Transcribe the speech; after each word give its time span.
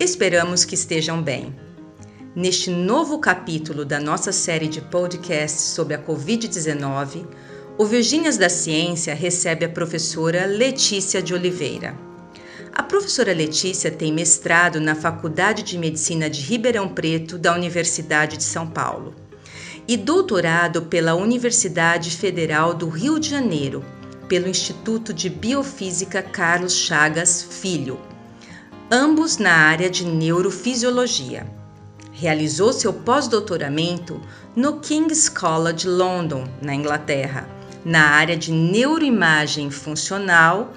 Esperamos 0.00 0.64
que 0.64 0.76
estejam 0.76 1.20
bem. 1.20 1.52
Neste 2.32 2.70
novo 2.70 3.18
capítulo 3.18 3.84
da 3.84 3.98
nossa 3.98 4.30
série 4.30 4.68
de 4.68 4.80
podcasts 4.80 5.60
sobre 5.60 5.92
a 5.92 5.98
Covid-19, 5.98 7.26
o 7.76 7.84
Virgínias 7.84 8.36
da 8.36 8.48
Ciência 8.48 9.12
recebe 9.12 9.64
a 9.64 9.68
professora 9.68 10.46
Letícia 10.46 11.20
de 11.20 11.34
Oliveira. 11.34 11.96
A 12.72 12.80
professora 12.80 13.34
Letícia 13.34 13.90
tem 13.90 14.12
mestrado 14.12 14.80
na 14.80 14.94
Faculdade 14.94 15.64
de 15.64 15.76
Medicina 15.76 16.30
de 16.30 16.42
Ribeirão 16.42 16.88
Preto 16.88 17.36
da 17.36 17.52
Universidade 17.52 18.36
de 18.36 18.44
São 18.44 18.68
Paulo 18.68 19.16
e 19.88 19.96
doutorado 19.96 20.82
pela 20.82 21.16
Universidade 21.16 22.12
Federal 22.12 22.72
do 22.72 22.88
Rio 22.88 23.18
de 23.18 23.30
Janeiro, 23.30 23.84
pelo 24.28 24.48
Instituto 24.48 25.12
de 25.12 25.28
Biofísica 25.28 26.22
Carlos 26.22 26.74
Chagas 26.74 27.42
Filho, 27.42 27.98
ambos 28.90 29.36
na 29.36 29.52
área 29.52 29.90
de 29.90 30.04
neurofisiologia. 30.04 31.46
Realizou 32.12 32.72
seu 32.72 32.92
pós-doutoramento 32.92 34.20
no 34.56 34.80
King's 34.80 35.28
College 35.28 35.86
London, 35.86 36.48
na 36.60 36.74
Inglaterra, 36.74 37.48
na 37.84 38.08
área 38.08 38.36
de 38.36 38.50
neuroimagem 38.50 39.70
funcional 39.70 40.72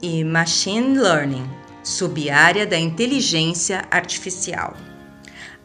e 0.00 0.24
machine 0.24 0.98
learning, 0.98 1.44
subárea 1.82 2.66
da 2.66 2.78
inteligência 2.78 3.84
artificial. 3.90 4.76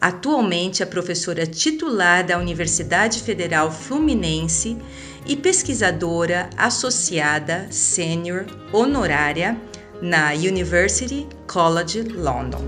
Atualmente 0.01 0.83
é 0.83 0.85
professora 0.85 1.45
titular 1.45 2.25
da 2.25 2.37
Universidade 2.37 3.21
Federal 3.21 3.71
Fluminense 3.71 4.77
e 5.25 5.37
pesquisadora 5.37 6.49
associada 6.57 7.67
sênior 7.69 8.45
honorária 8.73 9.57
na 10.03 10.33
University 10.33 11.25
College 11.47 12.01
London. 12.01 12.59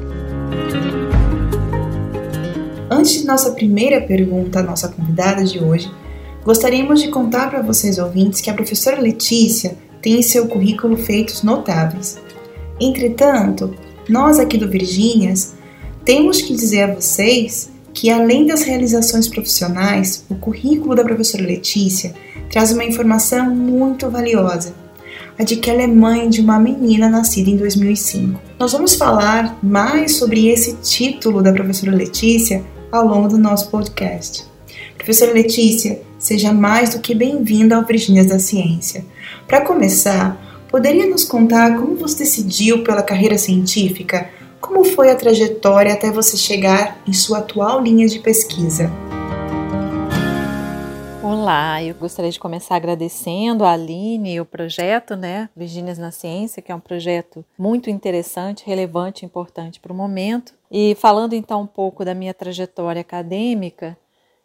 Antes 2.89 3.19
de 3.19 3.25
nossa 3.25 3.52
primeira 3.52 4.00
pergunta 4.00 4.61
à 4.61 4.64
nossa 4.64 4.88
convidada 4.88 5.44
de 5.44 5.61
hoje, 5.61 5.91
gostaríamos 6.45 7.02
de 7.02 7.09
contar 7.09 7.50
para 7.50 7.61
vocês 7.61 8.00
ouvintes 8.00 8.39
que 8.39 8.50
a 8.50 8.53
professora 8.53 9.02
Letícia 9.02 9.78
tem 10.02 10.19
em 10.19 10.22
seu 10.22 10.47
currículo 10.47 10.95
feitos 10.95 11.44
notáveis. 11.44 12.17
Entretanto, 12.80 13.75
nós 14.08 14.39
aqui 14.39 14.58
do 14.58 14.69
Virgínias 14.69 15.56
temos 16.06 16.41
que 16.41 16.56
dizer 16.56 16.83
a 16.83 16.95
vocês 16.95 17.69
que, 17.94 18.09
além 18.09 18.45
das 18.45 18.63
realizações 18.63 19.28
profissionais, 19.28 20.25
o 20.30 20.36
currículo 20.36 20.95
da 20.95 21.03
professora 21.03 21.44
Letícia 21.44 22.13
traz 22.50 22.72
uma 22.72 22.86
informação 22.86 23.53
muito 23.53 24.09
valiosa, 24.09 24.84
a 25.38 25.44
de 25.44 25.58
que 25.58 25.69
ela 25.69 25.81
é 25.81 25.88
mãe 25.88 26.30
de 26.30 26.41
uma 26.41 26.58
menina 26.58 27.09
nascida 27.09 27.50
em 27.50 27.58
2005. 27.58 28.39
Nós 28.58 28.72
vamos 28.72 28.95
falar 28.95 29.58
mais 29.61 30.16
sobre 30.16 30.47
esse 30.47 30.73
título 30.78 31.41
da 31.41 31.52
professora 31.52 31.91
Letícia 31.91 32.64
ao 32.91 33.05
longo 33.05 33.28
do 33.28 33.38
nosso 33.38 33.69
podcast. 33.69 34.45
Professora 34.97 35.33
Letícia, 35.33 36.02
seja 36.17 36.53
mais 36.53 36.91
do 36.95 37.00
que 37.00 37.13
bem-vinda 37.13 37.75
ao 37.75 37.86
Virgínias 37.86 38.28
da 38.28 38.39
Ciência. 38.39 39.06
Para 39.47 39.62
começar, 39.62 40.66
poderia 40.69 41.06
nos 41.06 41.25
contar 41.25 41.78
como 41.79 41.96
você 41.96 42.19
decidiu 42.19 42.84
pela 42.84 43.03
carreira 43.03 43.38
científica? 43.38 44.29
Como 44.62 44.84
foi 44.84 45.12
a 45.12 45.16
trajetória 45.16 45.94
até 45.94 46.09
você 46.09 46.38
chegar 46.38 47.00
em 47.06 47.13
sua 47.13 47.40
atual 47.40 47.84
linha 47.84 48.07
de 48.07 48.19
pesquisa? 48.19 48.91
Olá, 51.45 51.83
eu 51.83 51.94
gostaria 51.94 52.31
de 52.31 52.39
começar 52.39 52.75
agradecendo 52.75 53.63
a 53.63 53.73
Aline 53.73 54.33
e 54.33 54.41
o 54.41 54.45
projeto, 54.45 55.16
né, 55.16 55.47
Virgínias 55.56 56.00
na 56.00 56.09
Ciência, 56.09 56.59
que 56.59 56.72
é 56.72 56.75
um 56.75 56.79
projeto 56.79 57.45
muito 57.56 57.88
interessante, 57.88 58.66
relevante, 58.66 59.28
importante 59.28 59.79
para 59.79 59.94
o 59.94 59.95
momento. 59.95 60.55
E 60.72 60.95
falando 60.95 61.34
então 61.34 61.61
um 61.61 61.67
pouco 61.67 62.03
da 62.03 62.16
minha 62.16 62.34
trajetória 62.34 63.00
acadêmica, 63.00 63.95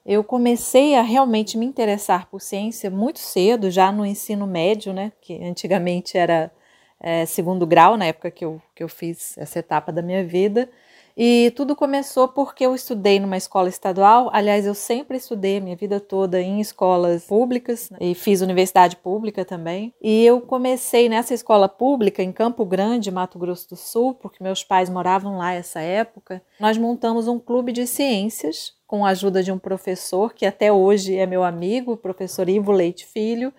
eu 0.04 0.22
comecei 0.22 0.94
a 0.94 1.00
realmente 1.00 1.56
me 1.56 1.64
interessar 1.64 2.26
por 2.26 2.38
ciência 2.38 2.90
muito 2.90 3.18
cedo, 3.18 3.70
já 3.70 3.90
no 3.90 4.04
ensino 4.04 4.46
médio, 4.46 4.92
né, 4.92 5.10
que 5.22 5.42
antigamente 5.42 6.18
era 6.18 6.52
é, 7.00 7.24
segundo 7.24 7.66
grau, 7.66 7.96
na 7.96 8.04
época 8.04 8.30
que 8.30 8.44
eu, 8.44 8.60
que 8.76 8.82
eu 8.82 8.88
fiz 8.90 9.38
essa 9.38 9.58
etapa 9.58 9.90
da 9.90 10.02
minha 10.02 10.22
vida. 10.22 10.68
E 11.16 11.52
tudo 11.56 11.76
começou 11.76 12.28
porque 12.28 12.64
eu 12.64 12.74
estudei 12.74 13.20
numa 13.20 13.36
escola 13.36 13.68
estadual. 13.68 14.30
Aliás, 14.32 14.66
eu 14.66 14.74
sempre 14.74 15.16
estudei 15.16 15.60
minha 15.60 15.76
vida 15.76 16.00
toda 16.00 16.40
em 16.40 16.60
escolas 16.60 17.24
públicas 17.24 17.90
né? 17.90 17.98
e 18.00 18.14
fiz 18.14 18.40
universidade 18.40 18.96
pública 18.96 19.44
também. 19.44 19.94
E 20.00 20.24
eu 20.24 20.40
comecei 20.40 21.08
nessa 21.08 21.34
escola 21.34 21.68
pública 21.68 22.22
em 22.22 22.32
Campo 22.32 22.64
Grande, 22.64 23.10
Mato 23.10 23.38
Grosso 23.38 23.68
do 23.68 23.76
Sul, 23.76 24.14
porque 24.14 24.42
meus 24.42 24.64
pais 24.64 24.88
moravam 24.88 25.36
lá 25.36 25.52
essa 25.52 25.80
época. 25.80 26.42
Nós 26.58 26.78
montamos 26.78 27.28
um 27.28 27.38
clube 27.38 27.72
de 27.72 27.86
ciências 27.86 28.72
com 28.86 29.04
a 29.04 29.10
ajuda 29.10 29.42
de 29.42 29.52
um 29.52 29.58
professor 29.58 30.32
que 30.32 30.44
até 30.46 30.72
hoje 30.72 31.16
é 31.16 31.26
meu 31.26 31.44
amigo, 31.44 31.92
o 31.92 31.96
professor 31.96 32.48
Ivo 32.48 32.72
Leite 32.72 33.06
Filho, 33.06 33.52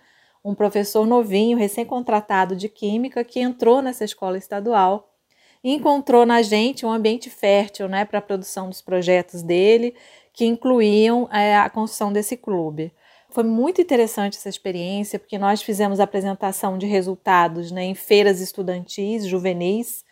um 0.43 0.55
professor 0.55 1.05
novinho, 1.05 1.57
recém-contratado 1.57 2.55
de 2.55 2.67
química 2.67 3.23
que 3.23 3.39
entrou 3.39 3.81
nessa 3.81 4.03
escola 4.03 4.37
estadual 4.37 5.10
encontrou 5.63 6.25
na 6.25 6.41
gente 6.41 6.85
um 6.85 6.91
ambiente 6.91 7.29
fértil 7.29 7.87
né, 7.87 8.05
para 8.05 8.19
a 8.19 8.21
produção 8.21 8.69
dos 8.69 8.81
projetos 8.81 9.41
dele, 9.43 9.95
que 10.33 10.45
incluíam 10.45 11.29
é, 11.31 11.57
a 11.57 11.69
construção 11.69 12.11
desse 12.11 12.35
clube. 12.35 12.91
Foi 13.29 13.43
muito 13.43 13.79
interessante 13.79 14.37
essa 14.37 14.49
experiência, 14.49 15.17
porque 15.17 15.37
nós 15.37 15.61
fizemos 15.61 15.99
apresentação 15.99 16.77
de 16.77 16.85
resultados 16.85 17.71
né, 17.71 17.83
em 17.83 17.95
feiras 17.95 18.41
estudantis, 18.41 19.25
juvenis, 19.25 20.03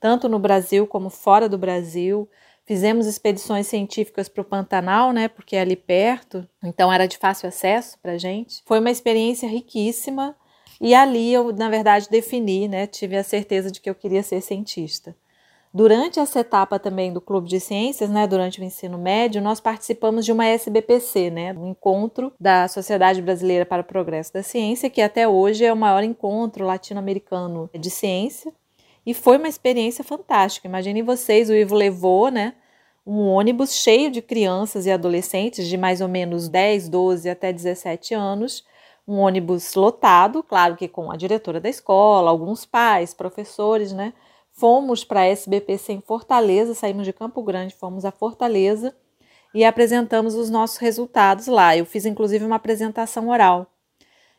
tanto 0.00 0.28
no 0.28 0.38
Brasil 0.38 0.86
como 0.86 1.10
fora 1.10 1.48
do 1.48 1.58
Brasil. 1.58 2.28
Fizemos 2.64 3.06
expedições 3.06 3.66
científicas 3.66 4.28
para 4.28 4.40
o 4.40 4.44
Pantanal, 4.44 5.12
né, 5.12 5.28
porque 5.28 5.56
é 5.56 5.60
ali 5.60 5.76
perto, 5.76 6.48
então 6.62 6.92
era 6.92 7.06
de 7.06 7.18
fácil 7.18 7.48
acesso 7.48 7.98
para 8.00 8.12
a 8.12 8.18
gente. 8.18 8.62
Foi 8.64 8.78
uma 8.78 8.90
experiência 8.90 9.48
riquíssima 9.48 10.34
e 10.82 10.96
ali 10.96 11.32
eu, 11.32 11.52
na 11.52 11.70
verdade, 11.70 12.08
defini, 12.10 12.66
né, 12.66 12.88
tive 12.88 13.16
a 13.16 13.22
certeza 13.22 13.70
de 13.70 13.80
que 13.80 13.88
eu 13.88 13.94
queria 13.94 14.20
ser 14.20 14.40
cientista. 14.40 15.14
Durante 15.72 16.18
essa 16.18 16.40
etapa 16.40 16.76
também 16.76 17.12
do 17.12 17.20
Clube 17.20 17.48
de 17.48 17.60
Ciências, 17.60 18.10
né, 18.10 18.26
durante 18.26 18.60
o 18.60 18.64
ensino 18.64 18.98
médio, 18.98 19.40
nós 19.40 19.60
participamos 19.60 20.24
de 20.24 20.32
uma 20.32 20.44
SBPC, 20.44 21.30
né, 21.30 21.52
um 21.54 21.68
encontro 21.68 22.32
da 22.38 22.66
Sociedade 22.66 23.22
Brasileira 23.22 23.64
para 23.64 23.82
o 23.82 23.84
Progresso 23.84 24.32
da 24.32 24.42
Ciência, 24.42 24.90
que 24.90 25.00
até 25.00 25.26
hoje 25.26 25.64
é 25.64 25.72
o 25.72 25.76
maior 25.76 26.02
encontro 26.02 26.66
latino-americano 26.66 27.70
de 27.72 27.88
ciência. 27.88 28.52
E 29.06 29.14
foi 29.14 29.38
uma 29.38 29.48
experiência 29.48 30.02
fantástica. 30.02 30.66
Imaginem 30.66 31.04
vocês, 31.04 31.48
o 31.48 31.54
Ivo 31.54 31.76
levou, 31.76 32.28
né, 32.28 32.54
um 33.06 33.28
ônibus 33.28 33.72
cheio 33.72 34.10
de 34.10 34.20
crianças 34.20 34.84
e 34.84 34.90
adolescentes 34.90 35.68
de 35.68 35.76
mais 35.76 36.00
ou 36.00 36.08
menos 36.08 36.48
10, 36.48 36.88
12 36.88 37.30
até 37.30 37.52
17 37.52 38.14
anos 38.14 38.64
um 39.06 39.18
ônibus 39.18 39.74
lotado, 39.74 40.42
claro 40.42 40.76
que 40.76 40.88
com 40.88 41.10
a 41.10 41.16
diretora 41.16 41.60
da 41.60 41.68
escola, 41.68 42.30
alguns 42.30 42.64
pais, 42.64 43.12
professores, 43.12 43.92
né? 43.92 44.12
Fomos 44.52 45.04
para 45.04 45.20
a 45.20 45.26
SBPC 45.26 45.94
em 45.94 46.00
Fortaleza, 46.00 46.74
saímos 46.74 47.04
de 47.04 47.12
Campo 47.12 47.42
Grande, 47.42 47.74
fomos 47.74 48.04
a 48.04 48.10
Fortaleza 48.10 48.94
e 49.54 49.64
apresentamos 49.64 50.34
os 50.34 50.50
nossos 50.50 50.76
resultados 50.76 51.46
lá. 51.46 51.76
Eu 51.76 51.86
fiz 51.86 52.06
inclusive 52.06 52.44
uma 52.44 52.56
apresentação 52.56 53.28
oral. 53.28 53.66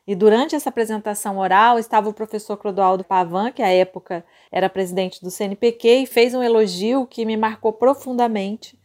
E 0.06 0.16
durante 0.16 0.56
essa 0.56 0.70
apresentação 0.70 1.38
oral 1.38 1.80
estava 1.80 2.10
o 2.10 2.14
professor 2.14 2.58
Clodoaldo 2.58 3.04
Pavan, 3.04 3.52
que 3.52 3.62
à 3.62 3.70
época 3.70 4.26
era 4.52 4.70
presidente 4.70 5.22
do 5.22 5.32
CNPq, 5.32 5.88
e 6.04 6.06
fez 6.06 6.34
um 6.34 6.44
elogio 6.44 7.08
que 7.08 7.26
me 7.26 7.38
marcou 7.38 7.72
profundamente 7.72 8.78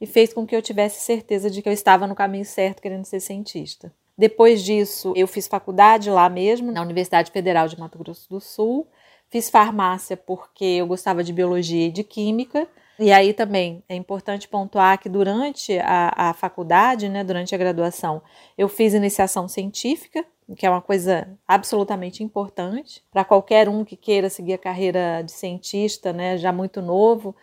e 0.00 0.06
fez 0.06 0.32
com 0.32 0.46
que 0.46 0.56
eu 0.56 0.62
tivesse 0.62 1.00
certeza 1.02 1.50
de 1.50 1.62
que 1.62 1.68
eu 1.68 1.72
estava 1.72 2.06
no 2.06 2.14
caminho 2.14 2.44
certo 2.44 2.80
querendo 2.80 3.04
ser 3.04 3.20
cientista. 3.20 3.92
Depois 4.16 4.62
disso, 4.62 5.12
eu 5.16 5.26
fiz 5.26 5.46
faculdade 5.48 6.10
lá 6.10 6.28
mesmo, 6.28 6.70
na 6.70 6.82
Universidade 6.82 7.30
Federal 7.30 7.66
de 7.68 7.78
Mato 7.78 7.98
Grosso 7.98 8.28
do 8.28 8.40
Sul. 8.40 8.86
Fiz 9.30 9.48
farmácia 9.50 10.16
porque 10.16 10.64
eu 10.64 10.86
gostava 10.86 11.24
de 11.24 11.32
biologia 11.32 11.86
e 11.86 11.90
de 11.90 12.04
química. 12.04 12.68
E 12.98 13.10
aí 13.10 13.32
também 13.32 13.82
é 13.88 13.94
importante 13.96 14.46
pontuar 14.48 14.98
que 14.98 15.08
durante 15.08 15.78
a, 15.78 16.30
a 16.30 16.34
faculdade, 16.34 17.08
né, 17.08 17.24
durante 17.24 17.54
a 17.54 17.58
graduação, 17.58 18.22
eu 18.56 18.68
fiz 18.68 18.94
iniciação 18.94 19.48
científica, 19.48 20.24
que 20.56 20.66
é 20.66 20.70
uma 20.70 20.82
coisa 20.82 21.26
absolutamente 21.48 22.22
importante 22.22 23.02
para 23.10 23.24
qualquer 23.24 23.68
um 23.68 23.84
que 23.84 23.96
queira 23.96 24.28
seguir 24.28 24.52
a 24.54 24.58
carreira 24.58 25.22
de 25.22 25.32
cientista, 25.32 26.12
né, 26.12 26.36
já 26.36 26.52
muito 26.52 26.82
novo 26.82 27.34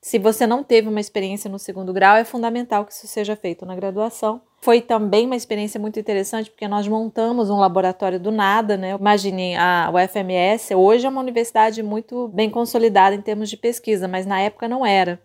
Se 0.00 0.18
você 0.18 0.46
não 0.46 0.62
teve 0.62 0.88
uma 0.88 1.00
experiência 1.00 1.50
no 1.50 1.58
segundo 1.58 1.92
grau, 1.92 2.16
é 2.16 2.24
fundamental 2.24 2.84
que 2.84 2.92
isso 2.92 3.06
seja 3.06 3.34
feito 3.36 3.64
na 3.64 3.74
graduação. 3.74 4.42
Foi 4.64 4.80
também 4.80 5.26
uma 5.26 5.36
experiência 5.36 5.78
muito 5.78 6.00
interessante 6.00 6.48
porque 6.48 6.66
nós 6.66 6.88
montamos 6.88 7.50
um 7.50 7.58
laboratório 7.58 8.18
do 8.18 8.32
nada, 8.32 8.78
né? 8.78 8.96
Imaginem, 8.98 9.58
a 9.58 9.92
UFMS 9.92 10.74
hoje 10.74 11.04
é 11.04 11.08
uma 11.10 11.20
universidade 11.20 11.82
muito 11.82 12.28
bem 12.28 12.48
consolidada 12.48 13.14
em 13.14 13.20
termos 13.20 13.50
de 13.50 13.58
pesquisa, 13.58 14.08
mas 14.08 14.24
na 14.24 14.40
época 14.40 14.66
não 14.66 14.86
era. 14.86 15.20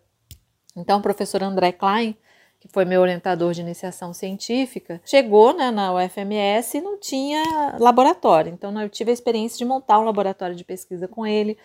Então, 0.76 1.00
o 1.00 1.02
professor 1.02 1.42
André 1.42 1.72
Klein, 1.72 2.18
que 2.60 2.68
foi 2.68 2.84
meu 2.84 3.00
orientador 3.00 3.54
de 3.54 3.62
iniciação 3.62 4.12
científica, 4.12 5.00
chegou 5.06 5.54
né, 5.54 5.72
na 5.72 5.94
UFMS 5.94 6.78
e 6.78 6.82
não 6.82 7.00
tinha 7.00 7.78
laboratório. 7.80 8.52
Então, 8.52 8.78
eu 8.82 8.90
tive 8.90 9.12
a 9.12 9.14
experiência 9.14 9.58
de 9.58 9.64
montar 9.64 10.00
um 10.00 10.04
laboratório 10.04 10.54
de 10.54 10.66
pesquisa 10.66 11.08
com 11.08 11.26
ele. 11.26 11.58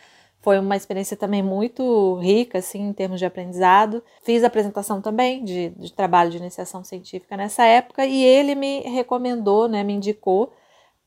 Foi 0.45 0.59
uma 0.59 0.77
experiência 0.77 1.17
também 1.17 1.43
muito 1.43 2.17
rica, 2.17 2.59
assim, 2.59 2.83
em 2.83 2.93
termos 2.93 3.19
de 3.19 3.25
aprendizado. 3.25 4.05
Fiz 4.23 4.45
apresentação 4.45 5.01
também 5.01 5.43
de, 5.43 5.71
de 5.71 5.91
trabalho 5.91 6.31
de 6.31 6.37
iniciação 6.37 6.85
científica 6.85 7.35
nessa 7.35 7.65
época 7.65 8.05
e 8.05 8.23
ele 8.23 8.55
me 8.55 8.81
recomendou, 8.81 9.67
né, 9.67 9.83
me 9.83 9.95
indicou 9.95 10.53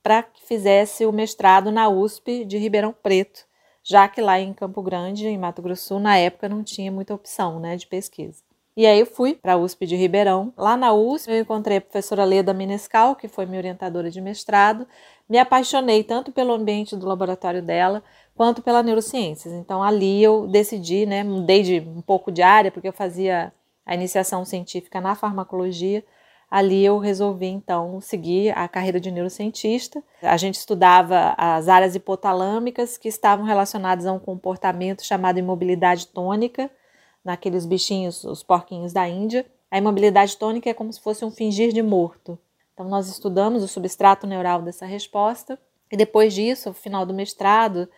para 0.02 0.24
que 0.24 0.44
fizesse 0.44 1.06
o 1.06 1.12
mestrado 1.12 1.72
na 1.72 1.88
USP 1.88 2.46
de 2.46 2.58
Ribeirão 2.58 2.92
Preto, 2.92 3.46
já 3.84 4.08
que 4.08 4.22
lá 4.22 4.40
em 4.40 4.56
Campo 4.56 4.82
Grande, 4.82 5.28
em 5.28 5.38
Mato 5.38 5.62
Grosso 5.62 6.00
na 6.00 6.18
época 6.18 6.50
não 6.50 6.64
tinha 6.64 6.92
muita 6.92 7.14
opção, 7.14 7.60
né, 7.60 7.76
de 7.76 7.86
pesquisa. 7.86 8.42
E 8.78 8.86
aí 8.86 9.00
eu 9.00 9.08
fui 9.08 9.34
para 9.34 9.54
a 9.54 9.58
USP 9.58 9.88
de 9.88 9.96
Ribeirão. 9.96 10.54
Lá 10.56 10.78
na 10.78 10.94
USP 10.94 11.32
eu 11.32 11.40
encontrei 11.40 11.78
a 11.78 11.82
professora 11.82 12.24
Leda 12.24 12.54
Menescal, 12.54 13.16
que 13.16 13.28
foi 13.28 13.48
minha 13.48 13.60
orientadora 13.60 14.12
de 14.12 14.22
mestrado. 14.22 14.88
Me 15.28 15.40
apaixonei 15.40 16.04
tanto 16.04 16.32
pelo 16.32 16.54
ambiente 16.54 16.96
do 16.96 17.08
laboratório 17.08 17.62
dela, 17.64 18.04
quanto 18.38 18.62
pela 18.62 18.84
neurociências. 18.84 19.52
Então 19.54 19.84
ali 19.84 20.24
eu 20.24 20.48
decidi, 20.48 21.08
né, 21.08 21.24
mudei 21.24 21.64
de 21.64 21.80
um 21.80 22.02
pouco 22.02 22.32
de 22.32 22.44
área 22.44 22.72
porque 22.72 22.88
eu 22.88 22.94
fazia 22.94 23.52
a 23.84 23.96
iniciação 23.96 24.46
científica 24.46 25.02
na 25.02 25.16
farmacologia. 25.16 26.06
Ali 26.50 26.86
eu 26.86 26.98
resolvi 27.00 27.48
então 27.48 28.00
seguir 28.00 28.58
a 28.58 28.68
carreira 28.68 29.02
de 29.02 29.12
neurocientista. 29.12 30.02
A 30.22 30.38
gente 30.38 30.56
estudava 30.56 31.34
as 31.36 31.68
áreas 31.68 31.96
hipotalâmicas 31.96 32.98
que 32.98 33.10
estavam 33.10 33.44
relacionadas 33.44 34.06
a 34.06 34.14
um 34.14 34.20
comportamento 34.20 35.04
chamado 35.04 35.40
imobilidade 35.40 36.08
tônica, 36.08 36.70
naqueles 37.26 37.66
bichinhos, 37.66 38.24
os 38.24 38.44
porquinhos 38.44 38.94
da 38.94 39.10
Índia. 39.10 39.46
A 39.70 39.78
imobilidade 39.78 40.38
tônica 40.38 40.70
é 40.70 40.74
como 40.74 40.94
se 40.94 41.02
fosse 41.02 41.26
um 41.26 41.32
fingir 41.32 41.74
de 41.74 41.82
morto. 41.82 42.40
Então 42.74 42.88
nós 42.88 43.10
estudamos 43.10 43.64
o 43.64 43.68
substrato 43.68 44.26
neural 44.26 44.62
dessa 44.62 44.86
resposta 44.86 45.60
e 45.92 45.98
depois 45.98 46.34
disso, 46.34 46.70
no 46.70 46.76
final 46.76 47.06
do 47.06 47.14
mestrado, 47.14 47.90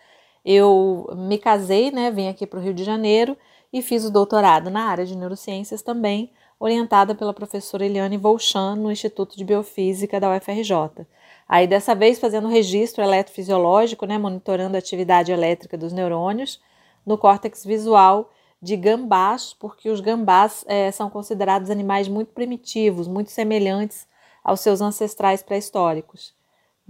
eu 0.44 1.08
me 1.16 1.38
casei, 1.38 1.90
né, 1.90 2.10
vim 2.10 2.28
aqui 2.28 2.46
para 2.46 2.58
o 2.58 2.62
Rio 2.62 2.74
de 2.74 2.84
Janeiro 2.84 3.36
e 3.72 3.82
fiz 3.82 4.04
o 4.04 4.10
doutorado 4.10 4.70
na 4.70 4.84
área 4.84 5.06
de 5.06 5.16
neurociências 5.16 5.82
também, 5.82 6.32
orientada 6.58 7.14
pela 7.14 7.32
professora 7.32 7.86
Eliane 7.86 8.16
Volchan 8.16 8.74
no 8.76 8.90
Instituto 8.90 9.36
de 9.36 9.44
Biofísica 9.44 10.20
da 10.20 10.34
UFRJ. 10.36 11.06
Aí 11.48 11.66
dessa 11.66 11.94
vez 11.94 12.18
fazendo 12.18 12.48
registro 12.48 13.02
eletrofisiológico, 13.02 14.06
né, 14.06 14.18
monitorando 14.18 14.76
a 14.76 14.78
atividade 14.78 15.32
elétrica 15.32 15.76
dos 15.76 15.92
neurônios 15.92 16.60
no 17.04 17.16
córtex 17.16 17.64
visual 17.64 18.30
de 18.62 18.76
gambás, 18.76 19.54
porque 19.58 19.88
os 19.88 20.00
gambás 20.00 20.64
é, 20.68 20.90
são 20.90 21.08
considerados 21.08 21.70
animais 21.70 22.08
muito 22.08 22.32
primitivos, 22.32 23.08
muito 23.08 23.30
semelhantes 23.30 24.06
aos 24.44 24.60
seus 24.60 24.80
ancestrais 24.80 25.42
pré-históricos. 25.42 26.34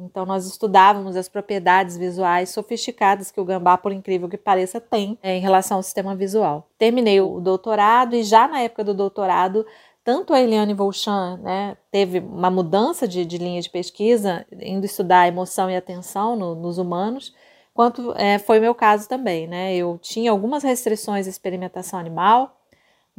Então, 0.01 0.25
nós 0.25 0.47
estudávamos 0.47 1.17
as 1.17 1.29
propriedades 1.29 1.97
visuais 1.97 2.49
sofisticadas 2.51 3.31
que 3.31 3.41
o 3.41 3.45
gambá, 3.45 3.77
por 3.77 3.93
incrível 3.93 4.29
que 4.29 4.37
pareça, 4.37 4.81
tem 4.81 5.19
é, 5.23 5.37
em 5.37 5.41
relação 5.41 5.77
ao 5.77 5.83
sistema 5.83 6.15
visual. 6.15 6.67
Terminei 6.79 7.21
o 7.21 7.41
doutorado 7.41 8.17
e 8.17 8.23
já 8.23 8.49
na 8.49 8.61
época 8.61 8.83
do 8.83 8.95
doutorado, 8.95 9.67
tanto 10.03 10.33
a 10.33 10.41
Eliane 10.41 10.75
Volchan 10.75 11.39
né, 11.43 11.77
teve 11.91 12.21
uma 12.21 12.51
mudança 12.51 13.07
de, 13.07 13.25
de, 13.25 13.39
linha 13.39 13.61
de 13.61 13.69
pesquisa, 13.69 14.47
indo 14.61 14.87
estudar 14.87 15.29
emoção 15.29 15.71
e 15.71 15.77
atenção 15.77 16.35
no, 16.37 16.55
nos 16.55 16.79
humanos, 16.79 17.35
quanto 17.75 18.13
é, 18.17 18.39
foi 18.39 18.61
meu 18.61 18.75
caso 18.75 19.09
também. 19.09 19.47
Né? 19.47 19.75
Eu 19.77 19.99
tinha 20.01 20.31
algumas 20.31 20.63
restrições 20.63 21.27
à 21.27 21.31
experimentação 21.31 21.99
animal, 21.99 22.60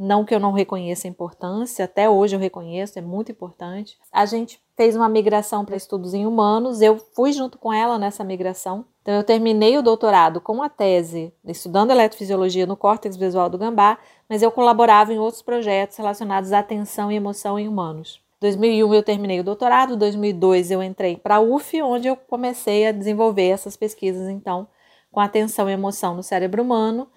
não 0.02 0.24
que 0.24 0.34
eu 0.34 0.40
não 0.40 0.52
reconheça 0.52 1.06
a 1.06 1.10
importância, 1.10 1.84
até 1.84 2.10
hoje 2.10 2.34
eu 2.34 2.40
reconheço, 2.40 2.98
é 2.98 3.02
muito 3.02 3.30
importante. 3.30 3.96
A 4.10 4.26
gente 4.26 4.60
fez 4.76 4.96
uma 4.96 5.08
migração 5.08 5.64
para 5.64 5.76
estudos 5.76 6.12
em 6.12 6.26
humanos, 6.26 6.82
eu 6.82 6.98
fui 7.14 7.32
junto 7.32 7.56
com 7.56 7.72
ela 7.72 7.98
nessa 7.98 8.24
migração. 8.24 8.84
Então, 9.00 9.14
eu 9.14 9.22
terminei 9.22 9.78
o 9.78 9.82
doutorado 9.82 10.40
com 10.40 10.62
a 10.62 10.68
tese 10.68 11.32
estudando 11.44 11.90
eletrofisiologia 11.90 12.66
no 12.66 12.76
córtex 12.76 13.16
visual 13.16 13.48
do 13.48 13.58
gambá, 13.58 13.98
mas 14.28 14.42
eu 14.42 14.50
colaborava 14.50 15.12
em 15.12 15.18
outros 15.18 15.42
projetos 15.42 15.96
relacionados 15.96 16.52
à 16.52 16.58
atenção 16.58 17.10
e 17.10 17.16
emoção 17.16 17.58
em 17.58 17.68
humanos. 17.68 18.20
2001 18.40 18.94
eu 18.94 19.02
terminei 19.04 19.38
o 19.38 19.44
doutorado, 19.44 19.96
2002 19.96 20.72
eu 20.72 20.82
entrei 20.82 21.16
para 21.16 21.36
a 21.36 21.40
UF, 21.40 21.80
onde 21.80 22.08
eu 22.08 22.16
comecei 22.16 22.86
a 22.86 22.92
desenvolver 22.92 23.48
essas 23.48 23.76
pesquisas, 23.76 24.28
então, 24.28 24.66
com 25.12 25.20
atenção 25.20 25.70
e 25.70 25.72
emoção 25.72 26.16
no 26.16 26.24
cérebro 26.24 26.62
humano. 26.62 27.08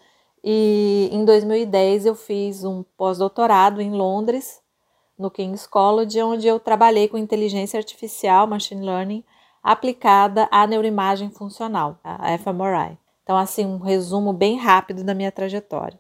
E 0.48 1.10
em 1.12 1.26
2010 1.26 2.06
eu 2.06 2.14
fiz 2.14 2.64
um 2.64 2.84
pós-doutorado 2.96 3.82
em 3.82 3.90
Londres, 3.90 4.62
no 5.18 5.32
King's 5.32 5.66
College, 5.66 6.22
onde 6.22 6.46
eu 6.48 6.60
trabalhei 6.60 7.08
com 7.08 7.18
inteligência 7.18 7.80
artificial, 7.80 8.46
machine 8.46 8.86
learning, 8.86 9.24
aplicada 9.64 10.48
à 10.52 10.68
neuroimagem 10.68 11.32
funcional, 11.32 12.00
a 12.04 12.38
fMRI. 12.38 12.96
Então, 13.24 13.36
assim, 13.36 13.66
um 13.66 13.80
resumo 13.80 14.32
bem 14.32 14.56
rápido 14.56 15.04
da 15.04 15.16
minha 15.16 15.32
trajetória. 15.32 16.00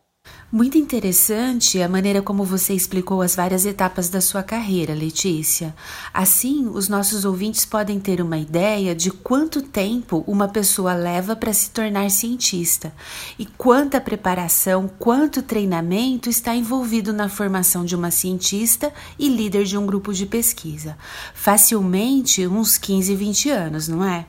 Muito 0.51 0.77
interessante 0.77 1.81
a 1.81 1.89
maneira 1.89 2.21
como 2.21 2.45
você 2.45 2.73
explicou 2.73 3.21
as 3.21 3.35
várias 3.35 3.65
etapas 3.65 4.07
da 4.07 4.21
sua 4.21 4.41
carreira, 4.41 4.93
Letícia. 4.93 5.75
Assim, 6.13 6.67
os 6.67 6.87
nossos 6.87 7.25
ouvintes 7.25 7.65
podem 7.65 7.99
ter 7.99 8.21
uma 8.21 8.37
ideia 8.37 8.95
de 8.95 9.11
quanto 9.11 9.61
tempo 9.61 10.23
uma 10.25 10.47
pessoa 10.47 10.93
leva 10.93 11.35
para 11.35 11.51
se 11.51 11.71
tornar 11.71 12.09
cientista 12.09 12.93
e 13.37 13.45
quanta 13.45 13.99
preparação, 13.99 14.89
quanto 14.97 15.41
treinamento 15.41 16.29
está 16.29 16.55
envolvido 16.55 17.11
na 17.11 17.27
formação 17.27 17.83
de 17.83 17.95
uma 17.95 18.09
cientista 18.09 18.93
e 19.19 19.27
líder 19.27 19.65
de 19.65 19.77
um 19.77 19.85
grupo 19.85 20.13
de 20.13 20.25
pesquisa. 20.25 20.97
Facilmente 21.33 22.47
uns 22.47 22.77
15, 22.77 23.13
20 23.13 23.49
anos, 23.49 23.87
não 23.89 24.05
é? 24.05 24.25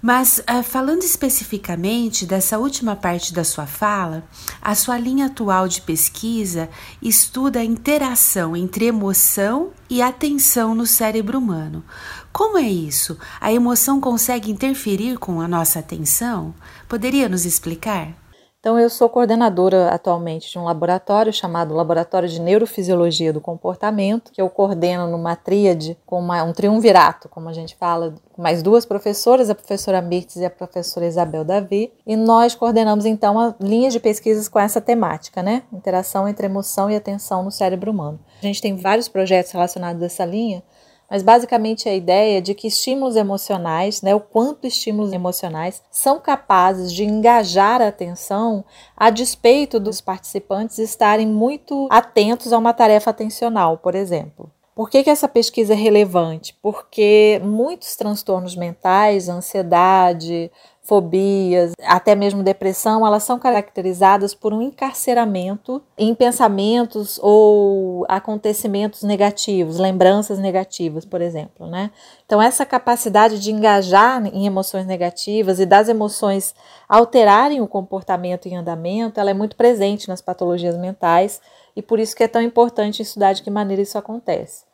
Mas 0.00 0.38
uh, 0.38 0.62
falando 0.62 1.02
especificamente 1.02 2.26
dessa 2.26 2.58
última 2.58 2.94
parte 2.94 3.32
da 3.32 3.42
sua 3.42 3.66
fala, 3.66 4.24
a 4.60 4.74
sua 4.74 4.98
linha 4.98 5.26
atual 5.26 5.66
de 5.66 5.80
pesquisa 5.80 6.68
estuda 7.00 7.60
a 7.60 7.64
interação 7.64 8.56
entre 8.56 8.86
emoção 8.86 9.70
e 9.88 10.02
atenção 10.02 10.74
no 10.74 10.86
cérebro 10.86 11.38
humano. 11.38 11.84
Como 12.32 12.58
é 12.58 12.68
isso? 12.68 13.18
A 13.40 13.52
emoção 13.52 14.00
consegue 14.00 14.50
interferir 14.50 15.18
com 15.18 15.40
a 15.40 15.48
nossa 15.48 15.78
atenção? 15.78 16.54
Poderia 16.88 17.28
nos 17.28 17.44
explicar? 17.44 18.25
Então, 18.66 18.76
eu 18.76 18.90
sou 18.90 19.08
coordenadora 19.08 19.90
atualmente 19.90 20.50
de 20.50 20.58
um 20.58 20.64
laboratório 20.64 21.32
chamado 21.32 21.72
Laboratório 21.72 22.28
de 22.28 22.40
Neurofisiologia 22.40 23.32
do 23.32 23.40
Comportamento, 23.40 24.32
que 24.32 24.42
eu 24.42 24.50
coordeno 24.50 25.06
numa 25.06 25.36
tríade 25.36 25.96
com 26.04 26.18
uma, 26.18 26.42
um 26.42 26.52
triunvirato, 26.52 27.28
como 27.28 27.48
a 27.48 27.52
gente 27.52 27.76
fala, 27.76 28.16
com 28.32 28.42
mais 28.42 28.64
duas 28.64 28.84
professoras, 28.84 29.48
a 29.48 29.54
professora 29.54 30.02
Mirtz 30.02 30.34
e 30.34 30.44
a 30.44 30.50
professora 30.50 31.06
Isabel 31.06 31.44
Davi, 31.44 31.92
e 32.04 32.16
nós 32.16 32.56
coordenamos 32.56 33.06
então 33.06 33.38
a 33.38 33.54
linha 33.60 33.88
de 33.88 34.00
pesquisas 34.00 34.48
com 34.48 34.58
essa 34.58 34.80
temática, 34.80 35.44
né? 35.44 35.62
Interação 35.72 36.26
entre 36.26 36.46
emoção 36.46 36.90
e 36.90 36.96
atenção 36.96 37.44
no 37.44 37.52
cérebro 37.52 37.92
humano. 37.92 38.18
A 38.42 38.46
gente 38.46 38.60
tem 38.60 38.74
vários 38.74 39.06
projetos 39.06 39.52
relacionados 39.52 40.02
a 40.02 40.06
essa 40.06 40.24
linha, 40.24 40.60
mas 41.10 41.22
basicamente 41.22 41.88
a 41.88 41.94
ideia 41.94 42.40
de 42.42 42.54
que 42.54 42.68
estímulos 42.68 43.16
emocionais, 43.16 44.02
né, 44.02 44.14
o 44.14 44.20
quanto 44.20 44.66
estímulos 44.66 45.12
emocionais 45.12 45.82
são 45.90 46.20
capazes 46.20 46.92
de 46.92 47.04
engajar 47.04 47.80
a 47.80 47.88
atenção 47.88 48.64
a 48.96 49.10
despeito 49.10 49.78
dos 49.78 50.00
participantes 50.00 50.78
estarem 50.78 51.26
muito 51.26 51.88
atentos 51.90 52.52
a 52.52 52.58
uma 52.58 52.72
tarefa 52.72 53.10
atencional, 53.10 53.78
por 53.78 53.94
exemplo. 53.94 54.50
Por 54.76 54.90
que, 54.90 55.02
que 55.02 55.08
essa 55.08 55.26
pesquisa 55.26 55.72
é 55.72 55.76
relevante? 55.76 56.54
Porque 56.60 57.40
muitos 57.42 57.96
transtornos 57.96 58.54
mentais, 58.54 59.26
ansiedade, 59.26 60.52
fobias, 60.86 61.72
até 61.82 62.14
mesmo 62.14 62.44
depressão, 62.44 63.04
elas 63.04 63.24
são 63.24 63.38
caracterizadas 63.38 64.34
por 64.34 64.54
um 64.54 64.62
encarceramento 64.62 65.82
em 65.98 66.14
pensamentos 66.14 67.18
ou 67.20 68.06
acontecimentos 68.08 69.02
negativos, 69.02 69.78
lembranças 69.78 70.38
negativas, 70.38 71.04
por 71.04 71.20
exemplo, 71.20 71.66
né? 71.66 71.90
Então 72.24 72.40
essa 72.40 72.64
capacidade 72.64 73.40
de 73.40 73.50
engajar 73.50 74.24
em 74.26 74.46
emoções 74.46 74.86
negativas 74.86 75.58
e 75.58 75.66
das 75.66 75.88
emoções 75.88 76.54
alterarem 76.88 77.60
o 77.60 77.66
comportamento 77.66 78.46
em 78.46 78.56
andamento, 78.56 79.18
ela 79.18 79.30
é 79.30 79.34
muito 79.34 79.56
presente 79.56 80.08
nas 80.08 80.22
patologias 80.22 80.76
mentais 80.78 81.40
e 81.74 81.82
por 81.82 81.98
isso 81.98 82.14
que 82.14 82.22
é 82.22 82.28
tão 82.28 82.40
importante 82.40 83.02
estudar 83.02 83.32
de 83.32 83.42
que 83.42 83.50
maneira 83.50 83.82
isso 83.82 83.98
acontece. 83.98 84.64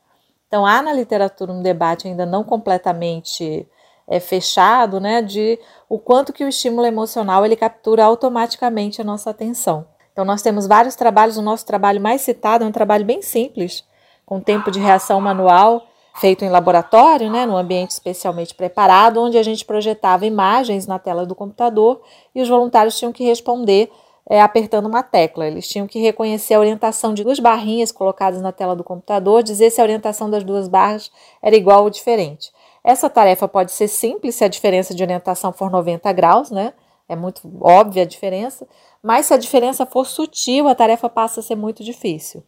Então 0.47 0.67
há 0.67 0.83
na 0.83 0.93
literatura 0.93 1.51
um 1.51 1.63
debate 1.63 2.07
ainda 2.07 2.27
não 2.27 2.45
completamente 2.45 3.67
é, 4.09 4.21
fechado, 4.21 5.01
né, 5.01 5.23
de 5.23 5.59
o 5.89 5.99
quanto 5.99 6.33
que 6.33 6.45
o 6.45 6.49
estímulo 6.49 6.87
emocional 6.87 7.45
ele 7.45 7.57
captura 7.57 8.05
automaticamente 8.05 9.01
a 9.01 9.05
nossa 9.05 9.31
atenção. 9.31 9.87
Então, 10.13 10.25
nós 10.25 10.43
temos 10.43 10.67
vários 10.67 10.95
trabalhos. 10.95 11.39
O 11.39 11.43
nosso 11.43 11.65
trabalho 11.65 12.01
mais 12.01 12.21
citado 12.21 12.65
é 12.65 12.67
um 12.67 12.73
trabalho 12.73 13.05
bem 13.05 13.23
simples, 13.23 13.85
com 14.27 14.41
tempo 14.41 14.71
de 14.71 14.79
reação 14.79 15.21
manual, 15.21 15.87
feito 16.17 16.45
em 16.45 16.51
laboratório, 16.51 17.31
né, 17.31 17.47
num 17.47 17.57
ambiente 17.57 17.91
especialmente 17.91 18.55
preparado, 18.55 19.21
onde 19.21 19.39
a 19.39 19.43
gente 19.43 19.65
projetava 19.65 20.27
imagens 20.27 20.87
na 20.87 20.99
tela 20.99 21.25
do 21.25 21.35
computador 21.35 22.03
e 22.35 22.43
os 22.43 22.49
voluntários 22.49 22.99
tinham 22.99 23.13
que 23.13 23.25
responder 23.25 23.91
é, 24.29 24.41
apertando 24.41 24.87
uma 24.87 25.03
tecla. 25.03 25.47
Eles 25.47 25.67
tinham 25.67 25.87
que 25.87 25.99
reconhecer 25.99 26.55
a 26.55 26.61
orientação 26.61 27.15
de 27.15 27.25
duas 27.25 27.41
barrinhas 27.41 27.91
colocadas 27.91 28.41
na 28.41 28.53
tela 28.53 28.77
do 28.77 28.85
computador, 28.85 29.43
dizer 29.43 29.71
se 29.71 29.81
a 29.81 29.85
orientação 29.85 30.31
das 30.31 30.45
duas 30.45 30.69
barras 30.69 31.11
era 31.43 31.57
igual 31.57 31.85
ou 31.85 31.91
diferente. 31.91 32.53
Essa 32.85 33.09
tarefa 33.09 33.47
pode 33.47 33.73
ser 33.73 33.89
simples 33.89 34.35
se 34.35 34.45
a 34.45 34.49
diferença 34.49 34.95
de 34.95 35.03
orientação 35.03 35.53
for 35.53 35.71
90 35.71 36.13
graus, 36.13 36.51
né? 36.51 36.73
É 37.09 37.15
muito 37.15 37.43
óbvia 37.61 38.03
a 38.03 38.07
diferença, 38.07 38.67
mas 39.03 39.27
se 39.27 39.35
a 39.35 39.37
diferença 39.37 39.85
for 39.85 40.07
sutil, 40.07 40.69
a 40.69 40.75
tarefa 40.75 41.09
passa 41.09 41.41
a 41.41 41.43
ser 41.43 41.57
muito 41.57 41.85
difícil. 41.85 42.43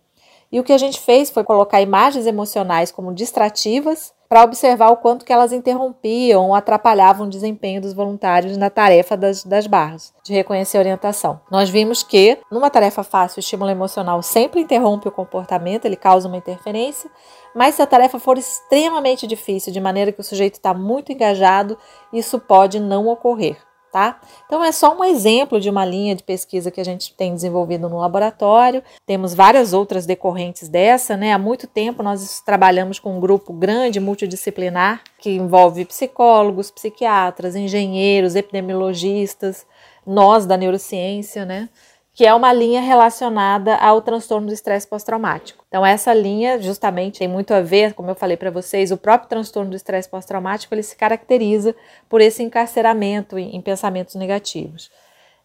E 0.50 0.60
o 0.60 0.64
que 0.64 0.72
a 0.72 0.78
gente 0.78 1.00
fez 1.00 1.30
foi 1.30 1.42
colocar 1.42 1.80
imagens 1.80 2.26
emocionais 2.26 2.92
como 2.92 3.12
distrativas 3.12 4.14
para 4.28 4.42
observar 4.42 4.90
o 4.90 4.96
quanto 4.96 5.24
que 5.24 5.32
elas 5.32 5.52
interrompiam 5.52 6.46
ou 6.46 6.54
atrapalhavam 6.54 7.26
o 7.26 7.30
desempenho 7.30 7.80
dos 7.80 7.92
voluntários 7.92 8.56
na 8.56 8.70
tarefa 8.70 9.16
das, 9.16 9.44
das 9.44 9.66
barras, 9.66 10.12
de 10.24 10.32
reconhecer 10.32 10.76
a 10.76 10.80
orientação. 10.80 11.40
Nós 11.50 11.68
vimos 11.68 12.02
que, 12.02 12.38
numa 12.50 12.70
tarefa 12.70 13.02
fácil, 13.02 13.38
o 13.38 13.40
estímulo 13.40 13.70
emocional 13.70 14.22
sempre 14.22 14.60
interrompe 14.60 15.06
o 15.08 15.12
comportamento, 15.12 15.84
ele 15.84 15.96
causa 15.96 16.26
uma 16.26 16.36
interferência, 16.36 17.10
mas 17.54 17.76
se 17.76 17.82
a 17.82 17.87
tarefa 17.87 18.18
for 18.18 18.37
extremamente 18.37 19.26
difícil, 19.26 19.73
de 19.73 19.80
maneira 19.80 20.12
que 20.12 20.20
o 20.20 20.25
sujeito 20.25 20.54
está 20.54 20.75
muito 20.75 21.12
engajado, 21.12 21.78
isso 22.12 22.38
pode 22.38 22.80
não 22.80 23.06
ocorrer 23.08 23.56
tá? 23.94 24.20
Então 24.44 24.64
é 24.64 24.73
só 24.73 24.92
um 24.99 25.04
exemplo 25.04 25.61
de 25.61 25.70
uma 25.70 25.84
linha 25.84 26.16
de 26.16 26.25
pesquisa 26.25 26.68
que 26.68 26.80
a 26.80 26.84
gente 26.84 27.14
tem 27.14 27.32
desenvolvido 27.32 27.88
no 27.88 28.00
laboratório. 28.00 28.82
Temos 29.06 29.32
várias 29.32 29.73
outras 29.73 30.04
decorrentes 30.04 30.68
dessa, 30.68 31.16
né? 31.16 31.32
Há 31.32 31.38
muito 31.38 31.68
tempo 31.68 32.02
nós 32.02 32.40
trabalhamos 32.40 32.99
com 32.99 33.16
um 33.16 33.20
grupo 33.20 33.52
grande 33.52 34.00
multidisciplinar 34.00 35.00
que 35.16 35.30
envolve 35.30 35.84
psicólogos, 35.84 36.73
psiquiatras, 36.73 37.54
engenheiros, 37.54 38.34
epidemiologistas, 38.34 39.64
nós 40.04 40.44
da 40.44 40.56
neurociência, 40.56 41.44
né? 41.44 41.68
Que 42.14 42.25
é 42.25 42.33
uma 42.33 42.52
linha 42.52 42.80
relacionada 42.80 43.75
ao 43.76 44.00
transtorno 44.00 44.47
do 44.47 44.52
estresse 44.52 44.87
pós-traumático. 44.87 45.64
Então 45.66 45.85
essa 45.85 46.14
linha 46.14 46.62
justamente 46.62 47.18
tem 47.18 47.26
muito 47.26 47.52
a 47.52 47.61
ver, 47.61 47.92
como 47.92 48.09
eu 48.09 48.14
falei 48.14 48.37
para 48.37 48.52
vocês, 48.52 48.92
o 48.92 48.97
próprio 48.97 49.28
transtorno 49.28 49.71
do 49.71 49.76
estresse 49.76 50.09
pós-traumático 50.09 50.73
ele 50.73 50.85
se 50.85 50.94
caracteriza 50.94 51.75
por 52.09 52.21
esse 52.21 52.40
encarceramento 52.40 53.37
em, 53.37 53.61
pensamentos 53.61 54.14
negativos. 54.14 54.92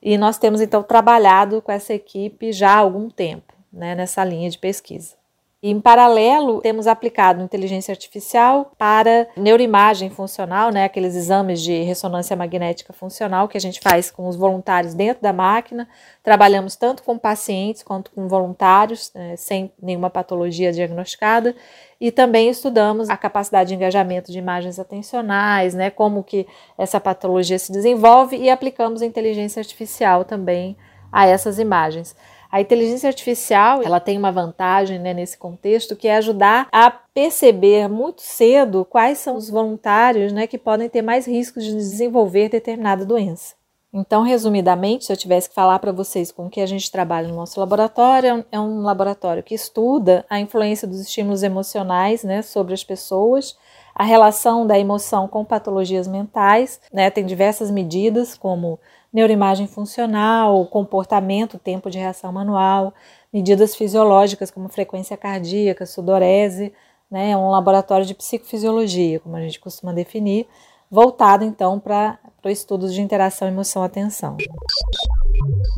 E 0.02 0.16
nós 0.16 0.38
temos 0.38 0.62
então 0.62 0.84
trabalhado 0.84 1.60
com 1.60 1.72
essa 1.72 1.94
equipe 1.94 2.54
já 2.54 2.74
há 2.74 2.78
algum 2.78 3.10
tempo, 3.10 3.52
né, 3.74 3.96
nessa 3.96 4.24
linha 4.24 4.50
de 4.50 4.60
pesquisa. 4.60 5.19
E, 5.62 5.70
em 5.70 5.82
paralelo, 5.82 6.62
temos 6.62 6.88
aplicado 6.88 7.44
inteligência 7.44 7.92
artificial 7.92 8.72
para 8.78 9.28
neuroimagem 9.36 10.10
funcional, 10.10 10.72
né, 10.72 10.86
aqueles 10.86 11.18
exames 11.18 11.62
de 11.62 11.82
ressonância 11.82 12.34
magnética 12.34 12.94
funcional 12.94 13.46
que 13.50 13.58
a 13.58 13.60
gente 13.62 13.82
faz 13.82 14.10
com 14.10 14.30
os 14.30 14.38
voluntários 14.38 14.94
dentro 14.94 15.22
da 15.22 15.34
máquina. 15.34 15.86
Trabalhamos 16.24 16.78
tanto 16.78 17.04
com 17.04 17.18
pacientes 17.18 17.84
quanto 17.84 18.10
com 18.12 18.26
voluntários, 18.30 19.12
né, 19.14 19.36
sem 19.36 19.70
nenhuma 19.82 20.10
patologia 20.10 20.72
diagnosticada. 20.72 21.54
E 22.00 22.10
também 22.10 22.50
estudamos 22.50 23.10
a 23.10 23.18
capacidade 23.18 23.68
de 23.68 23.76
engajamento 23.76 24.32
de 24.32 24.40
imagens 24.40 24.80
atencionais, 24.80 25.74
né, 25.74 25.90
como 25.90 26.24
que 26.24 26.48
essa 26.78 27.02
patologia 27.02 27.60
se 27.60 27.74
desenvolve 27.74 28.38
e 28.38 28.50
aplicamos 28.50 29.02
inteligência 29.02 29.60
artificial 29.60 30.24
também 30.24 30.78
a 31.12 31.28
essas 31.28 31.60
imagens. 31.60 32.16
A 32.52 32.60
inteligência 32.60 33.08
artificial 33.08 33.84
ela 33.84 34.00
tem 34.00 34.18
uma 34.18 34.32
vantagem 34.32 34.98
né, 34.98 35.14
nesse 35.14 35.38
contexto 35.38 35.96
que 35.96 36.08
é 36.08 36.18
ajudar 36.18 36.68
a 36.72 36.90
perceber 36.90 37.88
muito 37.88 38.22
cedo 38.22 38.86
quais 38.90 39.20
são 39.20 39.36
os 39.36 39.50
voluntários 39.50 40.34
né, 40.34 40.48
que 40.48 40.58
podem 40.58 40.90
ter 40.90 41.04
mais 41.04 41.28
riscos 41.28 41.64
de 41.64 41.74
desenvolver 41.74 42.50
determinada 42.50 43.06
doença. 43.06 43.60
Então, 43.92 44.22
resumidamente, 44.22 45.06
se 45.06 45.12
eu 45.12 45.18
tivesse 45.18 45.50
que 45.50 45.56
falar 45.56 45.80
para 45.80 45.92
vocês 45.92 46.32
com 46.32 46.46
o 46.46 46.50
que 46.50 46.62
a 46.62 46.66
gente 46.66 46.92
trabalha 46.92 47.28
no 47.28 47.36
nosso 47.36 47.60
laboratório, 47.60 48.46
é 48.52 48.60
um 48.60 48.82
laboratório 48.82 49.42
que 49.42 49.56
estuda 49.56 50.26
a 50.30 50.40
influência 50.40 50.88
dos 50.88 51.02
estímulos 51.02 51.42
emocionais 51.42 52.24
né, 52.24 52.44
sobre 52.44 52.74
as 52.74 52.84
pessoas, 52.84 53.58
a 53.96 54.04
relação 54.04 54.66
da 54.66 54.78
emoção 54.78 55.28
com 55.28 55.44
patologias 55.44 56.08
mentais, 56.08 56.80
né, 56.94 57.10
tem 57.10 57.26
diversas 57.26 57.72
medidas, 57.72 58.36
como 58.36 58.80
neuroimagem 59.14 59.68
funcional, 59.68 60.66
comportamento, 60.68 61.58
tempo 61.58 61.90
de 61.90 61.98
reação 61.98 62.32
manual, 62.32 62.94
medidas 63.34 63.76
fisiológicas 63.76 64.52
como 64.52 64.70
frequência 64.70 65.18
cardíaca, 65.18 65.86
sudorese, 65.86 66.74
né, 67.10 67.36
um 67.36 67.50
laboratório 67.50 68.06
de 68.06 68.14
psicofisiologia, 68.14 69.20
como 69.20 69.36
a 69.36 69.42
gente 69.42 69.60
costuma 69.60 69.92
definir, 69.92 70.48
voltado 70.92 71.44
então 71.44 71.80
para 71.80 72.20
estudos 72.46 72.94
de 72.94 73.02
interação, 73.02 73.48
emoção, 73.48 73.84
atenção. 73.84 74.38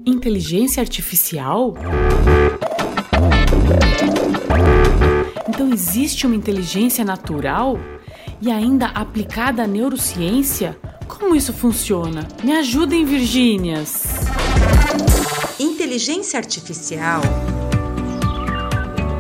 Inteligência 0.06 0.82
artificial? 0.82 1.74
Então 5.48 5.72
existe 5.72 6.26
uma 6.26 6.36
inteligência 6.36 7.04
natural 7.06 7.78
e 8.42 8.52
ainda 8.52 8.88
aplicada 8.88 9.64
à 9.64 9.68
neurociência? 9.68 10.78
Como 11.08 11.36
isso 11.36 11.54
funciona? 11.54 12.28
Me 12.44 12.54
ajudem, 12.54 13.06
Virgínias! 13.06 14.04
Inteligência 15.60 16.40
artificial, 16.40 17.22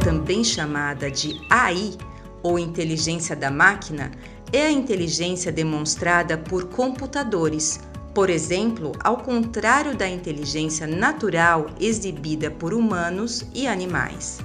também 0.03 0.43
chamada 0.43 1.11
de 1.11 1.39
AI 1.49 1.93
ou 2.41 2.57
inteligência 2.57 3.35
da 3.35 3.51
máquina, 3.51 4.11
é 4.51 4.65
a 4.65 4.71
inteligência 4.71 5.51
demonstrada 5.51 6.37
por 6.37 6.65
computadores. 6.65 7.79
Por 8.13 8.29
exemplo, 8.29 8.91
ao 9.03 9.17
contrário 9.17 9.95
da 9.95 10.07
inteligência 10.07 10.87
natural 10.87 11.67
exibida 11.79 12.49
por 12.49 12.73
humanos 12.73 13.45
e 13.53 13.67
animais. 13.67 14.39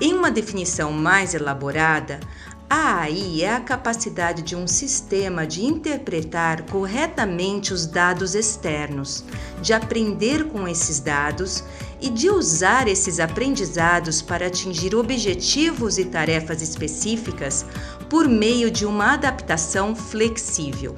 Em 0.00 0.14
uma 0.14 0.30
definição 0.30 0.92
mais 0.92 1.34
elaborada, 1.34 2.20
a 2.68 3.02
AI 3.02 3.42
é 3.42 3.54
a 3.54 3.60
capacidade 3.60 4.42
de 4.42 4.56
um 4.56 4.66
sistema 4.66 5.46
de 5.46 5.64
interpretar 5.64 6.62
corretamente 6.62 7.72
os 7.72 7.86
dados 7.86 8.34
externos, 8.34 9.24
de 9.62 9.72
aprender 9.72 10.48
com 10.48 10.66
esses 10.66 10.98
dados 10.98 11.62
e 12.00 12.10
de 12.10 12.28
usar 12.28 12.88
esses 12.88 13.20
aprendizados 13.20 14.20
para 14.20 14.48
atingir 14.48 14.96
objetivos 14.96 15.96
e 15.96 16.06
tarefas 16.06 16.60
específicas 16.60 17.64
por 18.10 18.28
meio 18.28 18.68
de 18.68 18.84
uma 18.84 19.12
adaptação 19.12 19.94
flexível. 19.94 20.96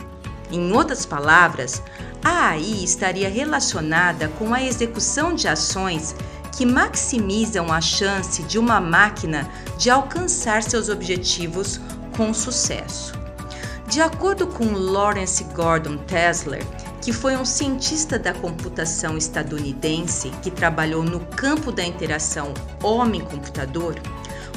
Em 0.51 0.73
outras 0.73 1.05
palavras, 1.05 1.83
a 2.25 2.49
AI 2.49 2.83
estaria 2.83 3.29
relacionada 3.29 4.29
com 4.39 4.55
a 4.55 4.63
execução 4.63 5.35
de 5.35 5.47
ações 5.47 6.15
que 6.59 6.67
maximizam 6.67 7.73
a 7.73 7.81
chance 7.81 8.43
de 8.43 8.59
uma 8.59 8.81
máquina 8.81 9.49
de 9.79 9.91
alcançar 9.91 10.61
seus 10.61 10.89
objetivos 10.89 11.81
com 12.17 12.35
sucesso. 12.35 13.13
De 13.87 14.01
acordo 14.01 14.45
com 14.45 14.73
Lawrence 14.73 15.45
Gordon 15.55 15.99
Tesler, 15.99 16.67
que 17.01 17.13
foi 17.13 17.37
um 17.37 17.45
cientista 17.45 18.19
da 18.19 18.35
computação 18.35 19.17
estadunidense 19.17 20.31
que 20.43 20.51
trabalhou 20.51 21.05
no 21.05 21.21
campo 21.21 21.71
da 21.71 21.85
interação 21.85 22.53
homem-computador, 22.83 23.95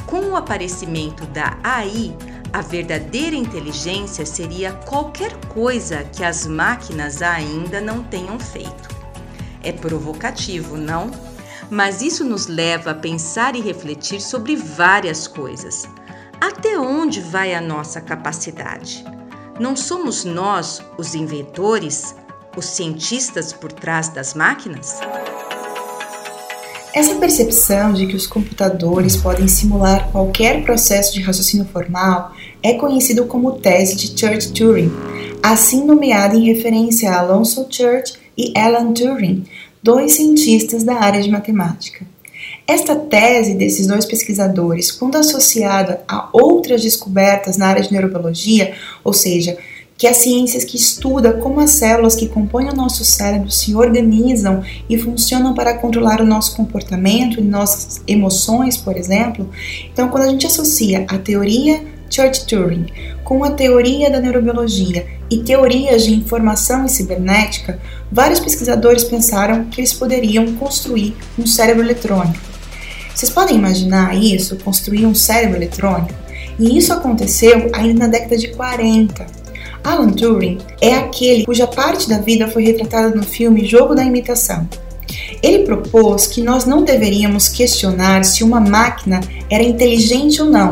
com 0.07 0.21
o 0.31 0.35
aparecimento 0.35 1.23
da 1.27 1.55
AI, 1.63 2.17
a 2.51 2.63
verdadeira 2.63 3.35
inteligência 3.35 4.25
seria 4.25 4.71
qualquer 4.71 5.35
coisa 5.49 6.03
que 6.05 6.23
as 6.23 6.47
máquinas 6.47 7.21
ainda 7.21 7.79
não 7.79 8.01
tenham 8.01 8.39
feito. 8.39 8.89
É 9.61 9.71
provocativo, 9.71 10.75
não? 10.77 11.30
Mas 11.71 12.01
isso 12.01 12.25
nos 12.25 12.47
leva 12.47 12.91
a 12.91 12.93
pensar 12.93 13.55
e 13.55 13.61
refletir 13.61 14.19
sobre 14.19 14.57
várias 14.57 15.25
coisas. 15.25 15.87
Até 16.39 16.77
onde 16.77 17.21
vai 17.21 17.55
a 17.55 17.61
nossa 17.61 18.01
capacidade? 18.01 19.05
Não 19.57 19.73
somos 19.75 20.25
nós 20.25 20.81
os 20.97 21.15
inventores, 21.15 22.13
os 22.57 22.65
cientistas 22.65 23.53
por 23.53 23.71
trás 23.71 24.09
das 24.09 24.33
máquinas? 24.33 24.99
Essa 26.93 27.15
percepção 27.15 27.93
de 27.93 28.05
que 28.05 28.17
os 28.17 28.27
computadores 28.27 29.15
podem 29.15 29.47
simular 29.47 30.11
qualquer 30.11 30.65
processo 30.65 31.13
de 31.13 31.21
raciocínio 31.21 31.65
formal 31.71 32.33
é 32.61 32.73
conhecido 32.73 33.25
como 33.27 33.59
tese 33.59 33.95
de 33.95 34.19
Church-Turing, 34.19 34.91
assim 35.41 35.85
nomeada 35.85 36.35
em 36.35 36.53
referência 36.53 37.11
a 37.11 37.19
Alonso 37.19 37.65
Church 37.69 38.19
e 38.37 38.51
Alan 38.57 38.91
Turing, 38.91 39.45
dois 39.83 40.13
cientistas 40.13 40.83
da 40.83 40.95
área 40.95 41.21
de 41.21 41.29
matemática. 41.29 42.05
Esta 42.67 42.95
tese 42.95 43.55
desses 43.55 43.87
dois 43.87 44.05
pesquisadores, 44.05 44.91
quando 44.91 45.15
associada 45.15 46.01
a 46.07 46.29
outras 46.31 46.81
descobertas 46.81 47.57
na 47.57 47.67
área 47.67 47.81
de 47.81 47.91
neurobiologia, 47.91 48.73
ou 49.03 49.13
seja, 49.13 49.57
que 49.97 50.07
é 50.07 50.09
a 50.09 50.15
ciência 50.15 50.65
que 50.65 50.77
estuda 50.77 51.33
como 51.33 51.59
as 51.59 51.71
células 51.71 52.15
que 52.15 52.27
compõem 52.27 52.69
o 52.69 52.75
nosso 52.75 53.05
cérebro 53.05 53.51
se 53.51 53.75
organizam 53.75 54.63
e 54.89 54.97
funcionam 54.97 55.53
para 55.53 55.77
controlar 55.77 56.21
o 56.21 56.25
nosso 56.25 56.55
comportamento 56.55 57.39
e 57.39 57.43
nossas 57.43 58.01
emoções, 58.07 58.77
por 58.77 58.97
exemplo. 58.97 59.49
Então, 59.93 60.09
quando 60.09 60.23
a 60.23 60.29
gente 60.29 60.47
associa 60.47 61.05
a 61.07 61.19
teoria 61.19 61.83
Church-Turing 62.09 62.87
com 63.23 63.43
a 63.43 63.51
teoria 63.51 64.09
da 64.09 64.19
neurobiologia 64.19 65.05
e 65.29 65.39
teorias 65.39 66.03
de 66.03 66.13
informação 66.13 66.85
e 66.85 66.89
cibernética, 66.89 67.79
vários 68.11 68.39
pesquisadores 68.39 69.03
pensaram 69.03 69.65
que 69.65 69.79
eles 69.79 69.93
poderiam 69.93 70.53
construir 70.53 71.15
um 71.37 71.45
cérebro 71.45 71.83
eletrônico. 71.83 72.39
Vocês 73.13 73.31
podem 73.31 73.57
imaginar 73.57 74.15
isso, 74.15 74.57
construir 74.57 75.05
um 75.05 75.15
cérebro 75.15 75.57
eletrônico? 75.57 76.13
E 76.59 76.77
isso 76.77 76.93
aconteceu 76.93 77.69
ainda 77.73 78.05
na 78.05 78.07
década 78.07 78.37
de 78.37 78.49
40. 78.49 79.25
Alan 79.83 80.09
Turing 80.09 80.59
é 80.79 80.95
aquele 80.95 81.45
cuja 81.45 81.65
parte 81.65 82.07
da 82.07 82.19
vida 82.19 82.47
foi 82.47 82.63
retratada 82.63 83.15
no 83.15 83.23
filme 83.23 83.65
Jogo 83.65 83.95
da 83.95 84.03
Imitação. 84.03 84.67
Ele 85.41 85.63
propôs 85.63 86.27
que 86.27 86.41
nós 86.41 86.65
não 86.65 86.83
deveríamos 86.83 87.49
questionar 87.49 88.23
se 88.23 88.43
uma 88.43 88.59
máquina 88.59 89.19
era 89.49 89.63
inteligente 89.63 90.41
ou 90.41 90.49
não, 90.49 90.69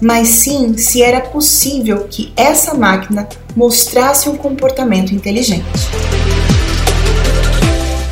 mas 0.00 0.28
sim 0.28 0.76
se 0.76 1.02
era 1.02 1.20
possível 1.20 2.06
que 2.10 2.32
essa 2.36 2.74
máquina 2.74 3.28
mostrasse 3.54 4.28
um 4.28 4.36
comportamento 4.36 5.14
inteligente. 5.14 5.64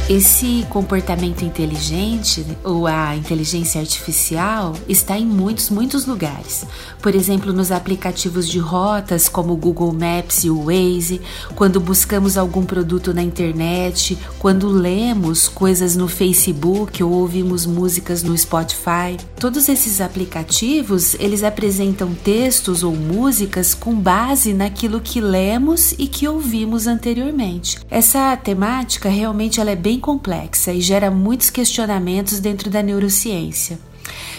Esse 0.06 0.66
comportamento 0.68 1.46
inteligente 1.46 2.44
ou 2.62 2.86
a 2.86 3.16
inteligência 3.16 3.80
artificial 3.80 4.74
está 4.86 5.18
em 5.18 5.24
muitos, 5.24 5.70
muitos 5.70 6.04
lugares. 6.04 6.66
Por 7.00 7.14
exemplo, 7.14 7.54
nos 7.54 7.72
aplicativos 7.72 8.46
de 8.46 8.58
rotas 8.58 9.30
como 9.30 9.54
o 9.54 9.56
Google 9.56 9.94
Maps 9.94 10.44
e 10.44 10.50
o 10.50 10.66
Waze, 10.66 11.22
quando 11.54 11.80
buscamos 11.80 12.36
algum 12.36 12.66
produto 12.66 13.14
na 13.14 13.22
internet, 13.22 14.18
quando 14.38 14.68
lemos 14.68 15.48
coisas 15.48 15.96
no 15.96 16.06
Facebook 16.06 17.02
ou 17.02 17.10
ouvimos 17.10 17.64
músicas 17.64 18.22
no 18.22 18.36
Spotify. 18.36 19.16
Todos 19.40 19.70
esses 19.70 20.02
aplicativos, 20.02 21.14
eles 21.14 21.42
apresentam 21.42 22.12
textos 22.12 22.82
ou 22.82 22.94
músicas 22.94 23.72
com 23.72 23.94
base 23.94 24.52
naquilo 24.52 25.00
que 25.00 25.18
lemos 25.18 25.92
e 25.92 26.06
que 26.06 26.28
ouvimos 26.28 26.86
anteriormente. 26.86 27.78
Essa 27.90 28.36
temática 28.36 29.08
realmente 29.08 29.62
ela 29.62 29.70
é 29.70 29.76
bem 29.76 29.93
bem 29.94 30.00
complexa 30.00 30.72
e 30.72 30.80
gera 30.80 31.08
muitos 31.08 31.50
questionamentos 31.50 32.40
dentro 32.40 32.68
da 32.68 32.82
neurociência. 32.82 33.78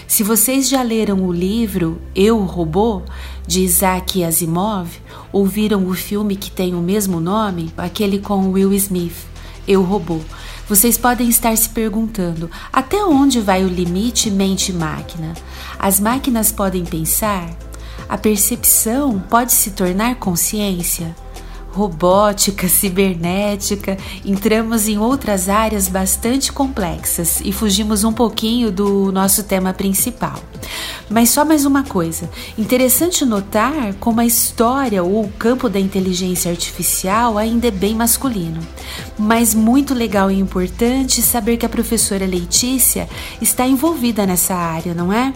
Se 0.05 0.21
vocês 0.21 0.67
já 0.67 0.81
leram 0.81 1.25
o 1.25 1.31
livro 1.31 2.01
Eu, 2.13 2.39
Robô, 2.43 3.01
de 3.47 3.61
Isaac 3.61 4.21
Asimov, 4.21 4.89
ouviram 5.31 5.87
o 5.87 5.93
filme 5.93 6.35
que 6.35 6.51
tem 6.51 6.75
o 6.75 6.81
mesmo 6.81 7.21
nome, 7.21 7.71
aquele 7.77 8.19
com 8.19 8.51
Will 8.51 8.73
Smith, 8.73 9.15
Eu, 9.65 9.81
Robô, 9.81 10.19
vocês 10.67 10.97
podem 10.97 11.29
estar 11.29 11.55
se 11.55 11.69
perguntando 11.69 12.51
até 12.73 13.05
onde 13.05 13.39
vai 13.39 13.63
o 13.63 13.69
limite 13.69 14.29
mente-máquina? 14.29 15.33
As 15.79 16.01
máquinas 16.01 16.51
podem 16.51 16.83
pensar? 16.83 17.49
A 18.09 18.17
percepção 18.17 19.19
pode 19.29 19.53
se 19.53 19.71
tornar 19.71 20.15
consciência? 20.15 21.15
Robótica, 21.75 22.69
cibernética, 22.69 23.97
entramos 24.23 24.87
em 24.87 24.97
outras 24.97 25.49
áreas 25.49 25.89
bastante 25.89 26.51
complexas 26.51 27.41
e 27.43 27.51
fugimos 27.51 28.05
um 28.05 28.13
pouquinho 28.13 28.71
do 28.71 29.11
nosso 29.11 29.43
tema 29.43 29.73
principal. 29.73 30.39
Mas 31.09 31.29
só 31.29 31.43
mais 31.43 31.65
uma 31.65 31.83
coisa: 31.83 32.29
interessante 32.57 33.25
notar 33.25 33.93
como 33.95 34.21
a 34.21 34.25
história 34.25 35.03
ou 35.03 35.25
o 35.25 35.29
campo 35.33 35.67
da 35.67 35.79
inteligência 35.79 36.49
artificial 36.49 37.37
ainda 37.37 37.67
é 37.67 37.71
bem 37.71 37.93
masculino. 37.93 38.65
Mas 39.17 39.53
muito 39.53 39.93
legal 39.93 40.31
e 40.31 40.39
importante 40.39 41.21
saber 41.21 41.57
que 41.57 41.65
a 41.65 41.69
professora 41.69 42.25
Letícia 42.25 43.09
está 43.41 43.67
envolvida 43.67 44.25
nessa 44.25 44.55
área, 44.55 44.93
não 44.93 45.11
é? 45.11 45.33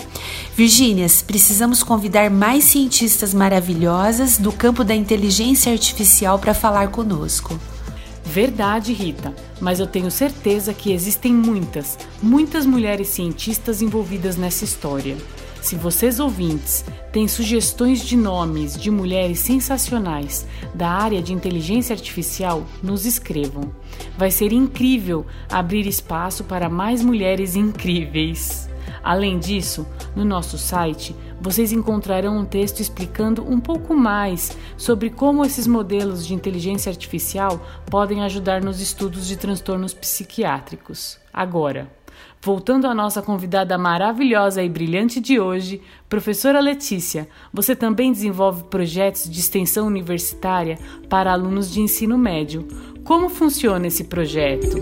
Virgínias, 0.59 1.21
precisamos 1.21 1.81
convidar 1.83 2.29
mais 2.29 2.65
cientistas 2.65 3.33
maravilhosas 3.33 4.37
do 4.37 4.51
campo 4.51 4.83
da 4.83 4.93
inteligência 4.93 5.71
artificial 5.71 6.37
para 6.37 6.53
falar 6.53 6.89
conosco. 6.89 7.57
Verdade, 8.25 8.91
Rita, 8.91 9.33
mas 9.61 9.79
eu 9.79 9.87
tenho 9.87 10.11
certeza 10.11 10.73
que 10.73 10.91
existem 10.91 11.33
muitas, 11.33 11.97
muitas 12.21 12.65
mulheres 12.65 13.07
cientistas 13.07 13.81
envolvidas 13.81 14.35
nessa 14.35 14.65
história. 14.65 15.15
Se 15.61 15.77
vocês 15.77 16.19
ouvintes 16.19 16.83
têm 17.13 17.25
sugestões 17.25 18.05
de 18.05 18.17
nomes 18.17 18.77
de 18.77 18.91
mulheres 18.91 19.39
sensacionais 19.39 20.45
da 20.75 20.89
área 20.89 21.21
de 21.21 21.31
inteligência 21.31 21.93
artificial, 21.93 22.65
nos 22.83 23.05
escrevam. 23.05 23.71
Vai 24.17 24.29
ser 24.29 24.51
incrível 24.51 25.25
abrir 25.49 25.87
espaço 25.87 26.43
para 26.43 26.67
mais 26.67 27.01
mulheres 27.01 27.55
incríveis. 27.55 28.68
Além 29.03 29.39
disso, 29.39 29.87
no 30.15 30.25
nosso 30.25 30.57
site 30.57 31.15
vocês 31.41 31.71
encontrarão 31.71 32.37
um 32.37 32.45
texto 32.45 32.81
explicando 32.81 33.49
um 33.49 33.59
pouco 33.59 33.95
mais 33.95 34.57
sobre 34.77 35.09
como 35.09 35.45
esses 35.45 35.65
modelos 35.65 36.25
de 36.25 36.33
inteligência 36.33 36.89
artificial 36.89 37.61
podem 37.89 38.23
ajudar 38.23 38.61
nos 38.61 38.81
estudos 38.81 39.25
de 39.25 39.37
transtornos 39.37 39.93
psiquiátricos. 39.93 41.17
Agora, 41.33 41.89
Voltando 42.41 42.87
à 42.87 42.93
nossa 42.93 43.21
convidada 43.21 43.77
maravilhosa 43.77 44.63
e 44.63 44.69
brilhante 44.69 45.19
de 45.19 45.39
hoje, 45.39 45.81
professora 46.07 46.61
Letícia, 46.61 47.27
você 47.51 47.75
também 47.75 48.13
desenvolve 48.13 48.63
projetos 48.63 49.29
de 49.29 49.39
extensão 49.39 49.85
universitária 49.87 50.79
para 51.09 51.33
alunos 51.33 51.69
de 51.69 51.81
ensino 51.81 52.17
médio. 52.17 52.65
Como 53.03 53.29
funciona 53.29 53.87
esse 53.87 54.05
projeto? 54.05 54.77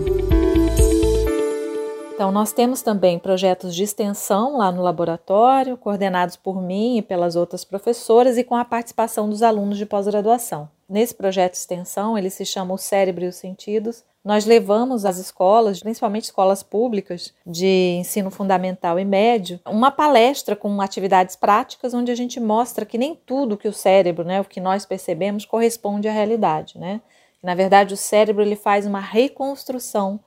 Então, 2.18 2.32
nós 2.32 2.52
temos 2.52 2.82
também 2.82 3.16
projetos 3.16 3.72
de 3.72 3.84
extensão 3.84 4.56
lá 4.56 4.72
no 4.72 4.82
laboratório, 4.82 5.76
coordenados 5.76 6.34
por 6.34 6.60
mim 6.60 6.98
e 6.98 7.02
pelas 7.02 7.36
outras 7.36 7.64
professoras 7.64 8.36
e 8.36 8.42
com 8.42 8.56
a 8.56 8.64
participação 8.64 9.30
dos 9.30 9.40
alunos 9.40 9.78
de 9.78 9.86
pós-graduação. 9.86 10.68
Nesse 10.88 11.14
projeto 11.14 11.52
de 11.52 11.58
extensão, 11.58 12.18
ele 12.18 12.28
se 12.28 12.44
chama 12.44 12.74
O 12.74 12.76
Cérebro 12.76 13.24
e 13.24 13.28
os 13.28 13.36
Sentidos, 13.36 14.02
nós 14.24 14.44
levamos 14.44 15.04
às 15.04 15.16
escolas, 15.18 15.78
principalmente 15.78 16.24
escolas 16.24 16.60
públicas 16.60 17.32
de 17.46 17.94
ensino 18.00 18.32
fundamental 18.32 18.98
e 18.98 19.04
médio, 19.04 19.60
uma 19.64 19.92
palestra 19.92 20.56
com 20.56 20.80
atividades 20.80 21.36
práticas 21.36 21.94
onde 21.94 22.10
a 22.10 22.16
gente 22.16 22.40
mostra 22.40 22.84
que 22.84 22.98
nem 22.98 23.14
tudo 23.14 23.56
que 23.56 23.68
o 23.68 23.72
cérebro, 23.72 24.24
né, 24.24 24.40
o 24.40 24.44
que 24.44 24.60
nós 24.60 24.84
percebemos, 24.84 25.44
corresponde 25.44 26.08
à 26.08 26.12
realidade, 26.12 26.80
né? 26.80 27.00
Na 27.40 27.54
verdade, 27.54 27.94
o 27.94 27.96
cérebro 27.96 28.42
ele 28.42 28.56
faz 28.56 28.86
uma 28.86 28.98
reconstrução 28.98 30.18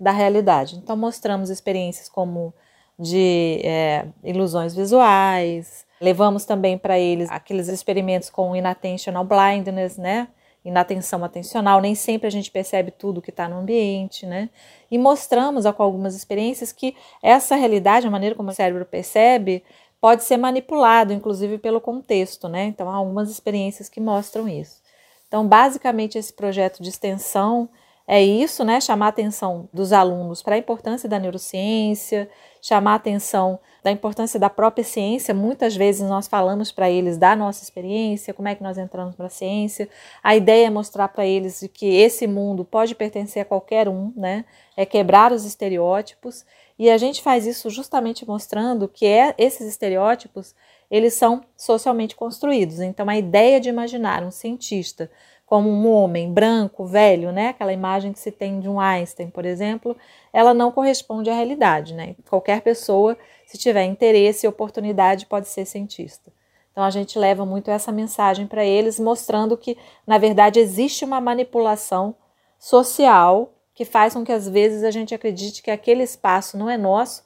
da 0.00 0.10
realidade. 0.10 0.76
Então, 0.76 0.96
mostramos 0.96 1.50
experiências 1.50 2.08
como 2.08 2.52
de 2.98 3.60
é, 3.62 4.06
ilusões 4.24 4.74
visuais, 4.74 5.86
levamos 6.00 6.44
também 6.44 6.76
para 6.76 6.98
eles 6.98 7.30
aqueles 7.30 7.68
experimentos 7.68 8.28
com 8.28 8.56
inattentional 8.56 9.24
blindness, 9.24 9.96
né? 9.96 10.28
inatenção 10.64 11.24
atencional, 11.24 11.80
nem 11.80 11.94
sempre 11.94 12.26
a 12.26 12.30
gente 12.30 12.50
percebe 12.50 12.90
tudo 12.90 13.22
que 13.22 13.30
está 13.30 13.48
no 13.48 13.56
ambiente, 13.56 14.26
né? 14.26 14.50
E 14.90 14.98
mostramos 14.98 15.64
com 15.74 15.82
algumas 15.82 16.14
experiências 16.14 16.72
que 16.72 16.94
essa 17.22 17.56
realidade, 17.56 18.06
a 18.06 18.10
maneira 18.10 18.34
como 18.34 18.50
o 18.50 18.54
cérebro 18.54 18.84
percebe, 18.84 19.64
pode 20.00 20.24
ser 20.24 20.36
manipulado, 20.36 21.12
inclusive 21.12 21.58
pelo 21.58 21.80
contexto, 21.80 22.48
né? 22.48 22.64
Então, 22.64 22.90
há 22.90 22.94
algumas 22.94 23.30
experiências 23.30 23.88
que 23.88 24.00
mostram 24.00 24.48
isso. 24.48 24.80
Então, 25.26 25.46
basicamente, 25.46 26.18
esse 26.18 26.32
projeto 26.32 26.82
de 26.82 26.88
extensão 26.88 27.68
é 28.10 28.22
isso, 28.22 28.64
né? 28.64 28.80
Chamar 28.80 29.04
a 29.04 29.08
atenção 29.10 29.68
dos 29.70 29.92
alunos 29.92 30.42
para 30.42 30.54
a 30.54 30.58
importância 30.58 31.06
da 31.06 31.18
neurociência, 31.18 32.26
chamar 32.62 32.92
a 32.92 32.94
atenção 32.94 33.60
da 33.84 33.90
importância 33.90 34.40
da 34.40 34.48
própria 34.48 34.82
ciência. 34.82 35.34
Muitas 35.34 35.76
vezes 35.76 36.08
nós 36.08 36.26
falamos 36.26 36.72
para 36.72 36.88
eles 36.88 37.18
da 37.18 37.36
nossa 37.36 37.62
experiência, 37.62 38.32
como 38.32 38.48
é 38.48 38.54
que 38.54 38.62
nós 38.62 38.78
entramos 38.78 39.14
para 39.14 39.26
a 39.26 39.30
ciência. 39.30 39.90
A 40.22 40.34
ideia 40.34 40.68
é 40.68 40.70
mostrar 40.70 41.08
para 41.08 41.26
eles 41.26 41.68
que 41.74 41.84
esse 41.84 42.26
mundo 42.26 42.64
pode 42.64 42.94
pertencer 42.94 43.42
a 43.42 43.44
qualquer 43.44 43.90
um, 43.90 44.10
né? 44.16 44.46
É 44.74 44.86
quebrar 44.86 45.30
os 45.30 45.44
estereótipos. 45.44 46.46
E 46.78 46.88
a 46.88 46.96
gente 46.96 47.20
faz 47.20 47.46
isso 47.46 47.68
justamente 47.68 48.26
mostrando 48.26 48.88
que 48.88 49.04
é, 49.04 49.34
esses 49.36 49.68
estereótipos 49.68 50.54
eles 50.90 51.12
são 51.12 51.42
socialmente 51.58 52.16
construídos. 52.16 52.80
Então, 52.80 53.06
a 53.10 53.18
ideia 53.18 53.60
de 53.60 53.68
imaginar 53.68 54.22
um 54.22 54.30
cientista 54.30 55.10
como 55.48 55.70
um 55.70 55.90
homem 55.90 56.30
branco, 56.30 56.84
velho, 56.84 57.32
né? 57.32 57.48
Aquela 57.48 57.72
imagem 57.72 58.12
que 58.12 58.20
se 58.20 58.30
tem 58.30 58.60
de 58.60 58.68
um 58.68 58.78
Einstein, 58.78 59.30
por 59.30 59.46
exemplo, 59.46 59.96
ela 60.30 60.52
não 60.52 60.70
corresponde 60.70 61.30
à 61.30 61.34
realidade, 61.34 61.94
né? 61.94 62.14
Qualquer 62.28 62.60
pessoa, 62.60 63.16
se 63.46 63.56
tiver 63.56 63.84
interesse 63.84 64.44
e 64.44 64.48
oportunidade, 64.48 65.24
pode 65.24 65.48
ser 65.48 65.64
cientista. 65.64 66.30
Então 66.70 66.84
a 66.84 66.90
gente 66.90 67.18
leva 67.18 67.46
muito 67.46 67.70
essa 67.70 67.90
mensagem 67.90 68.46
para 68.46 68.62
eles, 68.62 69.00
mostrando 69.00 69.56
que, 69.56 69.78
na 70.06 70.18
verdade, 70.18 70.60
existe 70.60 71.02
uma 71.02 71.18
manipulação 71.18 72.14
social 72.58 73.54
que 73.74 73.86
faz 73.86 74.12
com 74.12 74.24
que 74.24 74.32
às 74.32 74.46
vezes 74.46 74.84
a 74.84 74.90
gente 74.90 75.14
acredite 75.14 75.62
que 75.62 75.70
aquele 75.70 76.02
espaço 76.02 76.58
não 76.58 76.68
é 76.68 76.76
nosso, 76.76 77.24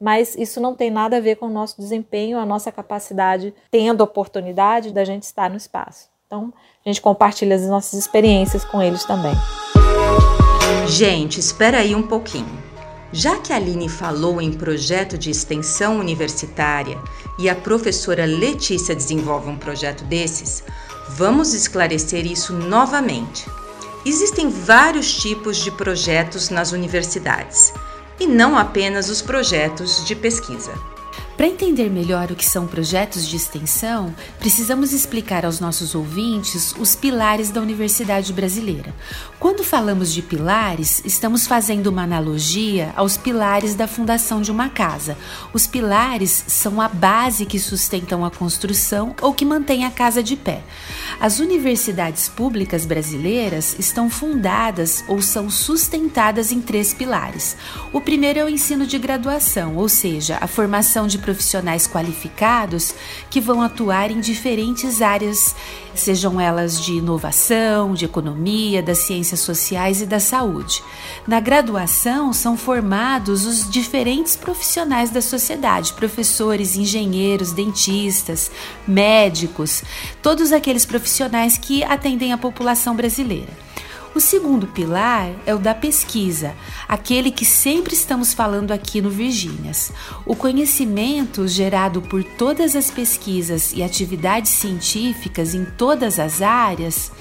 mas 0.00 0.34
isso 0.34 0.60
não 0.60 0.74
tem 0.74 0.90
nada 0.90 1.18
a 1.18 1.20
ver 1.20 1.36
com 1.36 1.46
o 1.46 1.50
nosso 1.50 1.80
desempenho, 1.80 2.36
a 2.36 2.44
nossa 2.44 2.72
capacidade, 2.72 3.54
tendo 3.70 4.00
oportunidade 4.00 4.92
da 4.92 5.04
gente 5.04 5.22
estar 5.22 5.48
no 5.48 5.56
espaço. 5.56 6.10
Então, 6.30 6.54
a 6.86 6.88
gente 6.88 7.02
compartilha 7.02 7.56
as 7.56 7.62
nossas 7.62 7.94
experiências 7.94 8.64
com 8.64 8.80
eles 8.80 9.02
também. 9.04 9.34
Gente, 10.86 11.40
espera 11.40 11.78
aí 11.78 11.92
um 11.92 12.04
pouquinho. 12.04 12.62
Já 13.12 13.38
que 13.38 13.52
a 13.52 13.56
Aline 13.56 13.88
falou 13.88 14.40
em 14.40 14.52
projeto 14.52 15.18
de 15.18 15.28
extensão 15.28 15.98
universitária 15.98 16.96
e 17.36 17.50
a 17.50 17.56
professora 17.56 18.24
Letícia 18.26 18.94
desenvolve 18.94 19.50
um 19.50 19.58
projeto 19.58 20.04
desses, 20.04 20.62
vamos 21.08 21.52
esclarecer 21.52 22.24
isso 22.24 22.52
novamente. 22.52 23.50
Existem 24.06 24.48
vários 24.48 25.12
tipos 25.12 25.56
de 25.56 25.72
projetos 25.72 26.48
nas 26.48 26.70
universidades 26.70 27.74
e 28.20 28.26
não 28.28 28.56
apenas 28.56 29.10
os 29.10 29.20
projetos 29.20 30.06
de 30.06 30.14
pesquisa. 30.14 30.72
Para 31.40 31.48
entender 31.48 31.88
melhor 31.88 32.30
o 32.30 32.36
que 32.36 32.44
são 32.44 32.66
projetos 32.66 33.26
de 33.26 33.34
extensão, 33.34 34.14
precisamos 34.38 34.92
explicar 34.92 35.46
aos 35.46 35.58
nossos 35.58 35.94
ouvintes 35.94 36.74
os 36.78 36.94
pilares 36.94 37.48
da 37.48 37.62
Universidade 37.62 38.30
Brasileira. 38.30 38.94
Quando 39.40 39.64
falamos 39.64 40.12
de 40.12 40.20
pilares, 40.20 41.00
estamos 41.02 41.46
fazendo 41.46 41.86
uma 41.86 42.02
analogia 42.02 42.92
aos 42.94 43.16
pilares 43.16 43.74
da 43.74 43.88
fundação 43.88 44.42
de 44.42 44.50
uma 44.50 44.68
casa. 44.68 45.16
Os 45.54 45.66
pilares 45.66 46.44
são 46.46 46.78
a 46.78 46.86
base 46.86 47.46
que 47.46 47.58
sustentam 47.58 48.22
a 48.22 48.30
construção 48.30 49.16
ou 49.22 49.32
que 49.32 49.46
mantém 49.46 49.86
a 49.86 49.90
casa 49.90 50.22
de 50.22 50.36
pé. 50.36 50.62
As 51.18 51.38
universidades 51.38 52.28
públicas 52.28 52.84
brasileiras 52.84 53.74
estão 53.78 54.10
fundadas 54.10 55.02
ou 55.08 55.22
são 55.22 55.48
sustentadas 55.48 56.52
em 56.52 56.60
três 56.60 56.92
pilares. 56.92 57.56
O 57.94 58.00
primeiro 58.00 58.40
é 58.40 58.44
o 58.44 58.48
ensino 58.48 58.86
de 58.86 58.98
graduação, 58.98 59.74
ou 59.76 59.88
seja, 59.88 60.36
a 60.38 60.46
formação 60.46 61.06
de 61.06 61.16
profissionais 61.16 61.86
qualificados 61.86 62.94
que 63.30 63.40
vão 63.40 63.62
atuar 63.62 64.10
em 64.10 64.20
diferentes 64.20 65.00
áreas, 65.00 65.56
sejam 65.94 66.38
elas 66.38 66.78
de 66.78 66.92
inovação, 66.92 67.94
de 67.94 68.04
economia, 68.04 68.82
das 68.82 68.98
ciências 69.30 69.40
sociais 69.40 70.00
e 70.00 70.06
da 70.06 70.18
saúde. 70.18 70.82
Na 71.26 71.40
graduação 71.40 72.32
são 72.32 72.56
formados 72.56 73.46
os 73.46 73.70
diferentes 73.70 74.36
profissionais 74.36 75.10
da 75.10 75.22
sociedade, 75.22 75.92
professores, 75.92 76.76
engenheiros, 76.76 77.52
dentistas, 77.52 78.50
médicos, 78.86 79.82
todos 80.22 80.52
aqueles 80.52 80.84
profissionais 80.84 81.56
que 81.56 81.84
atendem 81.84 82.32
a 82.32 82.38
população 82.38 82.94
brasileira. 82.96 83.70
O 84.12 84.18
segundo 84.18 84.66
pilar 84.66 85.30
é 85.46 85.54
o 85.54 85.58
da 85.58 85.72
pesquisa, 85.72 86.56
aquele 86.88 87.30
que 87.30 87.44
sempre 87.44 87.94
estamos 87.94 88.34
falando 88.34 88.72
aqui 88.72 89.00
no 89.00 89.08
Virgínias. 89.08 89.92
O 90.26 90.34
conhecimento 90.34 91.46
gerado 91.46 92.02
por 92.02 92.24
todas 92.24 92.74
as 92.74 92.90
pesquisas 92.90 93.72
e 93.72 93.84
atividades 93.84 94.50
científicas 94.50 95.54
em 95.54 95.64
todas 95.64 96.18
as 96.18 96.42
áreas, 96.42 97.12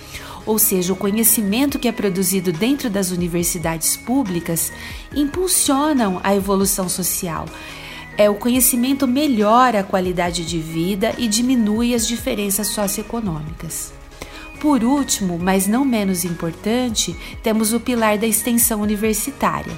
ou 0.45 0.57
seja, 0.57 0.93
o 0.93 0.95
conhecimento 0.95 1.77
que 1.77 1.87
é 1.87 1.91
produzido 1.91 2.51
dentro 2.51 2.89
das 2.89 3.11
universidades 3.11 3.95
públicas, 3.97 4.71
impulsionam 5.15 6.19
a 6.23 6.35
evolução 6.35 6.87
social. 6.87 7.45
É, 8.17 8.29
o 8.29 8.35
conhecimento 8.35 9.07
melhora 9.07 9.79
a 9.79 9.83
qualidade 9.83 10.45
de 10.45 10.59
vida 10.59 11.13
e 11.17 11.27
diminui 11.27 11.93
as 11.95 12.07
diferenças 12.07 12.67
socioeconômicas. 12.67 13.98
Por 14.59 14.83
último, 14.83 15.39
mas 15.39 15.67
não 15.67 15.85
menos 15.85 16.25
importante, 16.25 17.15
temos 17.41 17.71
o 17.71 17.79
pilar 17.79 18.17
da 18.17 18.27
extensão 18.27 18.81
universitária, 18.81 19.71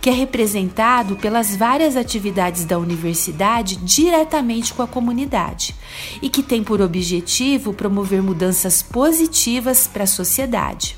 que 0.00 0.08
é 0.08 0.12
representado 0.12 1.16
pelas 1.16 1.56
várias 1.56 1.96
atividades 1.96 2.64
da 2.64 2.78
universidade 2.78 3.74
diretamente 3.76 4.72
com 4.72 4.82
a 4.82 4.86
comunidade 4.86 5.74
e 6.22 6.30
que 6.30 6.42
tem 6.42 6.62
por 6.62 6.80
objetivo 6.80 7.74
promover 7.74 8.22
mudanças 8.22 8.80
positivas 8.80 9.88
para 9.88 10.04
a 10.04 10.06
sociedade. 10.06 10.96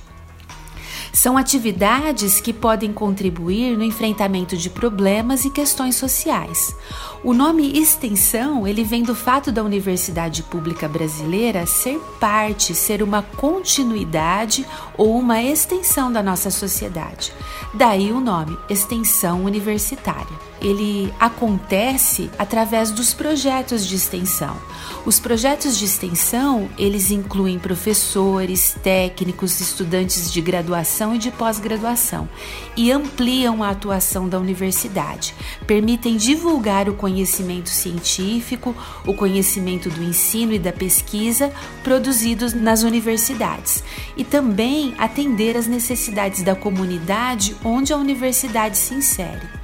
São 1.12 1.36
atividades 1.36 2.40
que 2.40 2.52
podem 2.52 2.92
contribuir 2.92 3.76
no 3.76 3.82
enfrentamento 3.82 4.56
de 4.56 4.70
problemas 4.70 5.44
e 5.44 5.50
questões 5.50 5.96
sociais. 5.96 6.74
O 7.24 7.34
nome 7.34 7.78
extensão, 7.78 8.66
ele 8.66 8.84
vem 8.84 9.02
do 9.02 9.14
fato 9.14 9.50
da 9.50 9.62
Universidade 9.62 10.42
Pública 10.44 10.88
Brasileira 10.88 11.66
ser 11.66 11.98
parte, 12.20 12.74
ser 12.74 13.02
uma 13.02 13.22
continuidade 13.22 14.66
ou 14.96 15.18
uma 15.18 15.42
extensão 15.42 16.12
da 16.12 16.22
nossa 16.22 16.50
sociedade. 16.50 17.32
Daí 17.74 18.12
o 18.12 18.20
nome, 18.20 18.56
extensão 18.68 19.44
universitária 19.44 20.49
ele 20.60 21.12
acontece 21.18 22.30
através 22.38 22.90
dos 22.90 23.14
projetos 23.14 23.86
de 23.86 23.96
extensão. 23.96 24.56
Os 25.06 25.18
projetos 25.18 25.78
de 25.78 25.84
extensão, 25.86 26.68
eles 26.76 27.10
incluem 27.10 27.58
professores, 27.58 28.76
técnicos, 28.82 29.60
estudantes 29.60 30.30
de 30.30 30.40
graduação 30.40 31.14
e 31.14 31.18
de 31.18 31.30
pós-graduação 31.30 32.28
e 32.76 32.92
ampliam 32.92 33.62
a 33.62 33.70
atuação 33.70 34.28
da 34.28 34.38
universidade. 34.38 35.34
Permitem 35.66 36.16
divulgar 36.16 36.88
o 36.88 36.94
conhecimento 36.94 37.70
científico, 37.70 38.74
o 39.06 39.14
conhecimento 39.14 39.88
do 39.88 40.02
ensino 40.02 40.52
e 40.52 40.58
da 40.58 40.72
pesquisa 40.72 41.50
produzidos 41.82 42.52
nas 42.52 42.82
universidades 42.82 43.82
e 44.16 44.24
também 44.24 44.94
atender 44.98 45.56
às 45.56 45.66
necessidades 45.66 46.42
da 46.42 46.54
comunidade 46.54 47.56
onde 47.64 47.92
a 47.92 47.96
universidade 47.96 48.76
se 48.76 48.94
insere. 48.94 49.59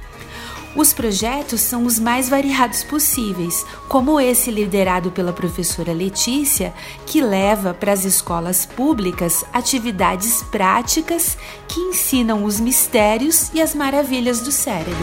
Os 0.77 0.93
projetos 0.93 1.61
são 1.61 1.87
os 1.87 1.97
mais 1.97 2.29
variados 2.29 2.83
possíveis, 2.83 3.65
como 3.89 4.19
esse 4.19 4.51
liderado 4.51 5.09
pela 5.09 5.33
professora 5.33 5.91
Letícia, 5.91 6.71
que 7.07 7.19
leva 7.19 7.73
para 7.73 7.91
as 7.91 8.05
escolas 8.05 8.63
públicas 8.63 9.43
atividades 9.51 10.43
práticas 10.43 11.35
que 11.67 11.79
ensinam 11.79 12.43
os 12.43 12.59
mistérios 12.59 13.49
e 13.55 13.59
as 13.59 13.73
maravilhas 13.73 14.41
do 14.41 14.51
cérebro. 14.51 14.93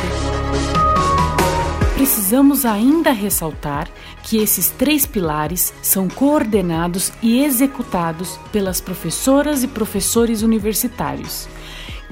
Precisamos 1.95 2.65
ainda 2.65 3.11
ressaltar 3.11 3.89
que 4.23 4.37
esses 4.37 4.69
três 4.71 5.05
pilares 5.05 5.75
são 5.83 6.09
coordenados 6.09 7.13
e 7.21 7.43
executados 7.43 8.39
pelas 8.53 8.81
professoras 8.81 9.65
e 9.65 9.67
professores 9.67 10.43
universitários 10.43 11.49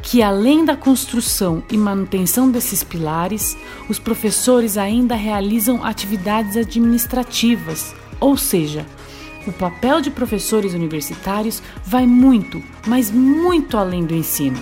que 0.03 0.21
além 0.21 0.65
da 0.65 0.77
construção 0.77 1.63
e 1.71 1.77
manutenção 1.79 2.51
desses 2.51 2.83
pilares, 2.83 3.57
os 3.89 3.99
professores 3.99 4.77
ainda 4.77 5.15
realizam 5.15 5.85
atividades 5.85 6.57
administrativas, 6.57 7.95
ou 8.19 8.37
seja, 8.37 8.85
o 9.47 9.53
papel 9.53 10.01
de 10.01 10.11
professores 10.11 10.75
universitários 10.75 11.63
vai 11.85 12.07
muito, 12.07 12.63
mas 12.87 13.11
muito 13.11 13.77
além 13.77 14.05
do 14.05 14.15
ensino. 14.15 14.59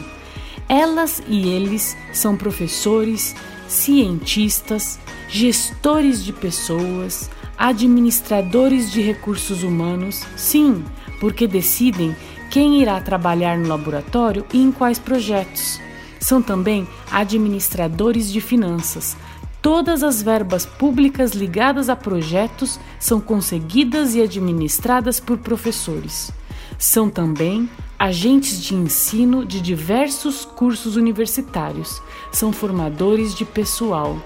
Elas 0.69 1.23
e 1.27 1.49
eles 1.49 1.97
são 2.13 2.37
professores, 2.37 3.35
cientistas, 3.67 4.99
gestores 5.29 6.25
de 6.25 6.33
pessoas, 6.33 7.31
administradores 7.59 8.91
de 8.91 9.03
recursos 9.03 9.63
humanos, 9.63 10.23
sim, 10.37 10.85
porque 11.19 11.47
decidem 11.47 12.17
quem 12.51 12.83
irá 12.83 13.01
trabalhar 13.01 13.57
no 13.57 13.69
laboratório 13.69 14.45
e 14.53 14.61
em 14.61 14.73
quais 14.73 14.99
projetos. 14.99 15.81
São 16.19 16.43
também 16.43 16.87
administradores 17.11 18.31
de 18.31 18.41
finanças. 18.41 19.17
Todas 19.63 20.03
as 20.03 20.21
verbas 20.21 20.67
públicas 20.67 21.33
ligadas 21.33 21.89
a 21.89 21.95
projetos 21.95 22.81
são 22.99 23.21
conseguidas 23.21 24.15
e 24.15 24.21
administradas 24.21 25.21
por 25.21 25.39
professores. 25.39 26.33
São 26.79 27.09
também 27.09 27.71
agentes 27.99 28.61
de 28.61 28.75
ensino 28.75 29.45
de 29.45 29.61
diversos 29.61 30.45
cursos 30.45 30.97
universitários, 30.97 32.03
são 32.33 32.53
formadores 32.53 33.35
de 33.35 33.45
pessoal. 33.45 34.19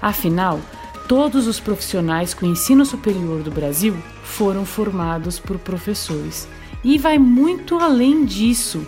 Afinal, 0.00 0.60
todos 1.08 1.48
os 1.48 1.58
profissionais 1.58 2.32
com 2.32 2.46
ensino 2.46 2.86
superior 2.86 3.42
do 3.42 3.50
Brasil 3.50 3.96
foram 4.22 4.64
formados 4.64 5.40
por 5.40 5.58
professores. 5.58 6.48
E 6.82 6.98
vai 6.98 7.18
muito 7.18 7.78
além 7.78 8.24
disso. 8.24 8.86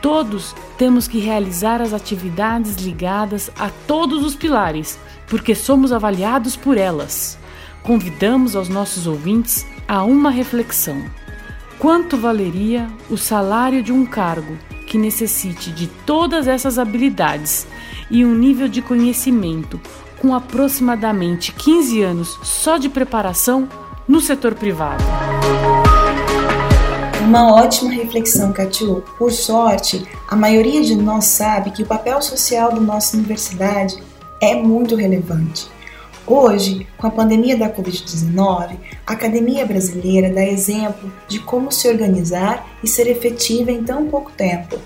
Todos 0.00 0.54
temos 0.78 1.06
que 1.06 1.18
realizar 1.18 1.82
as 1.82 1.92
atividades 1.92 2.76
ligadas 2.76 3.50
a 3.58 3.68
todos 3.86 4.24
os 4.24 4.34
pilares, 4.34 4.98
porque 5.26 5.54
somos 5.54 5.92
avaliados 5.92 6.56
por 6.56 6.76
elas. 6.76 7.38
Convidamos 7.82 8.56
aos 8.56 8.68
nossos 8.68 9.06
ouvintes 9.06 9.66
a 9.86 10.02
uma 10.04 10.30
reflexão. 10.30 11.02
Quanto 11.78 12.16
valeria 12.16 12.88
o 13.08 13.16
salário 13.16 13.82
de 13.82 13.92
um 13.92 14.04
cargo 14.04 14.56
que 14.86 14.98
necessite 14.98 15.70
de 15.70 15.86
todas 15.86 16.46
essas 16.46 16.78
habilidades 16.78 17.66
e 18.10 18.24
um 18.24 18.34
nível 18.34 18.68
de 18.68 18.82
conhecimento 18.82 19.80
com 20.18 20.34
aproximadamente 20.34 21.52
15 21.52 22.02
anos 22.02 22.38
só 22.42 22.76
de 22.76 22.88
preparação 22.88 23.68
no 24.06 24.20
setor 24.20 24.54
privado? 24.54 25.02
Uma 27.30 27.54
ótima 27.54 27.92
reflexão, 27.92 28.52
Catiu. 28.52 29.04
Por 29.16 29.30
sorte, 29.30 30.04
a 30.26 30.34
maioria 30.34 30.82
de 30.82 30.96
nós 30.96 31.26
sabe 31.26 31.70
que 31.70 31.84
o 31.84 31.86
papel 31.86 32.20
social 32.20 32.72
da 32.72 32.80
nossa 32.80 33.16
universidade 33.16 34.02
é 34.42 34.56
muito 34.56 34.96
relevante. 34.96 35.68
Hoje, 36.26 36.88
com 36.98 37.06
a 37.06 37.10
pandemia 37.10 37.56
da 37.56 37.70
Covid-19, 37.70 38.76
a 39.06 39.12
academia 39.12 39.64
brasileira 39.64 40.28
dá 40.28 40.44
exemplo 40.44 41.12
de 41.28 41.38
como 41.38 41.70
se 41.70 41.88
organizar 41.88 42.66
e 42.82 42.88
ser 42.88 43.06
efetiva 43.06 43.70
em 43.70 43.84
tão 43.84 44.06
pouco 44.06 44.32
tempo. 44.32 44.76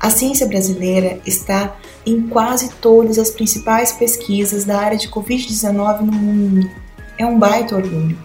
A 0.00 0.10
ciência 0.10 0.48
brasileira 0.48 1.20
está 1.24 1.76
em 2.04 2.26
quase 2.26 2.70
todas 2.80 3.16
as 3.16 3.30
principais 3.30 3.92
pesquisas 3.92 4.64
da 4.64 4.76
área 4.76 4.98
de 4.98 5.08
Covid-19 5.08 6.00
no 6.00 6.12
mundo. 6.12 6.68
É 7.16 7.24
um 7.24 7.38
baita 7.38 7.76
orgulho. 7.76 8.18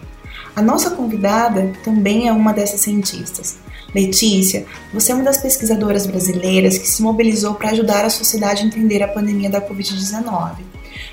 A 0.54 0.62
nossa 0.62 0.90
convidada 0.90 1.72
também 1.82 2.28
é 2.28 2.32
uma 2.32 2.52
dessas 2.52 2.80
cientistas. 2.80 3.58
Letícia, 3.94 4.66
você 4.92 5.12
é 5.12 5.14
uma 5.14 5.24
das 5.24 5.38
pesquisadoras 5.38 6.06
brasileiras 6.06 6.78
que 6.78 6.88
se 6.88 7.02
mobilizou 7.02 7.54
para 7.54 7.70
ajudar 7.70 8.04
a 8.04 8.10
sociedade 8.10 8.62
a 8.62 8.66
entender 8.66 9.02
a 9.02 9.08
pandemia 9.08 9.50
da 9.50 9.60
Covid-19 9.60 10.72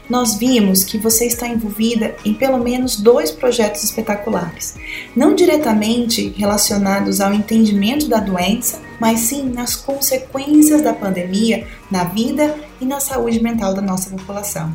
nós 0.10 0.36
vimos 0.36 0.84
que 0.84 0.97
você 0.97 1.25
está 1.25 1.47
envolvida 1.47 2.15
em 2.25 2.34
pelo 2.34 2.58
menos 2.58 2.97
dois 2.97 3.32
projetos 3.32 3.84
espetaculares, 3.84 4.75
não 5.15 5.36
diretamente 5.36 6.30
relacionados 6.36 7.21
ao 7.21 7.32
entendimento 7.32 8.08
da 8.08 8.19
doença, 8.19 8.82
mas 8.99 9.21
sim 9.21 9.43
nas 9.49 9.75
consequências 9.75 10.82
da 10.82 10.93
pandemia 10.93 11.67
na 11.91 12.06
vida 12.06 12.56
e 12.82 12.86
na 12.86 12.99
saúde 12.99 13.41
mental 13.41 13.73
da 13.73 13.82
nossa 13.82 14.10
população. 14.10 14.73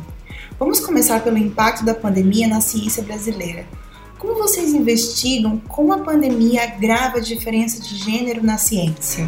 Vamos 0.57 0.79
começar 0.79 1.21
pelo 1.21 1.37
impacto 1.37 1.83
da 1.83 1.93
pandemia 1.93 2.47
na 2.47 2.61
ciência 2.61 3.03
brasileira. 3.03 3.65
Como 4.25 4.39
vocês 4.39 4.73
investigam 4.73 5.59
como 5.59 5.93
a 5.93 5.99
pandemia 5.99 6.63
agrava 6.63 7.17
a 7.17 7.21
diferença 7.21 7.79
de 7.79 7.95
gênero 7.95 8.43
na 8.43 8.57
ciência? 8.57 9.23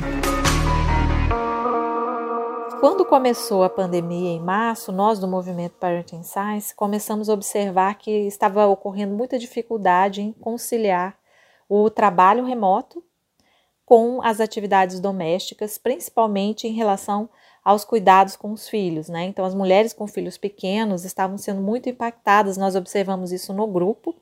Quando 2.80 3.06
começou 3.06 3.64
a 3.64 3.70
pandemia 3.70 4.32
em 4.32 4.40
março, 4.40 4.92
nós 4.92 5.20
do 5.20 5.28
movimento 5.28 5.74
Parenting 5.74 6.24
Science 6.24 6.74
começamos 6.74 7.30
a 7.30 7.36
observar 7.36 7.94
que 8.00 8.10
estava 8.10 8.66
ocorrendo 8.66 9.14
muita 9.14 9.38
dificuldade 9.38 10.20
em 10.20 10.32
conciliar 10.32 11.16
o 11.70 11.92
trabalho 11.92 12.44
remoto 12.44 13.04
com 13.86 14.20
as 14.24 14.42
atividades 14.42 15.00
domésticas, 15.00 15.78
principalmente 15.78 16.68
em 16.68 16.74
relação 16.74 17.30
aos 17.64 17.86
cuidados 17.86 18.36
com 18.36 18.52
os 18.52 18.68
filhos, 18.68 19.10
né? 19.10 19.26
Então, 19.26 19.46
as 19.46 19.54
mulheres 19.54 19.94
com 19.94 20.08
filhos 20.08 20.40
pequenos 20.40 21.06
estavam 21.06 21.38
sendo 21.38 21.62
muito 21.62 21.88
impactadas. 21.88 22.58
Nós 22.58 22.76
observamos 22.76 23.32
isso 23.32 23.54
no 23.54 23.68
grupo 23.68 24.16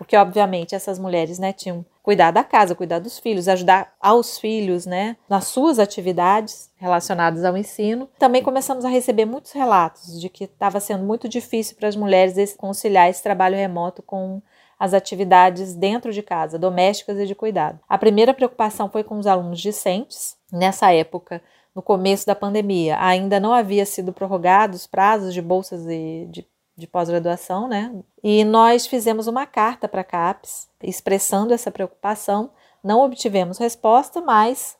porque 0.00 0.16
obviamente 0.16 0.74
essas 0.74 0.98
mulheres, 0.98 1.38
né, 1.38 1.52
tinham 1.52 1.84
cuidar 2.02 2.30
da 2.30 2.42
casa, 2.42 2.74
cuidar 2.74 3.00
dos 3.00 3.18
filhos, 3.18 3.46
ajudar 3.46 3.92
aos 4.00 4.38
filhos, 4.38 4.86
né, 4.86 5.14
nas 5.28 5.48
suas 5.48 5.78
atividades 5.78 6.70
relacionadas 6.76 7.44
ao 7.44 7.54
ensino. 7.54 8.08
Também 8.18 8.42
começamos 8.42 8.86
a 8.86 8.88
receber 8.88 9.26
muitos 9.26 9.52
relatos 9.52 10.18
de 10.18 10.30
que 10.30 10.44
estava 10.44 10.80
sendo 10.80 11.04
muito 11.04 11.28
difícil 11.28 11.76
para 11.76 11.86
as 11.86 11.96
mulheres 11.96 12.54
conciliar 12.56 13.10
esse 13.10 13.22
trabalho 13.22 13.56
remoto 13.56 14.02
com 14.02 14.40
as 14.78 14.94
atividades 14.94 15.74
dentro 15.74 16.14
de 16.14 16.22
casa, 16.22 16.58
domésticas 16.58 17.18
e 17.18 17.26
de 17.26 17.34
cuidado. 17.34 17.78
A 17.86 17.98
primeira 17.98 18.32
preocupação 18.32 18.88
foi 18.88 19.04
com 19.04 19.18
os 19.18 19.26
alunos 19.26 19.60
discentes. 19.60 20.34
Nessa 20.50 20.94
época, 20.94 21.42
no 21.74 21.82
começo 21.82 22.26
da 22.26 22.34
pandemia, 22.34 22.96
ainda 22.98 23.38
não 23.38 23.52
havia 23.52 23.84
sido 23.84 24.14
prorrogados 24.14 24.86
prazos 24.86 25.34
de 25.34 25.42
bolsas 25.42 25.86
e 25.86 26.26
de 26.30 26.48
de 26.80 26.86
pós-graduação, 26.86 27.68
né? 27.68 27.94
E 28.22 28.44
nós 28.44 28.86
fizemos 28.86 29.26
uma 29.26 29.46
carta 29.46 29.86
para 29.86 30.00
a 30.00 30.04
CAPES 30.04 30.68
expressando 30.82 31.54
essa 31.54 31.70
preocupação. 31.70 32.50
Não 32.82 33.00
obtivemos 33.00 33.58
resposta, 33.58 34.20
mas 34.20 34.76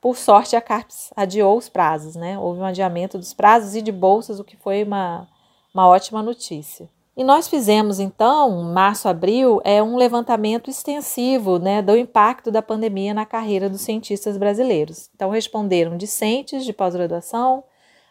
por 0.00 0.16
sorte 0.16 0.56
a 0.56 0.60
CAPES 0.60 1.12
adiou 1.14 1.58
os 1.58 1.68
prazos, 1.68 2.16
né? 2.16 2.38
Houve 2.38 2.60
um 2.60 2.64
adiamento 2.64 3.18
dos 3.18 3.34
prazos 3.34 3.74
e 3.74 3.82
de 3.82 3.92
bolsas, 3.92 4.40
o 4.40 4.44
que 4.44 4.56
foi 4.56 4.82
uma, 4.82 5.28
uma 5.74 5.86
ótima 5.88 6.22
notícia. 6.22 6.88
E 7.14 7.22
nós 7.22 7.46
fizemos 7.46 8.00
então, 8.00 8.62
março, 8.62 9.06
abril, 9.06 9.60
é 9.64 9.82
um 9.82 9.96
levantamento 9.96 10.70
extensivo 10.70 11.58
né, 11.58 11.82
do 11.82 11.94
impacto 11.94 12.50
da 12.50 12.62
pandemia 12.62 13.12
na 13.12 13.26
carreira 13.26 13.68
dos 13.68 13.82
cientistas 13.82 14.38
brasileiros. 14.38 15.10
Então 15.14 15.28
responderam 15.28 15.98
discentes 15.98 16.64
de 16.64 16.72
pós-graduação, 16.72 17.64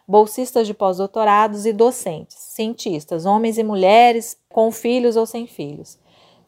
bolsistas 0.08 0.68
de 0.68 0.74
pós-doutorados 0.74 1.66
e 1.66 1.74
docentes, 1.74 2.38
cientistas, 2.38 3.26
homens 3.26 3.58
e 3.58 3.64
mulheres 3.64 4.38
com 4.50 4.72
filhos 4.72 5.16
ou 5.16 5.26
sem 5.26 5.48
filhos. 5.48 6.00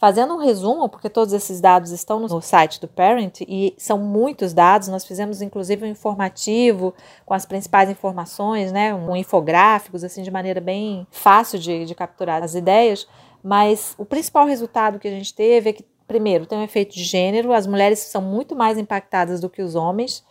Fazendo 0.04 0.34
um 0.34 0.38
resumo, 0.38 0.89
porque 0.89 1.10
todos 1.10 1.34
esses 1.34 1.62
dados 1.62 1.92
estão 1.92 2.20
no 2.20 2.42
site 2.42 2.82
do 2.82 2.89
Parent 2.89 3.39
e 3.48 3.74
são 3.78 3.98
muitos 3.98 4.54
dados, 4.54 4.89
nós 4.89 5.06
fizemos 5.06 5.42
inclusive 5.42 5.86
um 5.86 5.89
informativo 5.89 6.94
com 7.26 7.34
as 7.34 7.46
principais 7.46 7.89
informações, 7.89 8.70
né, 8.74 8.94
um 8.94 9.16
infográficos, 9.16 10.04
assim, 10.04 10.22
de 10.22 10.30
maneira 10.30 10.60
bem 10.60 11.08
fácil 11.10 11.58
de, 11.58 11.86
de 11.86 11.96
capturar 11.96 12.44
as 12.44 12.54
ideias, 12.54 13.08
mas 13.42 13.96
o 13.98 14.04
principal 14.04 14.46
resultado 14.46 15.00
que 15.00 15.08
a 15.08 15.12
gente 15.12 15.34
teve 15.34 15.70
é 15.70 15.74
que, 15.74 15.86
primeiro, 16.06 16.46
tem 16.46 16.58
um 16.58 16.63
efeito 16.63 16.94
de 16.94 17.04
gênero, 17.06 17.54
as 17.54 17.66
mulheres 17.66 18.00
são 18.00 18.22
muito 18.22 18.58
mais 18.58 18.78
impactadas 18.78 19.39
do 19.39 19.50
que 19.50 19.62
os 19.62 19.74
homens, 19.74 20.22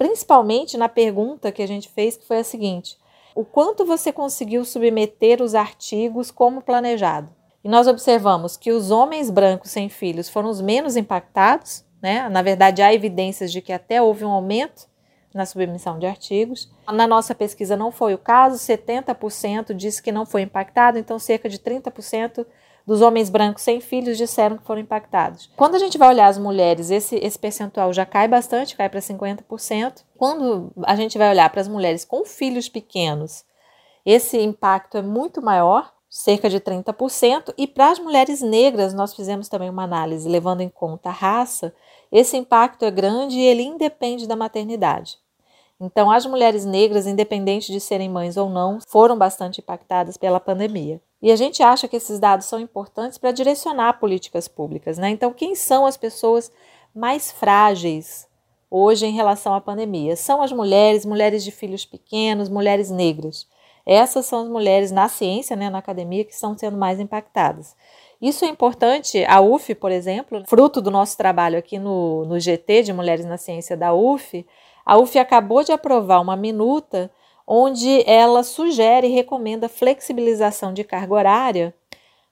principalmente 0.00 0.78
na 0.78 0.88
pergunta 0.88 1.52
que 1.52 1.62
a 1.62 1.68
gente 1.68 1.90
fez, 1.90 2.16
que 2.16 2.26
foi 2.26 2.38
a 2.38 2.44
seguinte: 2.44 2.96
o 3.34 3.44
quanto 3.44 3.84
você 3.84 4.10
conseguiu 4.10 4.64
submeter 4.64 5.42
os 5.42 5.54
artigos 5.54 6.30
como 6.30 6.62
planejado? 6.62 7.28
E 7.62 7.68
nós 7.68 7.86
observamos 7.86 8.56
que 8.56 8.72
os 8.72 8.90
homens 8.90 9.28
brancos 9.28 9.70
sem 9.70 9.90
filhos 9.90 10.30
foram 10.30 10.48
os 10.48 10.62
menos 10.62 10.96
impactados, 10.96 11.84
né? 12.00 12.30
Na 12.30 12.40
verdade, 12.40 12.80
há 12.80 12.94
evidências 12.94 13.52
de 13.52 13.60
que 13.60 13.74
até 13.74 14.00
houve 14.00 14.24
um 14.24 14.30
aumento 14.30 14.88
na 15.34 15.44
submissão 15.44 15.98
de 15.98 16.06
artigos. 16.06 16.72
Na 16.90 17.06
nossa 17.06 17.34
pesquisa 17.34 17.76
não 17.76 17.92
foi 17.92 18.14
o 18.14 18.18
caso, 18.18 18.56
70% 18.56 19.74
disse 19.74 20.02
que 20.02 20.10
não 20.10 20.24
foi 20.24 20.40
impactado, 20.40 20.96
então 20.96 21.18
cerca 21.18 21.46
de 21.46 21.58
30% 21.58 22.46
dos 22.90 23.02
homens 23.02 23.30
brancos 23.30 23.62
sem 23.62 23.80
filhos 23.80 24.18
disseram 24.18 24.58
que 24.58 24.64
foram 24.64 24.80
impactados. 24.80 25.48
Quando 25.54 25.76
a 25.76 25.78
gente 25.78 25.96
vai 25.96 26.08
olhar 26.08 26.26
as 26.26 26.36
mulheres, 26.36 26.90
esse, 26.90 27.14
esse 27.22 27.38
percentual 27.38 27.92
já 27.92 28.04
cai 28.04 28.26
bastante, 28.26 28.74
cai 28.74 28.88
para 28.88 28.98
50%. 28.98 30.02
Quando 30.18 30.72
a 30.82 30.96
gente 30.96 31.16
vai 31.16 31.30
olhar 31.30 31.48
para 31.50 31.60
as 31.60 31.68
mulheres 31.68 32.04
com 32.04 32.24
filhos 32.24 32.68
pequenos, 32.68 33.44
esse 34.04 34.40
impacto 34.40 34.96
é 34.96 35.02
muito 35.02 35.40
maior, 35.40 35.92
cerca 36.08 36.50
de 36.50 36.58
30%, 36.58 37.54
e 37.56 37.68
para 37.68 37.92
as 37.92 38.00
mulheres 38.00 38.40
negras, 38.40 38.92
nós 38.92 39.14
fizemos 39.14 39.48
também 39.48 39.70
uma 39.70 39.84
análise 39.84 40.28
levando 40.28 40.60
em 40.60 40.68
conta 40.68 41.10
a 41.10 41.12
raça, 41.12 41.72
esse 42.10 42.36
impacto 42.36 42.84
é 42.84 42.90
grande 42.90 43.38
e 43.38 43.46
ele 43.46 43.62
independe 43.62 44.26
da 44.26 44.34
maternidade. 44.34 45.16
Então, 45.80 46.10
as 46.10 46.26
mulheres 46.26 46.64
negras, 46.64 47.06
independente 47.06 47.70
de 47.70 47.78
serem 47.78 48.08
mães 48.08 48.36
ou 48.36 48.50
não, 48.50 48.80
foram 48.88 49.16
bastante 49.16 49.60
impactadas 49.60 50.16
pela 50.16 50.40
pandemia. 50.40 51.00
E 51.22 51.30
a 51.30 51.36
gente 51.36 51.62
acha 51.62 51.86
que 51.86 51.96
esses 51.96 52.18
dados 52.18 52.46
são 52.46 52.58
importantes 52.58 53.18
para 53.18 53.32
direcionar 53.32 54.00
políticas 54.00 54.48
públicas, 54.48 54.96
né? 54.96 55.10
Então, 55.10 55.32
quem 55.32 55.54
são 55.54 55.84
as 55.84 55.96
pessoas 55.96 56.50
mais 56.94 57.30
frágeis 57.30 58.26
hoje 58.70 59.06
em 59.06 59.12
relação 59.12 59.54
à 59.54 59.60
pandemia? 59.60 60.16
São 60.16 60.40
as 60.40 60.50
mulheres, 60.50 61.04
mulheres 61.04 61.44
de 61.44 61.50
filhos 61.50 61.84
pequenos, 61.84 62.48
mulheres 62.48 62.90
negras. 62.90 63.46
Essas 63.84 64.26
são 64.26 64.42
as 64.42 64.48
mulheres 64.48 64.90
na 64.90 65.08
ciência, 65.08 65.56
né, 65.56 65.68
na 65.68 65.78
academia, 65.78 66.24
que 66.24 66.32
estão 66.32 66.56
sendo 66.56 66.76
mais 66.76 67.00
impactadas. 67.00 67.76
Isso 68.20 68.44
é 68.44 68.48
importante. 68.48 69.24
A 69.24 69.40
UF, 69.40 69.74
por 69.74 69.90
exemplo, 69.90 70.42
fruto 70.46 70.80
do 70.80 70.90
nosso 70.90 71.16
trabalho 71.16 71.58
aqui 71.58 71.78
no, 71.78 72.24
no 72.26 72.38
GT 72.38 72.82
de 72.82 72.92
Mulheres 72.92 73.24
na 73.24 73.38
Ciência 73.38 73.76
da 73.76 73.92
UF, 73.94 74.46
a 74.84 74.98
UF 74.98 75.18
acabou 75.18 75.64
de 75.64 75.72
aprovar 75.72 76.20
uma 76.20 76.36
minuta 76.36 77.10
onde 77.52 78.08
ela 78.08 78.44
sugere 78.44 79.08
e 79.08 79.10
recomenda 79.10 79.68
flexibilização 79.68 80.72
de 80.72 80.84
carga 80.84 81.12
horária, 81.12 81.74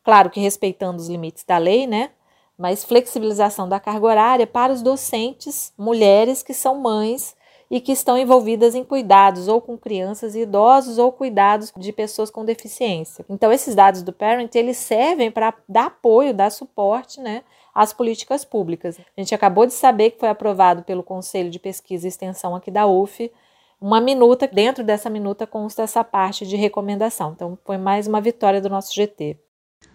claro 0.05 0.31
que 0.31 0.39
respeitando 0.39 1.03
os 1.03 1.09
limites 1.09 1.43
da 1.43 1.59
lei, 1.59 1.89
né? 1.89 2.11
Mas 2.57 2.85
flexibilização 2.85 3.69
da 3.69 3.81
carga 3.81 4.07
horária 4.07 4.47
para 4.47 4.73
os 4.73 4.81
docentes, 4.81 5.73
mulheres 5.77 6.41
que 6.41 6.55
são 6.55 6.79
mães 6.79 7.37
e 7.69 7.81
que 7.81 7.91
estão 7.91 8.17
envolvidas 8.17 8.77
em 8.77 8.85
cuidados 8.85 9.49
ou 9.49 9.61
com 9.61 9.77
crianças 9.77 10.37
e 10.37 10.43
idosos 10.43 10.99
ou 10.99 11.11
cuidados 11.11 11.73
de 11.77 11.93
pessoas 11.93 12.31
com 12.31 12.45
deficiência. 12.45 13.25
Então 13.29 13.53
esses 13.53 13.75
dados 13.75 14.03
do 14.03 14.13
Parent 14.13 14.55
eles 14.55 14.77
servem 14.77 15.33
para 15.33 15.53
dar 15.69 15.87
apoio, 15.87 16.33
dar 16.33 16.51
suporte, 16.51 17.21
né, 17.21 17.43
às 17.75 17.93
políticas 17.93 18.45
públicas. 18.45 18.97
A 19.01 19.21
gente 19.21 19.35
acabou 19.35 19.67
de 19.67 19.73
saber 19.73 20.13
que 20.13 20.21
foi 20.21 20.29
aprovado 20.29 20.85
pelo 20.85 21.03
Conselho 21.03 21.51
de 21.51 21.59
Pesquisa 21.59 22.07
e 22.07 22.09
Extensão 22.09 22.55
aqui 22.55 22.71
da 22.71 22.87
UF 22.87 23.33
uma 23.81 24.01
minuta, 24.01 24.47
dentro 24.47 24.83
dessa 24.83 25.09
minuta 25.09 25.47
consta 25.47 25.83
essa 25.83 26.03
parte 26.03 26.47
de 26.47 26.57
recomendação. 26.57 27.33
Então 27.35 27.59
foi 27.65 27.79
mais 27.79 28.07
uma 28.07 28.21
vitória 28.21 28.61
do 28.61 28.69
nosso 28.69 28.95
GT. 28.95 29.39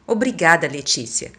Obrigada, 0.07 0.67
Letícia. 0.67 1.31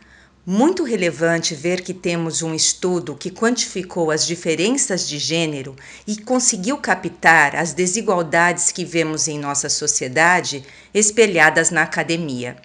Muito 0.46 0.84
relevante 0.84 1.54
ver 1.54 1.80
que 1.80 1.94
temos 1.94 2.42
um 2.42 2.54
estudo 2.54 3.14
que 3.14 3.30
quantificou 3.30 4.10
as 4.10 4.26
diferenças 4.26 5.08
de 5.08 5.16
gênero 5.16 5.74
e 6.06 6.18
conseguiu 6.18 6.76
captar 6.76 7.56
as 7.56 7.72
desigualdades 7.72 8.70
que 8.70 8.84
vemos 8.84 9.26
em 9.26 9.38
nossa 9.38 9.70
sociedade 9.70 10.62
espelhadas 10.92 11.70
na 11.70 11.82
academia. 11.82 12.56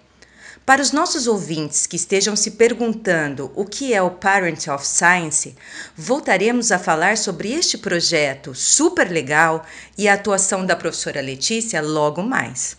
Para 0.69 0.83
os 0.83 0.91
nossos 0.91 1.25
ouvintes 1.25 1.87
que 1.87 1.95
estejam 1.95 2.35
se 2.35 2.51
perguntando 2.51 3.51
o 3.55 3.65
que 3.65 3.91
é 3.91 4.03
o 4.03 4.11
Parent 4.11 4.67
of 4.67 4.85
Science, 4.85 5.55
voltaremos 5.97 6.71
a 6.71 6.77
falar 6.77 7.17
sobre 7.17 7.51
este 7.51 7.75
projeto 7.75 8.53
super 8.53 9.09
legal 9.09 9.65
e 9.97 10.07
a 10.07 10.13
atuação 10.13 10.63
da 10.63 10.75
professora 10.75 11.21
Letícia 11.21 11.81
logo 11.81 12.21
mais. 12.21 12.77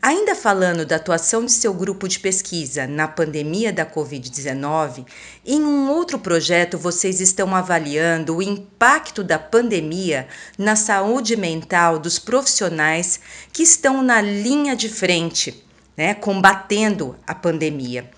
Ainda 0.00 0.34
falando 0.34 0.86
da 0.86 0.96
atuação 0.96 1.44
de 1.44 1.52
seu 1.52 1.74
grupo 1.74 2.08
de 2.08 2.18
pesquisa 2.18 2.86
na 2.86 3.06
pandemia 3.06 3.74
da 3.74 3.84
Covid-19, 3.84 5.04
em 5.44 5.60
um 5.60 5.90
outro 5.90 6.18
projeto 6.18 6.78
vocês 6.78 7.20
estão 7.20 7.54
avaliando 7.54 8.36
o 8.36 8.42
impacto 8.42 9.22
da 9.22 9.38
pandemia 9.38 10.26
na 10.56 10.76
saúde 10.76 11.36
mental 11.36 11.98
dos 11.98 12.18
profissionais 12.18 13.20
que 13.52 13.62
estão 13.62 14.02
na 14.02 14.22
linha 14.22 14.74
de 14.74 14.88
frente, 14.88 15.67
né, 15.98 16.14
combatendo 16.14 17.16
a 17.26 17.34
pandemia. 17.34 18.08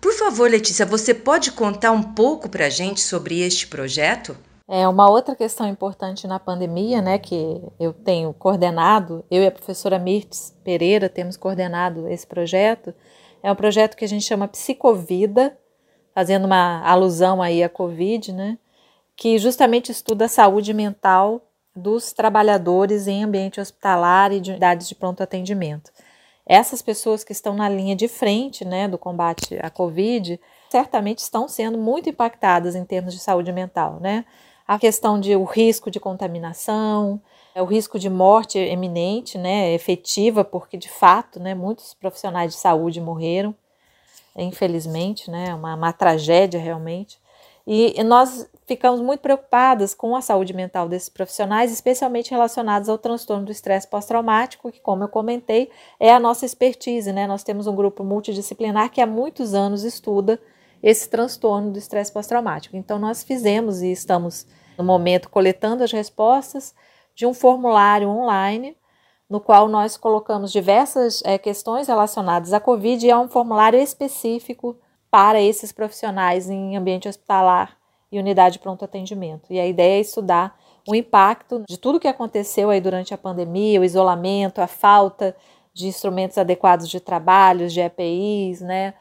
Por 0.00 0.12
favor, 0.12 0.50
Letícia, 0.50 0.84
você 0.84 1.14
pode 1.14 1.52
contar 1.52 1.92
um 1.92 2.02
pouco 2.02 2.48
para 2.48 2.66
a 2.66 2.70
gente 2.70 3.00
sobre 3.00 3.40
este 3.40 3.68
projeto? 3.68 4.36
É 4.66 4.88
uma 4.88 5.08
outra 5.08 5.36
questão 5.36 5.68
importante 5.68 6.26
na 6.26 6.40
pandemia, 6.40 7.00
né, 7.00 7.18
que 7.18 7.62
eu 7.78 7.92
tenho 7.92 8.32
coordenado, 8.32 9.24
eu 9.30 9.44
e 9.44 9.46
a 9.46 9.50
professora 9.50 9.98
Mirtes 9.98 10.56
Pereira 10.64 11.08
temos 11.08 11.36
coordenado 11.36 12.08
esse 12.08 12.26
projeto, 12.26 12.92
é 13.42 13.50
um 13.50 13.56
projeto 13.56 13.96
que 13.96 14.04
a 14.04 14.08
gente 14.08 14.24
chama 14.24 14.48
Psicovida, 14.48 15.56
fazendo 16.12 16.46
uma 16.46 16.82
alusão 16.84 17.40
aí 17.40 17.62
à 17.62 17.68
Covid, 17.68 18.32
né, 18.32 18.58
que 19.14 19.38
justamente 19.38 19.92
estuda 19.92 20.24
a 20.24 20.28
saúde 20.28 20.74
mental 20.74 21.42
dos 21.76 22.12
trabalhadores 22.12 23.06
em 23.06 23.22
ambiente 23.22 23.60
hospitalar 23.60 24.32
e 24.32 24.40
de 24.40 24.50
unidades 24.50 24.88
de 24.88 24.94
pronto 24.96 25.22
atendimento. 25.22 25.92
Essas 26.52 26.82
pessoas 26.82 27.22
que 27.22 27.30
estão 27.30 27.54
na 27.54 27.68
linha 27.68 27.94
de 27.94 28.08
frente, 28.08 28.64
né, 28.64 28.88
do 28.88 28.98
combate 28.98 29.56
à 29.62 29.70
Covid, 29.70 30.40
certamente 30.68 31.18
estão 31.18 31.46
sendo 31.46 31.78
muito 31.78 32.08
impactadas 32.08 32.74
em 32.74 32.84
termos 32.84 33.14
de 33.14 33.20
saúde 33.20 33.52
mental, 33.52 34.00
né? 34.00 34.24
a 34.66 34.76
questão 34.78 35.20
de 35.20 35.36
o 35.36 35.44
risco 35.44 35.92
de 35.92 36.00
contaminação, 36.00 37.20
é 37.54 37.62
o 37.62 37.64
risco 37.64 38.00
de 38.00 38.10
morte 38.10 38.58
eminente, 38.58 39.38
né, 39.38 39.72
efetiva, 39.72 40.44
porque 40.44 40.76
de 40.76 40.88
fato, 40.88 41.38
né, 41.38 41.54
muitos 41.54 41.94
profissionais 41.94 42.52
de 42.52 42.58
saúde 42.58 43.00
morreram, 43.00 43.54
infelizmente, 44.36 45.30
né, 45.30 45.54
uma, 45.54 45.76
uma 45.76 45.92
tragédia 45.92 46.58
realmente. 46.58 47.19
E, 47.72 48.02
nós 48.02 48.50
ficamos 48.66 49.00
muito 49.00 49.20
preocupadas 49.20 49.94
com 49.94 50.16
a 50.16 50.20
saúde 50.20 50.52
mental 50.52 50.88
desses 50.88 51.08
profissionais, 51.08 51.70
especialmente 51.70 52.32
relacionados 52.32 52.88
ao 52.88 52.98
transtorno 52.98 53.44
do 53.44 53.52
estresse 53.52 53.86
pós-traumático, 53.86 54.72
que, 54.72 54.80
como 54.80 55.04
eu 55.04 55.08
comentei, 55.08 55.70
é 56.00 56.12
a 56.12 56.18
nossa 56.18 56.44
expertise, 56.44 57.12
né? 57.12 57.28
Nós 57.28 57.44
temos 57.44 57.68
um 57.68 57.76
grupo 57.76 58.02
multidisciplinar 58.02 58.90
que 58.90 59.00
há 59.00 59.06
muitos 59.06 59.54
anos 59.54 59.84
estuda 59.84 60.42
esse 60.82 61.08
transtorno 61.08 61.70
do 61.70 61.78
estresse 61.78 62.12
pós-traumático. 62.12 62.76
Então, 62.76 62.98
nós 62.98 63.22
fizemos 63.22 63.82
e 63.82 63.92
estamos 63.92 64.48
no 64.76 64.82
momento 64.82 65.30
coletando 65.30 65.84
as 65.84 65.92
respostas 65.92 66.74
de 67.14 67.24
um 67.24 67.32
formulário 67.32 68.08
online, 68.08 68.76
no 69.28 69.38
qual 69.40 69.68
nós 69.68 69.96
colocamos 69.96 70.50
diversas 70.50 71.22
é, 71.24 71.38
questões 71.38 71.86
relacionadas 71.86 72.52
à 72.52 72.58
Covid 72.58 73.06
e 73.06 73.10
é 73.10 73.16
um 73.16 73.28
formulário 73.28 73.78
específico 73.78 74.76
para 75.10 75.40
esses 75.40 75.72
profissionais 75.72 76.48
em 76.48 76.76
ambiente 76.76 77.08
hospitalar 77.08 77.76
e 78.12 78.18
unidade 78.18 78.54
de 78.54 78.58
pronto 78.58 78.84
atendimento. 78.84 79.52
E 79.52 79.58
a 79.58 79.66
ideia 79.66 79.98
é 79.98 80.00
estudar 80.00 80.58
o 80.88 80.94
impacto 80.94 81.62
de 81.68 81.78
tudo 81.78 82.00
que 82.00 82.08
aconteceu 82.08 82.70
aí 82.70 82.80
durante 82.80 83.14
a 83.14 83.18
pandemia, 83.18 83.80
o 83.80 83.84
isolamento, 83.84 84.60
a 84.60 84.66
falta 84.66 85.36
de 85.72 85.86
instrumentos 85.86 86.36
adequados 86.36 86.88
de 86.88 86.98
trabalho, 86.98 87.68
de 87.68 87.80
EPIs, 87.80 88.60
né, 88.60 88.94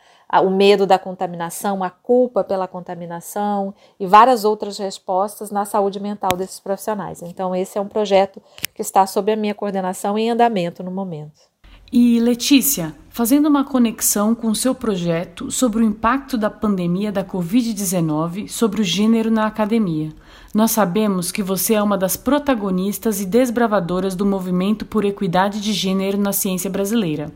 o 0.43 0.49
medo 0.51 0.85
da 0.85 0.99
contaminação, 0.99 1.83
a 1.83 1.89
culpa 1.89 2.43
pela 2.43 2.67
contaminação 2.67 3.73
e 3.99 4.05
várias 4.05 4.45
outras 4.45 4.77
respostas 4.77 5.49
na 5.49 5.65
saúde 5.65 5.99
mental 5.99 6.37
desses 6.37 6.59
profissionais. 6.59 7.23
Então, 7.23 7.55
esse 7.55 7.77
é 7.77 7.81
um 7.81 7.87
projeto 7.87 8.39
que 8.75 8.81
está 8.81 9.07
sob 9.07 9.31
a 9.31 9.35
minha 9.35 9.55
coordenação 9.55 10.17
em 10.17 10.29
andamento 10.29 10.83
no 10.83 10.91
momento. 10.91 11.49
E 11.91 12.19
Letícia, 12.19 12.95
fazendo 13.09 13.49
uma 13.49 13.63
conexão 13.63 14.35
com 14.35 14.49
o 14.49 14.55
seu 14.55 14.75
projeto 14.75 15.49
sobre 15.49 15.81
o 15.81 15.83
impacto 15.83 16.37
da 16.37 16.47
pandemia 16.47 17.11
da 17.11 17.23
Covid-19 17.23 18.47
sobre 18.47 18.81
o 18.81 18.83
gênero 18.83 19.31
na 19.31 19.47
academia. 19.47 20.13
Nós 20.53 20.69
sabemos 20.69 21.31
que 21.31 21.41
você 21.41 21.73
é 21.73 21.81
uma 21.81 21.97
das 21.97 22.15
protagonistas 22.15 23.19
e 23.19 23.25
desbravadoras 23.25 24.15
do 24.15 24.23
movimento 24.23 24.85
por 24.85 25.03
equidade 25.03 25.59
de 25.59 25.73
gênero 25.73 26.19
na 26.19 26.31
ciência 26.31 26.69
brasileira. 26.69 27.33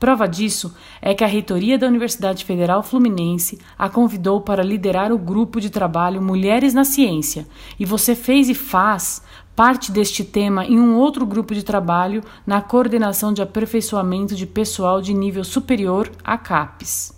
Prova 0.00 0.26
disso 0.26 0.74
é 1.00 1.14
que 1.14 1.22
a 1.22 1.28
reitoria 1.28 1.78
da 1.78 1.86
Universidade 1.86 2.44
Federal 2.44 2.82
Fluminense 2.82 3.60
a 3.78 3.88
convidou 3.88 4.40
para 4.40 4.64
liderar 4.64 5.12
o 5.12 5.18
grupo 5.18 5.60
de 5.60 5.70
trabalho 5.70 6.20
Mulheres 6.20 6.74
na 6.74 6.84
Ciência, 6.84 7.46
e 7.78 7.84
você 7.84 8.16
fez 8.16 8.48
e 8.48 8.54
faz 8.54 9.22
parte 9.54 9.92
deste 9.92 10.24
tema 10.24 10.64
em 10.64 10.78
um 10.78 10.96
outro 10.96 11.26
grupo 11.26 11.54
de 11.54 11.62
trabalho 11.62 12.22
na 12.46 12.60
coordenação 12.60 13.32
de 13.32 13.42
aperfeiçoamento 13.42 14.34
de 14.34 14.46
pessoal 14.46 15.00
de 15.00 15.12
nível 15.12 15.44
superior, 15.44 16.10
a 16.24 16.38
CAPES. 16.38 17.12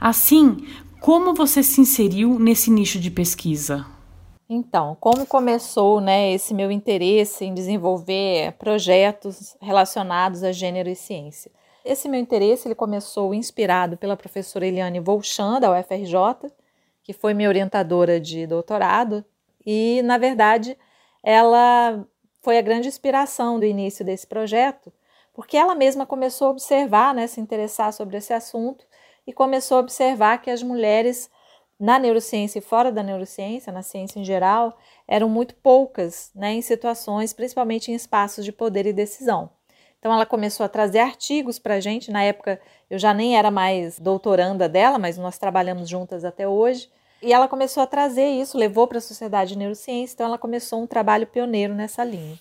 Assim, 0.00 0.66
como 1.00 1.34
você 1.34 1.62
se 1.62 1.80
inseriu 1.80 2.38
nesse 2.38 2.70
nicho 2.70 3.00
de 3.00 3.10
pesquisa? 3.10 3.86
Então, 4.48 4.96
como 5.00 5.26
começou 5.26 6.00
né, 6.00 6.32
esse 6.32 6.52
meu 6.52 6.70
interesse 6.70 7.44
em 7.44 7.54
desenvolver 7.54 8.52
projetos 8.52 9.56
relacionados 9.60 10.44
a 10.44 10.52
gênero 10.52 10.88
e 10.88 10.94
ciência? 10.94 11.50
Esse 11.84 12.08
meu 12.08 12.20
interesse 12.20 12.68
ele 12.68 12.74
começou 12.74 13.34
inspirado 13.34 13.96
pela 13.96 14.16
professora 14.16 14.66
Eliane 14.66 15.00
Volchan, 15.00 15.58
da 15.58 15.70
UFRJ, 15.72 16.52
que 17.02 17.12
foi 17.12 17.34
minha 17.34 17.48
orientadora 17.48 18.20
de 18.20 18.46
doutorado, 18.46 19.24
e, 19.64 20.00
na 20.02 20.18
verdade, 20.18 20.76
ela 21.22 22.06
foi 22.40 22.58
a 22.58 22.62
grande 22.62 22.88
inspiração 22.88 23.58
do 23.58 23.64
início 23.64 24.04
desse 24.04 24.26
projeto, 24.26 24.92
porque 25.32 25.56
ela 25.56 25.74
mesma 25.74 26.04
começou 26.04 26.48
a 26.48 26.50
observar, 26.50 27.14
né, 27.14 27.26
se 27.26 27.40
interessar 27.40 27.92
sobre 27.92 28.16
esse 28.16 28.32
assunto 28.32 28.84
e 29.26 29.32
começou 29.32 29.76
a 29.78 29.80
observar 29.80 30.38
que 30.42 30.50
as 30.50 30.62
mulheres 30.62 31.30
na 31.78 31.98
neurociência 31.98 32.60
e 32.60 32.62
fora 32.62 32.92
da 32.92 33.02
neurociência, 33.02 33.72
na 33.72 33.82
ciência 33.82 34.20
em 34.20 34.24
geral, 34.24 34.78
eram 35.06 35.28
muito 35.28 35.54
poucas 35.56 36.30
né, 36.32 36.52
em 36.52 36.62
situações, 36.62 37.32
principalmente 37.32 37.90
em 37.90 37.94
espaços 37.94 38.44
de 38.44 38.52
poder 38.52 38.86
e 38.86 38.92
decisão. 38.92 39.50
Então 39.98 40.12
ela 40.12 40.26
começou 40.26 40.64
a 40.64 40.68
trazer 40.68 41.00
artigos 41.00 41.58
para 41.58 41.74
a 41.74 41.80
gente. 41.80 42.10
Na 42.10 42.22
época 42.22 42.60
eu 42.88 42.98
já 42.98 43.12
nem 43.12 43.36
era 43.36 43.50
mais 43.50 43.98
doutoranda 43.98 44.68
dela, 44.68 44.98
mas 44.98 45.18
nós 45.18 45.38
trabalhamos 45.38 45.88
juntas 45.88 46.24
até 46.24 46.46
hoje. 46.46 46.88
E 47.22 47.32
ela 47.32 47.46
começou 47.46 47.82
a 47.82 47.86
trazer 47.86 48.26
isso, 48.26 48.58
levou 48.58 48.88
para 48.88 48.98
a 48.98 49.00
Sociedade 49.00 49.52
de 49.52 49.58
Neurociência, 49.58 50.14
então 50.14 50.26
ela 50.26 50.38
começou 50.38 50.82
um 50.82 50.86
trabalho 50.88 51.26
pioneiro 51.26 51.72
nessa 51.72 52.02
linha. 52.02 52.36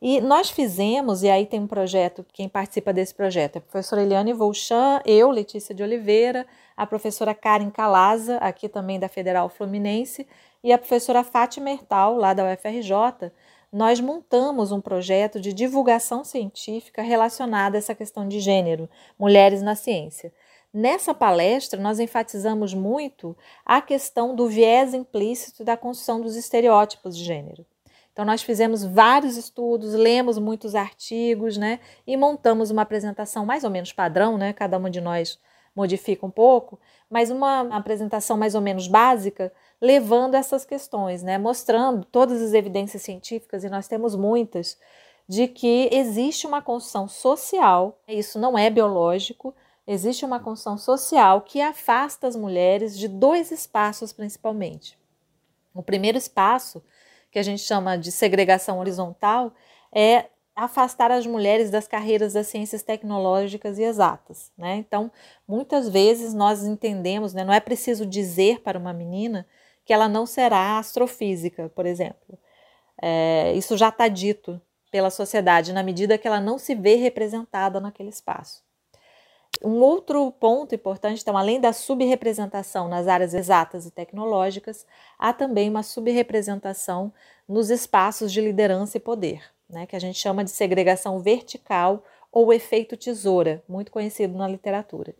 E 0.00 0.20
nós 0.20 0.48
fizemos, 0.48 1.24
e 1.24 1.28
aí 1.28 1.44
tem 1.44 1.58
um 1.58 1.66
projeto, 1.66 2.24
quem 2.32 2.48
participa 2.48 2.92
desse 2.92 3.14
projeto 3.14 3.56
é 3.56 3.58
a 3.58 3.62
professora 3.62 4.02
Eliane 4.02 4.32
Volchan, 4.32 5.00
eu, 5.04 5.30
Letícia 5.30 5.74
de 5.74 5.82
Oliveira, 5.82 6.46
a 6.76 6.86
professora 6.86 7.34
Karen 7.34 7.70
Calaza, 7.70 8.36
aqui 8.36 8.68
também 8.68 9.00
da 9.00 9.08
Federal 9.08 9.48
Fluminense, 9.48 10.26
e 10.62 10.72
a 10.72 10.78
professora 10.78 11.24
Fátima 11.24 11.70
Hertal, 11.70 12.16
lá 12.16 12.32
da 12.34 12.44
UFRJ, 12.44 13.32
nós 13.72 14.00
montamos 14.00 14.70
um 14.70 14.80
projeto 14.80 15.40
de 15.40 15.52
divulgação 15.52 16.22
científica 16.24 17.02
relacionado 17.02 17.74
a 17.74 17.78
essa 17.78 17.94
questão 17.94 18.28
de 18.28 18.38
gênero, 18.38 18.88
mulheres 19.18 19.62
na 19.62 19.74
ciência. 19.74 20.32
Nessa 20.78 21.14
palestra, 21.14 21.80
nós 21.80 21.98
enfatizamos 21.98 22.74
muito 22.74 23.34
a 23.64 23.80
questão 23.80 24.36
do 24.36 24.46
viés 24.46 24.92
implícito 24.92 25.64
da 25.64 25.74
construção 25.74 26.20
dos 26.20 26.36
estereótipos 26.36 27.16
de 27.16 27.24
gênero. 27.24 27.64
Então, 28.12 28.26
nós 28.26 28.42
fizemos 28.42 28.84
vários 28.84 29.38
estudos, 29.38 29.94
lemos 29.94 30.36
muitos 30.36 30.74
artigos, 30.74 31.56
né? 31.56 31.80
E 32.06 32.14
montamos 32.14 32.70
uma 32.70 32.82
apresentação 32.82 33.46
mais 33.46 33.64
ou 33.64 33.70
menos 33.70 33.90
padrão, 33.90 34.36
né? 34.36 34.52
Cada 34.52 34.76
uma 34.76 34.90
de 34.90 35.00
nós 35.00 35.38
modifica 35.74 36.26
um 36.26 36.30
pouco, 36.30 36.78
mas 37.08 37.30
uma 37.30 37.60
apresentação 37.74 38.36
mais 38.36 38.54
ou 38.54 38.60
menos 38.60 38.86
básica, 38.86 39.50
levando 39.80 40.34
essas 40.34 40.66
questões, 40.66 41.22
né? 41.22 41.38
Mostrando 41.38 42.04
todas 42.04 42.42
as 42.42 42.52
evidências 42.52 43.00
científicas, 43.00 43.64
e 43.64 43.70
nós 43.70 43.88
temos 43.88 44.14
muitas, 44.14 44.78
de 45.26 45.48
que 45.48 45.88
existe 45.90 46.46
uma 46.46 46.60
construção 46.60 47.08
social, 47.08 47.98
isso 48.06 48.38
não 48.38 48.58
é 48.58 48.68
biológico, 48.68 49.54
existe 49.86 50.24
uma 50.24 50.40
construção 50.40 50.76
social 50.76 51.42
que 51.42 51.60
afasta 51.60 52.26
as 52.26 52.36
mulheres 52.36 52.98
de 52.98 53.08
dois 53.08 53.50
espaços 53.50 54.12
principalmente. 54.12 54.98
O 55.74 55.82
primeiro 55.82 56.18
espaço, 56.18 56.82
que 57.30 57.38
a 57.38 57.42
gente 57.42 57.62
chama 57.62 57.96
de 57.96 58.10
segregação 58.10 58.78
horizontal, 58.78 59.52
é 59.92 60.26
afastar 60.54 61.10
as 61.10 61.26
mulheres 61.26 61.70
das 61.70 61.86
carreiras 61.86 62.32
das 62.32 62.46
ciências 62.46 62.82
tecnológicas 62.82 63.78
e 63.78 63.82
exatas. 63.82 64.50
Né? 64.56 64.76
Então, 64.76 65.12
muitas 65.46 65.86
vezes 65.86 66.32
nós 66.32 66.64
entendemos, 66.64 67.34
né, 67.34 67.44
não 67.44 67.52
é 67.52 67.60
preciso 67.60 68.06
dizer 68.06 68.62
para 68.62 68.78
uma 68.78 68.94
menina 68.94 69.46
que 69.84 69.92
ela 69.92 70.08
não 70.08 70.24
será 70.24 70.78
astrofísica, 70.78 71.70
por 71.74 71.84
exemplo. 71.84 72.38
É, 73.00 73.52
isso 73.52 73.76
já 73.76 73.90
está 73.90 74.08
dito 74.08 74.60
pela 74.90 75.10
sociedade, 75.10 75.74
na 75.74 75.82
medida 75.82 76.16
que 76.16 76.26
ela 76.26 76.40
não 76.40 76.58
se 76.58 76.74
vê 76.74 76.94
representada 76.94 77.78
naquele 77.78 78.08
espaço. 78.08 78.65
Um 79.64 79.80
outro 79.80 80.30
ponto 80.32 80.74
importante, 80.74 81.22
então, 81.22 81.36
além 81.36 81.60
da 81.60 81.72
subrepresentação 81.72 82.88
nas 82.88 83.08
áreas 83.08 83.32
exatas 83.32 83.86
e 83.86 83.90
tecnológicas, 83.90 84.86
há 85.18 85.32
também 85.32 85.68
uma 85.70 85.82
subrepresentação 85.82 87.12
nos 87.48 87.70
espaços 87.70 88.32
de 88.32 88.40
liderança 88.40 88.96
e 88.96 89.00
poder, 89.00 89.42
né, 89.68 89.86
que 89.86 89.96
a 89.96 89.98
gente 89.98 90.18
chama 90.18 90.44
de 90.44 90.50
segregação 90.50 91.20
vertical 91.20 92.04
ou 92.30 92.52
efeito 92.52 92.96
tesoura, 92.96 93.62
muito 93.68 93.90
conhecido 93.90 94.36
na 94.36 94.46
literatura. 94.46 95.14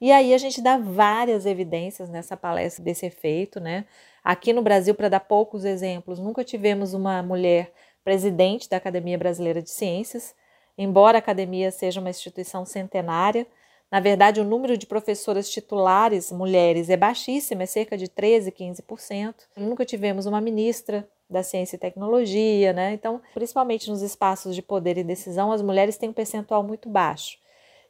E 0.00 0.12
aí 0.12 0.32
a 0.32 0.38
gente 0.38 0.60
dá 0.60 0.76
várias 0.76 1.46
evidências 1.46 2.08
nessa 2.08 2.36
palestra 2.36 2.84
desse 2.84 3.06
efeito, 3.06 3.58
né? 3.58 3.84
Aqui 4.22 4.52
no 4.52 4.62
Brasil, 4.62 4.94
para 4.94 5.08
dar 5.08 5.20
poucos 5.20 5.64
exemplos, 5.64 6.18
nunca 6.18 6.44
tivemos 6.44 6.94
uma 6.94 7.22
mulher 7.22 7.72
presidente 8.04 8.68
da 8.68 8.76
Academia 8.76 9.18
Brasileira 9.18 9.60
de 9.60 9.70
Ciências, 9.70 10.34
embora 10.76 11.18
a 11.18 11.20
academia 11.20 11.70
seja 11.70 12.00
uma 12.00 12.10
instituição 12.10 12.64
centenária. 12.64 13.46
Na 13.90 14.00
verdade, 14.00 14.40
o 14.40 14.44
número 14.44 14.76
de 14.76 14.86
professoras 14.86 15.48
titulares 15.48 16.30
mulheres 16.30 16.90
é 16.90 16.96
baixíssimo, 16.96 17.62
é 17.62 17.66
cerca 17.66 17.96
de 17.96 18.06
13, 18.08 18.52
15%. 18.52 19.34
Nunca 19.56 19.84
tivemos 19.84 20.26
uma 20.26 20.40
ministra 20.40 21.08
da 21.28 21.42
ciência 21.42 21.76
e 21.76 21.78
tecnologia, 21.78 22.72
né? 22.72 22.92
Então, 22.92 23.20
principalmente 23.32 23.90
nos 23.90 24.02
espaços 24.02 24.54
de 24.54 24.60
poder 24.60 24.98
e 24.98 25.04
decisão, 25.04 25.52
as 25.52 25.62
mulheres 25.62 25.96
têm 25.96 26.10
um 26.10 26.12
percentual 26.12 26.62
muito 26.62 26.88
baixo. 26.88 27.38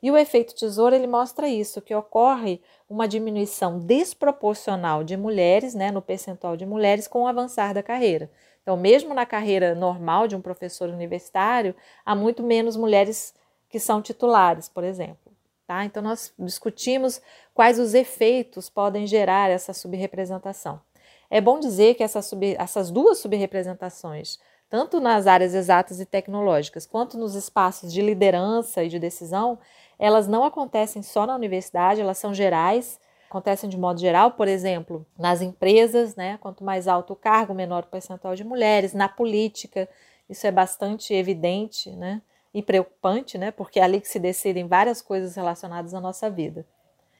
E 0.00 0.10
o 0.10 0.16
efeito 0.16 0.54
tesoura 0.54 0.94
ele 0.94 1.08
mostra 1.08 1.48
isso, 1.48 1.82
que 1.82 1.94
ocorre 1.94 2.60
uma 2.88 3.08
diminuição 3.08 3.80
desproporcional 3.80 5.02
de 5.02 5.16
mulheres, 5.16 5.74
né, 5.74 5.90
no 5.90 6.00
percentual 6.00 6.56
de 6.56 6.64
mulheres 6.64 7.08
com 7.08 7.22
o 7.22 7.26
avançar 7.26 7.74
da 7.74 7.82
carreira. 7.82 8.30
Então, 8.62 8.76
mesmo 8.76 9.12
na 9.12 9.26
carreira 9.26 9.74
normal 9.74 10.28
de 10.28 10.36
um 10.36 10.40
professor 10.40 10.88
universitário, 10.88 11.74
há 12.04 12.14
muito 12.14 12.42
menos 12.44 12.76
mulheres 12.76 13.34
que 13.68 13.80
são 13.80 14.00
titulares, 14.00 14.68
por 14.68 14.84
exemplo. 14.84 15.27
Tá? 15.68 15.84
Então, 15.84 16.02
nós 16.02 16.32
discutimos 16.38 17.20
quais 17.52 17.78
os 17.78 17.92
efeitos 17.92 18.70
podem 18.70 19.06
gerar 19.06 19.50
essa 19.50 19.74
subrepresentação. 19.74 20.80
É 21.28 21.42
bom 21.42 21.60
dizer 21.60 21.94
que 21.94 22.02
essa 22.02 22.22
sub, 22.22 22.56
essas 22.58 22.90
duas 22.90 23.18
subrepresentações, 23.18 24.38
tanto 24.70 24.98
nas 24.98 25.26
áreas 25.26 25.52
exatas 25.52 26.00
e 26.00 26.06
tecnológicas, 26.06 26.86
quanto 26.86 27.18
nos 27.18 27.34
espaços 27.34 27.92
de 27.92 28.00
liderança 28.00 28.82
e 28.82 28.88
de 28.88 28.98
decisão, 28.98 29.58
elas 29.98 30.26
não 30.26 30.42
acontecem 30.42 31.02
só 31.02 31.26
na 31.26 31.34
universidade, 31.34 32.00
elas 32.00 32.16
são 32.16 32.32
gerais, 32.32 32.98
acontecem 33.28 33.68
de 33.68 33.76
modo 33.76 34.00
geral, 34.00 34.30
por 34.30 34.48
exemplo, 34.48 35.04
nas 35.18 35.42
empresas, 35.42 36.16
né? 36.16 36.38
Quanto 36.38 36.64
mais 36.64 36.88
alto 36.88 37.12
o 37.12 37.16
cargo, 37.16 37.52
menor 37.52 37.82
o 37.82 37.88
percentual 37.88 38.34
de 38.34 38.42
mulheres, 38.42 38.94
na 38.94 39.06
política, 39.06 39.86
isso 40.30 40.46
é 40.46 40.50
bastante 40.50 41.12
evidente, 41.12 41.90
né? 41.90 42.22
E 42.52 42.62
preocupante, 42.62 43.36
né? 43.36 43.50
Porque 43.50 43.78
é 43.78 43.82
ali 43.82 44.00
que 44.00 44.08
se 44.08 44.18
decidem 44.18 44.66
várias 44.66 45.02
coisas 45.02 45.36
relacionadas 45.36 45.94
à 45.94 46.00
nossa 46.00 46.30
vida, 46.30 46.66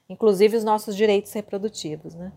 inclusive 0.08 0.56
os 0.56 0.64
nossos 0.64 0.96
direitos 0.96 1.32
reprodutivos, 1.32 2.14
né? 2.14 2.32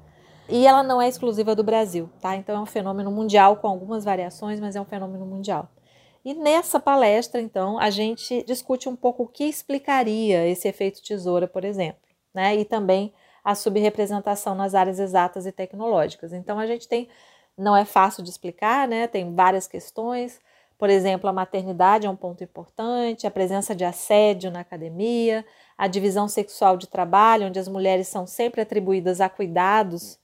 E 0.50 0.68
ela 0.68 0.84
não 0.84 1.02
é 1.02 1.08
exclusiva 1.08 1.56
do 1.56 1.64
Brasil, 1.64 2.10
tá? 2.20 2.36
Então 2.36 2.58
é 2.58 2.60
um 2.60 2.66
fenômeno 2.66 3.10
mundial 3.10 3.56
com 3.56 3.68
algumas 3.68 4.04
variações, 4.04 4.60
mas 4.60 4.76
é 4.76 4.82
um 4.82 4.86
fenômeno 4.86 5.26
mundial. 5.26 5.70
E 6.24 6.34
nessa 6.34 6.80
palestra, 6.80 7.42
então, 7.42 7.80
a 7.80 7.90
gente 7.90 8.44
discute 8.44 8.88
um 8.88 8.96
pouco 8.96 9.24
o 9.24 9.28
que 9.28 9.44
explicaria 9.46 10.48
esse 10.48 10.68
efeito 10.68 11.02
tesoura, 11.02 11.48
por 11.48 11.66
exemplo, 11.66 12.02
né? 12.34 12.56
E 12.56 12.66
também 12.66 13.12
a 13.44 13.56
subrepresentação 13.56 14.54
nas 14.54 14.76
áreas 14.76 15.00
exatas 15.00 15.48
e 15.48 15.52
tecnológicas. 15.52 16.32
Então, 16.32 16.60
a 16.60 16.68
gente 16.68 16.88
tem, 16.88 17.10
não 17.58 17.76
é 17.76 17.86
fácil 17.86 18.24
de 18.24 18.30
explicar, 18.30 18.88
né? 18.88 19.08
Tem 19.08 19.34
várias 19.34 19.68
questões. 19.68 20.40
Por 20.82 20.90
exemplo, 20.90 21.30
a 21.30 21.34
maternidade 21.34 22.08
é 22.08 22.10
um 22.10 22.16
ponto 22.16 22.44
importante, 22.44 23.28
a 23.28 23.30
presença 23.30 23.76
de 23.76 23.86
assédio 23.86 24.50
na 24.50 24.62
academia, 24.62 25.46
a 25.78 25.86
divisão 25.86 26.28
sexual 26.28 26.76
de 26.76 26.88
trabalho, 26.88 27.46
onde 27.46 27.60
as 27.60 27.68
mulheres 27.68 28.08
são 28.08 28.26
sempre 28.26 28.62
atribuídas 28.62 29.22
a 29.22 29.30
cuidados 29.30 30.18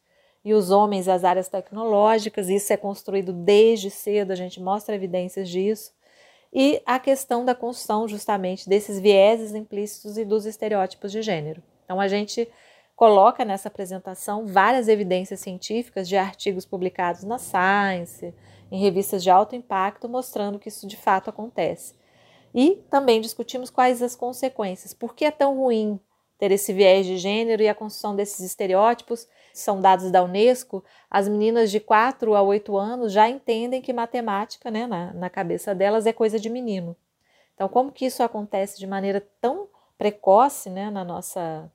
e 0.44 0.56
os 0.56 0.72
homens 0.72 1.08
às 1.08 1.24
áreas 1.24 1.48
tecnológicas, 1.48 2.50
isso 2.50 2.74
é 2.74 2.78
construído 2.78 3.32
desde 3.32 3.92
cedo, 3.92 4.32
a 4.32 4.36
gente 4.36 4.60
mostra 4.60 4.96
evidências 4.96 5.48
disso. 5.48 5.92
E 6.52 6.82
a 6.88 6.98
questão 6.98 7.46
da 7.46 7.54
construção 7.54 8.08
justamente 8.08 8.68
desses 8.68 9.00
vieses 9.00 9.54
implícitos 9.54 10.18
e 10.18 10.26
dos 10.26 10.48
estereótipos 10.48 11.12
de 11.12 11.22
gênero. 11.22 11.62
Então 11.86 12.02
a 12.02 12.08
gente 12.08 12.50
coloca 12.96 13.46
nessa 13.46 13.68
apresentação 13.68 14.48
várias 14.48 14.88
evidências 14.88 15.40
científicas 15.40 16.10
de 16.10 16.18
artigos 16.18 16.66
publicados 16.66 17.24
na 17.24 17.38
Science, 17.38 18.34
em 18.72 18.80
revistas 18.80 19.24
de 19.24 19.30
alto 19.30 19.56
impacto, 19.56 20.10
mostrando 20.10 20.60
que 20.60 20.70
isso 20.70 20.88
de 20.88 20.98
fato 20.98 21.30
acontece. 21.30 21.96
E 22.54 22.84
também 22.90 23.22
discutimos 23.22 23.70
quais 23.70 24.02
as 24.02 24.16
consequências, 24.16 24.94
por 24.94 25.14
que 25.14 25.26
é 25.26 25.32
tão 25.32 25.58
ruim 25.58 26.00
ter 26.38 26.52
esse 26.52 26.72
viés 26.72 27.06
de 27.06 27.18
gênero 27.18 27.62
e 27.62 27.68
a 27.68 27.76
construção 27.76 28.16
desses 28.16 28.40
estereótipos. 28.42 29.28
São 29.54 29.82
dados 29.82 30.12
da 30.12 30.24
Unesco, 30.24 30.84
as 31.10 31.28
meninas 31.28 31.72
de 31.72 31.80
4 31.80 32.36
a 32.36 32.42
8 32.44 32.78
anos 32.78 33.12
já 33.12 33.28
entendem 33.28 33.82
que 33.82 33.92
matemática, 33.92 34.70
né, 34.70 34.86
na, 34.86 35.14
na 35.14 35.30
cabeça 35.30 35.74
delas, 35.74 36.06
é 36.06 36.14
coisa 36.14 36.40
de 36.40 36.50
menino. 36.50 36.96
Então, 37.56 37.68
como 37.68 37.92
que 37.92 38.06
isso 38.06 38.22
acontece 38.22 38.78
de 38.78 38.86
maneira 38.86 39.28
tão 39.42 39.68
precoce 39.98 40.70
né, 40.70 40.92
na 40.92 41.04
nossa, 41.04 41.72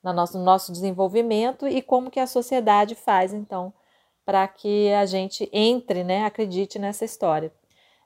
na 0.00 0.12
nosso, 0.12 0.38
no 0.38 0.44
nosso 0.44 0.70
desenvolvimento 0.70 1.66
e 1.66 1.82
como 1.82 2.12
que 2.12 2.20
a 2.20 2.28
sociedade 2.28 2.94
faz, 2.94 3.32
então, 3.32 3.72
para 4.26 4.46
que 4.48 4.92
a 4.92 5.06
gente 5.06 5.48
entre, 5.52 6.02
né, 6.02 6.24
acredite 6.24 6.80
nessa 6.80 7.04
história. 7.04 7.52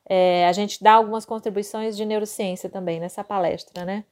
É, 0.06 0.46
a 0.46 0.52
gente 0.52 0.82
dá 0.82 0.92
algumas 0.92 1.24
contribuições 1.24 1.96
de 1.96 2.04
neurociência 2.04 2.68
também 2.68 3.00
nessa 3.00 3.24
palestra, 3.24 3.86
né? 3.86 4.04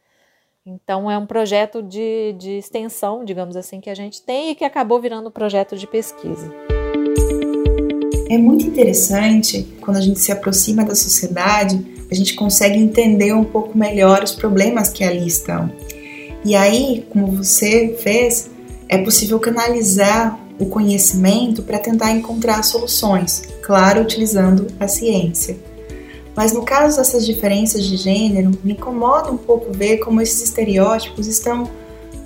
Então, 0.64 1.11
é 1.11 1.18
um 1.18 1.26
projeto 1.26 1.82
de, 1.82 2.34
de 2.38 2.52
extensão, 2.59 3.24
digamos 3.24 3.56
assim, 3.56 3.80
que 3.80 3.90
a 3.90 3.94
gente 3.94 4.22
tem 4.22 4.50
e 4.50 4.54
que 4.54 4.64
acabou 4.64 5.00
virando 5.00 5.28
um 5.28 5.32
projeto 5.32 5.76
de 5.76 5.86
pesquisa. 5.86 6.50
É 8.30 8.36
muito 8.36 8.66
interessante 8.66 9.62
quando 9.80 9.96
a 9.96 10.00
gente 10.00 10.20
se 10.20 10.30
aproxima 10.30 10.84
da 10.84 10.94
sociedade, 10.94 12.06
a 12.11 12.14
gente 12.14 12.34
consegue 12.34 12.78
entender 12.78 13.32
um 13.32 13.44
pouco 13.44 13.76
melhor 13.76 14.22
os 14.22 14.34
problemas 14.34 14.90
que 14.90 15.02
ali 15.04 15.26
estão. 15.26 15.70
E 16.44 16.54
aí, 16.54 17.06
como 17.11 17.26
você 17.28 17.96
fez, 18.02 18.50
é 18.88 18.98
possível 18.98 19.38
canalizar 19.40 20.38
o 20.59 20.66
conhecimento 20.66 21.62
para 21.62 21.78
tentar 21.78 22.11
encontrar 22.12 22.62
soluções, 22.62 23.42
claro, 23.62 24.02
utilizando 24.02 24.66
a 24.78 24.88
ciência. 24.88 25.56
Mas 26.34 26.52
no 26.52 26.62
caso 26.62 26.98
dessas 26.98 27.26
diferenças 27.26 27.84
de 27.84 27.96
gênero, 27.96 28.52
me 28.62 28.72
incomoda 28.72 29.30
um 29.30 29.36
pouco 29.36 29.72
ver 29.72 29.98
como 29.98 30.20
esses 30.20 30.42
estereótipos 30.42 31.26
estão 31.26 31.68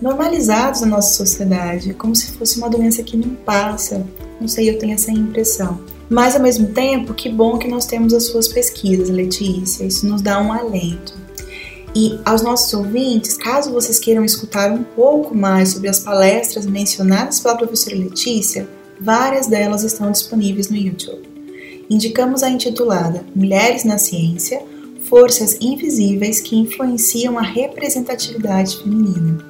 normalizados 0.03 0.81
na 0.83 0.89
nossa 0.89 1.15
sociedade, 1.15 1.95
como 1.95 2.15
se 2.15 2.33
fosse 2.33 2.59
uma 2.59 2.69
doença 2.69 3.03
que 3.03 3.17
não 3.17 3.35
passa. 3.35 4.07
Não 4.41 4.49
sei, 4.49 4.69
eu 4.69 4.79
tenho 4.79 4.95
essa 4.95 5.11
impressão. 5.11 5.81
Mas 6.11 6.35
ao 6.35 6.43
mesmo 6.43 6.69
tempo, 6.69 7.15
que 7.15 7.31
bom 7.31 7.57
que 7.57 7.69
nós 7.69 7.87
temos 7.87 8.13
as 8.13 8.25
suas 8.25 8.49
pesquisas, 8.49 9.09
Letícia, 9.09 9.85
isso 9.85 10.07
nos 10.07 10.21
dá 10.21 10.43
um 10.43 10.53
alento. 10.53 11.22
E 11.95 12.19
aos 12.25 12.43
nossos 12.43 12.73
ouvintes, 12.73 13.37
caso 13.37 13.73
vocês 13.73 13.99
queiram 13.99 14.25
escutar 14.25 14.71
um 14.71 14.83
pouco 14.83 15.35
mais 15.35 15.71
sobre 15.71 15.89
as 15.89 16.01
palestras 16.01 16.67
mencionadas 16.67 17.41
pela 17.41 17.57
professora 17.57 17.97
Letícia, 17.97 18.69
várias 19.01 19.47
delas 19.47 19.83
estão 19.83 20.11
disponíveis 20.11 20.71
no 20.71 20.77
YouTube 20.77 21.33
indicamos 21.93 22.43
a 22.43 22.49
intitulada 22.49 23.23
Mulheres 23.35 23.85
na 23.85 23.99
Ciência 23.99 24.63
Forças 25.03 25.59
Invisíveis 25.61 26.41
que 26.41 26.57
Influenciam 26.57 27.39
a 27.39 27.43
Representatividade 27.43 28.79
Feminina. 28.79 29.45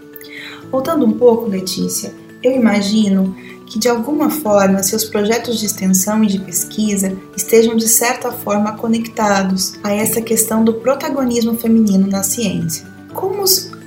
Voltando 0.71 1.07
um 1.07 1.13
pouco, 1.13 1.49
Letícia, 1.49 2.13
eu 2.43 2.51
imagino 2.51 3.37
que 3.67 3.79
de 3.79 3.89
alguma 3.89 4.31
forma 4.31 4.83
seus 4.83 5.05
projetos 5.05 5.59
de 5.59 5.67
extensão 5.67 6.23
e 6.23 6.27
de 6.27 6.39
pesquisa 6.39 7.17
estejam 7.37 7.77
de 7.77 7.89
certa 7.89 8.31
forma 8.31 8.73
conectados 8.73 9.75
a 9.83 9.93
essa 9.93 10.21
questão 10.21 10.65
do 10.65 10.75
protagonismo 10.75 11.57
feminino 11.57 12.07
na 12.07 12.23
ciência. 12.23 12.87
Como 13.13 13.45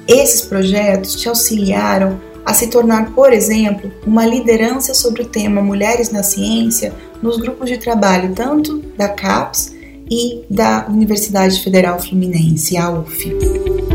esses 0.07 0.41
projetos 0.41 1.15
te 1.15 1.27
auxiliaram 1.27 2.19
a 2.45 2.53
se 2.53 2.67
tornar, 2.67 3.11
por 3.13 3.33
exemplo, 3.33 3.91
uma 4.05 4.25
liderança 4.25 4.93
sobre 4.93 5.23
o 5.23 5.25
tema 5.25 5.61
Mulheres 5.61 6.11
na 6.11 6.21
Ciência 6.21 6.93
nos 7.21 7.37
grupos 7.37 7.69
de 7.69 7.77
trabalho 7.77 8.33
tanto 8.35 8.77
da 8.95 9.09
CAPES 9.09 9.73
e 10.09 10.43
da 10.49 10.85
Universidade 10.87 11.61
Federal 11.63 11.99
Fluminense, 11.99 12.77
a. 12.77 13.94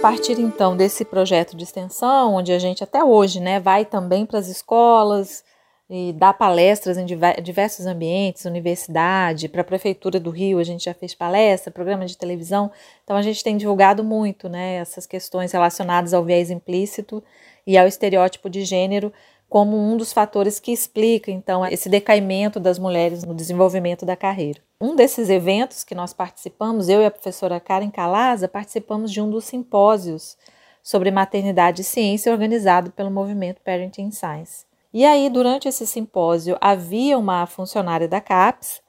Partir 0.00 0.40
então 0.40 0.74
desse 0.74 1.04
projeto 1.04 1.54
de 1.54 1.62
extensão, 1.62 2.34
onde 2.34 2.52
a 2.52 2.58
gente 2.58 2.82
até 2.82 3.04
hoje 3.04 3.38
né, 3.38 3.60
vai 3.60 3.84
também 3.84 4.24
para 4.24 4.38
as 4.38 4.48
escolas 4.48 5.44
e 5.90 6.14
dá 6.14 6.32
palestras 6.32 6.96
em 6.96 7.04
diversos 7.42 7.84
ambientes, 7.84 8.46
universidade, 8.46 9.46
para 9.46 9.60
a 9.60 9.64
Prefeitura 9.64 10.18
do 10.18 10.30
Rio 10.30 10.58
a 10.58 10.64
gente 10.64 10.84
já 10.84 10.94
fez 10.94 11.14
palestra, 11.14 11.70
programa 11.70 12.06
de 12.06 12.16
televisão, 12.16 12.70
então 13.04 13.14
a 13.14 13.20
gente 13.20 13.44
tem 13.44 13.58
divulgado 13.58 14.02
muito 14.02 14.48
né, 14.48 14.76
essas 14.76 15.06
questões 15.06 15.52
relacionadas 15.52 16.14
ao 16.14 16.24
viés 16.24 16.50
implícito 16.50 17.22
e 17.66 17.76
ao 17.76 17.86
estereótipo 17.86 18.48
de 18.48 18.64
gênero 18.64 19.12
como 19.50 19.76
um 19.76 19.98
dos 19.98 20.14
fatores 20.14 20.58
que 20.58 20.72
explica, 20.72 21.30
então, 21.30 21.66
esse 21.66 21.90
decaimento 21.90 22.58
das 22.58 22.78
mulheres 22.78 23.22
no 23.22 23.34
desenvolvimento 23.34 24.06
da 24.06 24.16
carreira. 24.16 24.62
Um 24.82 24.96
desses 24.96 25.28
eventos 25.28 25.84
que 25.84 25.94
nós 25.94 26.14
participamos, 26.14 26.88
eu 26.88 27.02
e 27.02 27.04
a 27.04 27.10
professora 27.10 27.60
Karen 27.60 27.90
Calaza, 27.90 28.48
participamos 28.48 29.12
de 29.12 29.20
um 29.20 29.28
dos 29.28 29.44
simpósios 29.44 30.38
sobre 30.82 31.10
maternidade 31.10 31.82
e 31.82 31.84
ciência 31.84 32.32
organizado 32.32 32.90
pelo 32.90 33.10
movimento 33.10 33.60
Parenting 33.60 34.10
Science. 34.10 34.64
E 34.90 35.04
aí, 35.04 35.28
durante 35.28 35.68
esse 35.68 35.86
simpósio, 35.86 36.56
havia 36.62 37.18
uma 37.18 37.44
funcionária 37.44 38.08
da 38.08 38.22
CAPES 38.22 38.80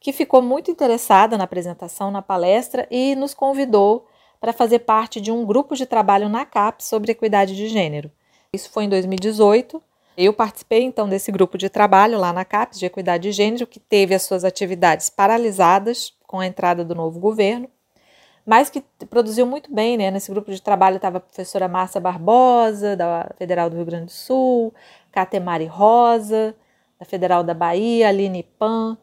que 0.00 0.14
ficou 0.14 0.40
muito 0.40 0.70
interessada 0.70 1.36
na 1.36 1.44
apresentação, 1.44 2.10
na 2.10 2.22
palestra 2.22 2.88
e 2.90 3.14
nos 3.14 3.34
convidou 3.34 4.06
para 4.40 4.50
fazer 4.50 4.78
parte 4.78 5.20
de 5.20 5.30
um 5.30 5.44
grupo 5.44 5.76
de 5.76 5.84
trabalho 5.84 6.26
na 6.26 6.46
CAP 6.46 6.82
sobre 6.82 7.12
equidade 7.12 7.54
de 7.54 7.68
gênero. 7.68 8.10
Isso 8.50 8.70
foi 8.70 8.84
em 8.84 8.88
2018. 8.88 9.82
Eu 10.16 10.32
participei 10.32 10.82
então 10.82 11.08
desse 11.08 11.32
grupo 11.32 11.58
de 11.58 11.68
trabalho 11.68 12.18
lá 12.18 12.32
na 12.32 12.44
CAPES 12.44 12.78
de 12.78 12.86
Equidade 12.86 13.24
de 13.24 13.32
Gênero, 13.32 13.66
que 13.66 13.80
teve 13.80 14.14
as 14.14 14.22
suas 14.22 14.44
atividades 14.44 15.10
paralisadas 15.10 16.12
com 16.26 16.38
a 16.38 16.46
entrada 16.46 16.84
do 16.84 16.94
novo 16.94 17.18
governo, 17.18 17.68
mas 18.46 18.70
que 18.70 18.80
produziu 19.10 19.44
muito 19.44 19.74
bem. 19.74 19.96
Né? 19.96 20.12
Nesse 20.12 20.30
grupo 20.30 20.52
de 20.52 20.62
trabalho 20.62 20.96
estava 20.96 21.18
a 21.18 21.20
professora 21.20 21.66
Márcia 21.66 22.00
Barbosa, 22.00 22.96
da 22.96 23.28
Federal 23.36 23.68
do 23.68 23.76
Rio 23.76 23.84
Grande 23.84 24.06
do 24.06 24.12
Sul, 24.12 24.72
Catemari 25.10 25.66
Rosa, 25.66 26.54
da 26.98 27.04
Federal 27.04 27.42
da 27.42 27.54
Bahia, 27.54 28.08
Aline 28.08 28.44
Pan, 28.56 28.96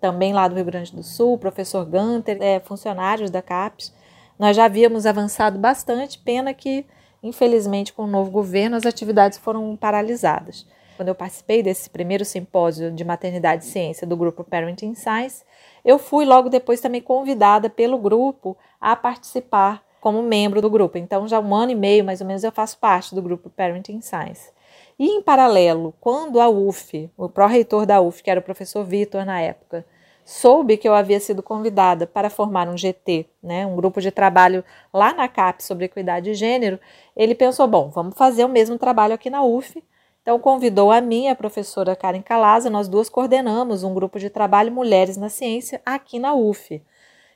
também 0.00 0.32
lá 0.32 0.46
do 0.46 0.54
Rio 0.54 0.64
Grande 0.64 0.94
do 0.94 1.02
Sul, 1.02 1.38
professor 1.38 1.84
Gunter, 1.84 2.38
é, 2.40 2.60
funcionários 2.60 3.30
da 3.30 3.42
CAPES. 3.42 3.92
Nós 4.38 4.56
já 4.56 4.66
havíamos 4.66 5.06
avançado 5.06 5.58
bastante, 5.58 6.18
pena 6.18 6.54
que 6.54 6.86
Infelizmente, 7.22 7.92
com 7.92 8.02
o 8.02 8.08
novo 8.08 8.30
governo, 8.30 8.76
as 8.76 8.84
atividades 8.84 9.38
foram 9.38 9.76
paralisadas. 9.76 10.66
Quando 10.96 11.08
eu 11.08 11.14
participei 11.14 11.62
desse 11.62 11.88
primeiro 11.88 12.24
simpósio 12.24 12.90
de 12.90 13.04
maternidade 13.04 13.64
e 13.64 13.68
ciência 13.68 14.06
do 14.06 14.16
grupo 14.16 14.44
Parenting 14.44 14.94
Science, 14.94 15.44
eu 15.84 15.98
fui 15.98 16.24
logo 16.24 16.48
depois 16.48 16.80
também 16.80 17.00
convidada 17.00 17.70
pelo 17.70 17.98
grupo 17.98 18.56
a 18.80 18.94
participar 18.94 19.82
como 20.00 20.22
membro 20.22 20.60
do 20.60 20.68
grupo. 20.68 20.98
Então, 20.98 21.28
já 21.28 21.38
um 21.38 21.54
ano 21.54 21.72
e 21.72 21.76
meio 21.76 22.04
mais 22.04 22.20
ou 22.20 22.26
menos 22.26 22.42
eu 22.42 22.50
faço 22.50 22.76
parte 22.78 23.14
do 23.14 23.22
grupo 23.22 23.48
Parenting 23.48 24.00
Science. 24.00 24.50
E 24.98 25.06
em 25.06 25.22
paralelo, 25.22 25.94
quando 26.00 26.40
a 26.40 26.48
UF, 26.48 27.10
o 27.16 27.28
pró-reitor 27.28 27.86
da 27.86 28.00
UF, 28.00 28.22
que 28.22 28.30
era 28.30 28.40
o 28.40 28.42
professor 28.42 28.84
Vitor 28.84 29.24
na 29.24 29.40
época, 29.40 29.86
soube 30.24 30.76
que 30.76 30.88
eu 30.88 30.94
havia 30.94 31.20
sido 31.20 31.42
convidada 31.42 32.06
para 32.06 32.30
formar 32.30 32.68
um 32.68 32.76
GT, 32.76 33.26
né, 33.42 33.66
um 33.66 33.74
grupo 33.76 34.00
de 34.00 34.10
trabalho 34.10 34.64
lá 34.92 35.12
na 35.12 35.28
CAP 35.28 35.62
sobre 35.62 35.86
equidade 35.86 36.26
de 36.26 36.34
gênero, 36.34 36.78
ele 37.16 37.34
pensou: 37.34 37.66
bom, 37.66 37.90
vamos 37.90 38.16
fazer 38.16 38.44
o 38.44 38.48
mesmo 38.48 38.78
trabalho 38.78 39.14
aqui 39.14 39.30
na 39.30 39.42
UF. 39.42 39.82
Então, 40.22 40.38
convidou 40.38 40.92
a 40.92 41.00
mim, 41.00 41.28
a 41.28 41.34
professora 41.34 41.96
Karen 41.96 42.22
Calaza, 42.22 42.70
nós 42.70 42.86
duas 42.86 43.08
coordenamos 43.08 43.82
um 43.82 43.92
grupo 43.92 44.20
de 44.20 44.30
trabalho 44.30 44.70
Mulheres 44.70 45.16
na 45.16 45.28
Ciência 45.28 45.82
aqui 45.84 46.20
na 46.20 46.32
UF, 46.32 46.80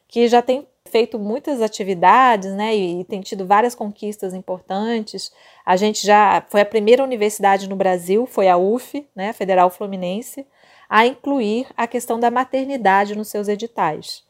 que 0.07 0.29
já 0.29 0.41
tem 0.41 0.69
feito 0.87 1.19
muitas 1.19 1.61
atividades, 1.61 2.53
né, 2.53 2.77
e, 2.77 3.01
e 3.01 3.05
tem 3.05 3.21
tido 3.21 3.45
várias 3.45 3.75
conquistas 3.75 4.33
importantes. 4.33 5.33
A 5.65 5.75
gente 5.75 6.07
já 6.07 6.45
foi 6.49 6.61
a 6.61 6.67
primeira 6.67 7.03
universidade 7.03 7.69
no 7.69 7.75
Brasil, 7.75 8.25
foi 8.25 8.49
a 8.49 8.57
UF, 8.57 9.05
né, 9.17 9.33
Federal 9.33 9.69
Fluminense, 9.69 10.47
a 10.89 11.07
incluir 11.07 11.67
a 11.77 11.87
questão 11.87 12.19
da 12.19 12.31
maternidade 12.31 13.17
nos 13.17 13.29
seus 13.29 13.49
editais. 13.49 14.25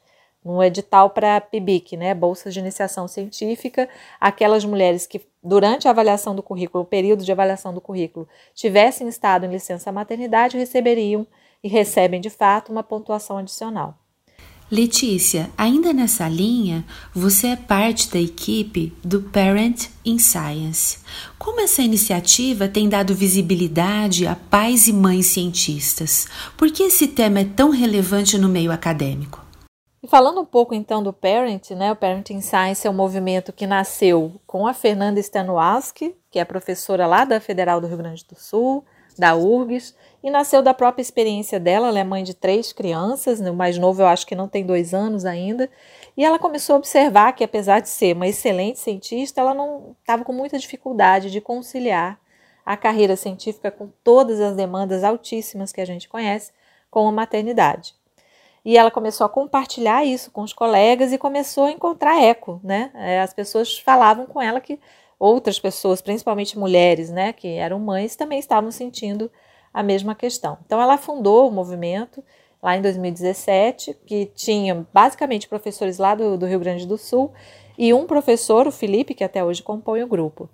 No 0.44 0.62
edital 0.62 1.10
para 1.10 1.40
PIBIC, 1.40 1.96
né, 1.96 2.14
Bolsas 2.14 2.54
de 2.54 2.60
Iniciação 2.60 3.08
Científica, 3.08 3.88
aquelas 4.20 4.64
mulheres 4.64 5.06
que, 5.06 5.20
durante 5.42 5.88
a 5.88 5.90
avaliação 5.90 6.36
do 6.36 6.42
currículo, 6.42 6.84
o 6.84 6.86
período 6.86 7.24
de 7.24 7.32
avaliação 7.32 7.74
do 7.74 7.80
currículo, 7.80 8.28
tivessem 8.54 9.08
estado 9.08 9.44
em 9.44 9.50
licença 9.50 9.90
maternidade, 9.90 10.56
receberiam 10.56 11.26
e 11.64 11.68
recebem 11.68 12.20
de 12.20 12.30
fato 12.30 12.70
uma 12.70 12.84
pontuação 12.84 13.38
adicional. 13.38 13.98
Letícia, 14.68 15.48
ainda 15.56 15.92
nessa 15.92 16.28
linha, 16.28 16.84
você 17.14 17.48
é 17.48 17.56
parte 17.56 18.10
da 18.10 18.18
equipe 18.18 18.92
do 19.04 19.22
Parent 19.22 19.86
in 20.04 20.18
Science. 20.18 20.98
Como 21.38 21.60
essa 21.60 21.82
iniciativa 21.82 22.66
tem 22.66 22.88
dado 22.88 23.14
visibilidade 23.14 24.26
a 24.26 24.34
pais 24.34 24.88
e 24.88 24.92
mães 24.92 25.26
cientistas? 25.26 26.26
Por 26.56 26.68
que 26.72 26.82
esse 26.82 27.06
tema 27.06 27.38
é 27.38 27.44
tão 27.44 27.70
relevante 27.70 28.36
no 28.36 28.48
meio 28.48 28.72
acadêmico? 28.72 29.40
E 30.02 30.08
falando 30.08 30.40
um 30.40 30.44
pouco 30.44 30.74
então 30.74 31.00
do 31.00 31.12
Parent, 31.12 31.70
né? 31.70 31.92
O 31.92 31.96
Parenting 31.96 32.40
Science 32.40 32.84
é 32.84 32.90
um 32.90 32.94
movimento 32.94 33.52
que 33.52 33.68
nasceu 33.68 34.40
com 34.48 34.66
a 34.66 34.74
Fernanda 34.74 35.20
Stanowaski, 35.20 36.16
que 36.28 36.40
é 36.40 36.44
professora 36.44 37.06
lá 37.06 37.24
da 37.24 37.40
Federal 37.40 37.80
do 37.80 37.86
Rio 37.86 37.98
Grande 37.98 38.26
do 38.28 38.34
Sul, 38.34 38.84
da 39.16 39.36
URGS, 39.36 39.94
e 40.22 40.30
nasceu 40.30 40.62
da 40.62 40.74
própria 40.74 41.02
experiência 41.02 41.60
dela. 41.60 41.88
Ela 41.88 42.00
é 42.00 42.04
mãe 42.04 42.24
de 42.24 42.34
três 42.34 42.72
crianças, 42.72 43.40
né? 43.40 43.50
o 43.50 43.54
mais 43.54 43.78
novo 43.78 44.02
eu 44.02 44.06
acho 44.06 44.26
que 44.26 44.34
não 44.34 44.48
tem 44.48 44.64
dois 44.64 44.92
anos 44.92 45.24
ainda. 45.24 45.70
E 46.16 46.24
ela 46.24 46.38
começou 46.38 46.74
a 46.74 46.78
observar 46.78 47.32
que, 47.32 47.44
apesar 47.44 47.80
de 47.80 47.88
ser 47.88 48.16
uma 48.16 48.26
excelente 48.26 48.78
cientista, 48.78 49.40
ela 49.40 49.54
não 49.54 49.96
estava 50.00 50.24
com 50.24 50.32
muita 50.32 50.58
dificuldade 50.58 51.30
de 51.30 51.40
conciliar 51.40 52.18
a 52.64 52.76
carreira 52.76 53.14
científica 53.14 53.70
com 53.70 53.88
todas 54.02 54.40
as 54.40 54.56
demandas 54.56 55.04
altíssimas 55.04 55.72
que 55.72 55.80
a 55.80 55.84
gente 55.84 56.08
conhece 56.08 56.52
com 56.90 57.06
a 57.06 57.12
maternidade. 57.12 57.94
E 58.64 58.76
ela 58.76 58.90
começou 58.90 59.24
a 59.24 59.28
compartilhar 59.28 60.04
isso 60.04 60.32
com 60.32 60.42
os 60.42 60.52
colegas 60.52 61.12
e 61.12 61.18
começou 61.18 61.66
a 61.66 61.70
encontrar 61.70 62.20
eco, 62.20 62.60
né? 62.64 62.90
É, 62.94 63.20
as 63.20 63.32
pessoas 63.32 63.78
falavam 63.78 64.26
com 64.26 64.42
ela 64.42 64.60
que 64.60 64.80
outras 65.18 65.58
pessoas, 65.58 66.00
principalmente 66.00 66.58
mulheres, 66.58 67.10
né, 67.10 67.32
que 67.32 67.48
eram 67.48 67.78
mães, 67.78 68.16
também 68.16 68.38
estavam 68.38 68.70
sentindo 68.70 69.30
a 69.76 69.82
mesma 69.82 70.14
questão. 70.14 70.56
Então, 70.64 70.80
ela 70.80 70.96
fundou 70.96 71.46
o 71.46 71.52
movimento 71.52 72.24
lá 72.62 72.78
em 72.78 72.80
2017, 72.80 73.94
que 74.06 74.24
tinha 74.34 74.86
basicamente 74.90 75.46
professores 75.46 75.98
lá 75.98 76.14
do, 76.14 76.38
do 76.38 76.46
Rio 76.46 76.58
Grande 76.58 76.86
do 76.86 76.96
Sul 76.96 77.30
e 77.76 77.92
um 77.92 78.06
professor, 78.06 78.66
o 78.66 78.72
Felipe, 78.72 79.12
que 79.12 79.22
até 79.22 79.44
hoje 79.44 79.62
compõe 79.62 80.02
o 80.02 80.06
grupo. 80.06 80.48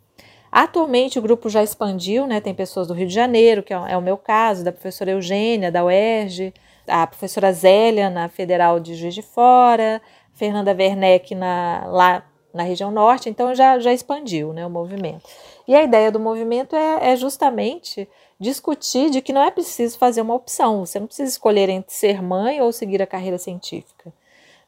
Atualmente 0.50 1.20
o 1.20 1.22
grupo 1.22 1.48
já 1.48 1.62
expandiu, 1.62 2.26
né? 2.26 2.40
Tem 2.40 2.52
pessoas 2.52 2.88
do 2.88 2.94
Rio 2.94 3.06
de 3.06 3.14
Janeiro, 3.14 3.62
que 3.62 3.72
é, 3.72 3.76
é 3.92 3.96
o 3.96 4.02
meu 4.02 4.16
caso, 4.16 4.64
da 4.64 4.72
professora 4.72 5.12
Eugênia, 5.12 5.70
da 5.70 5.84
UERJ, 5.84 6.52
a 6.88 7.06
professora 7.06 7.52
Zélia, 7.52 8.10
na 8.10 8.28
Federal 8.28 8.80
de 8.80 8.96
Juiz 8.96 9.14
de 9.14 9.22
Fora, 9.22 10.02
Fernanda 10.34 10.72
Werneck 10.72 11.32
na, 11.36 11.84
lá 11.86 12.24
na 12.52 12.62
região 12.62 12.90
norte, 12.90 13.28
então 13.28 13.54
já, 13.54 13.78
já 13.78 13.92
expandiu 13.92 14.52
né, 14.52 14.66
o 14.66 14.70
movimento. 14.70 15.28
E 15.66 15.74
a 15.74 15.82
ideia 15.82 16.10
do 16.10 16.20
movimento 16.20 16.74
é, 16.74 17.12
é 17.12 17.16
justamente 17.16 18.08
discutir 18.38 19.10
de 19.10 19.22
que 19.22 19.32
não 19.32 19.42
é 19.42 19.50
preciso 19.50 19.98
fazer 19.98 20.20
uma 20.20 20.34
opção, 20.34 20.84
você 20.84 20.98
não 20.98 21.06
precisa 21.06 21.30
escolher 21.30 21.68
entre 21.68 21.94
ser 21.94 22.20
mãe 22.22 22.60
ou 22.60 22.72
seguir 22.72 23.00
a 23.00 23.06
carreira 23.06 23.38
científica. 23.38 24.12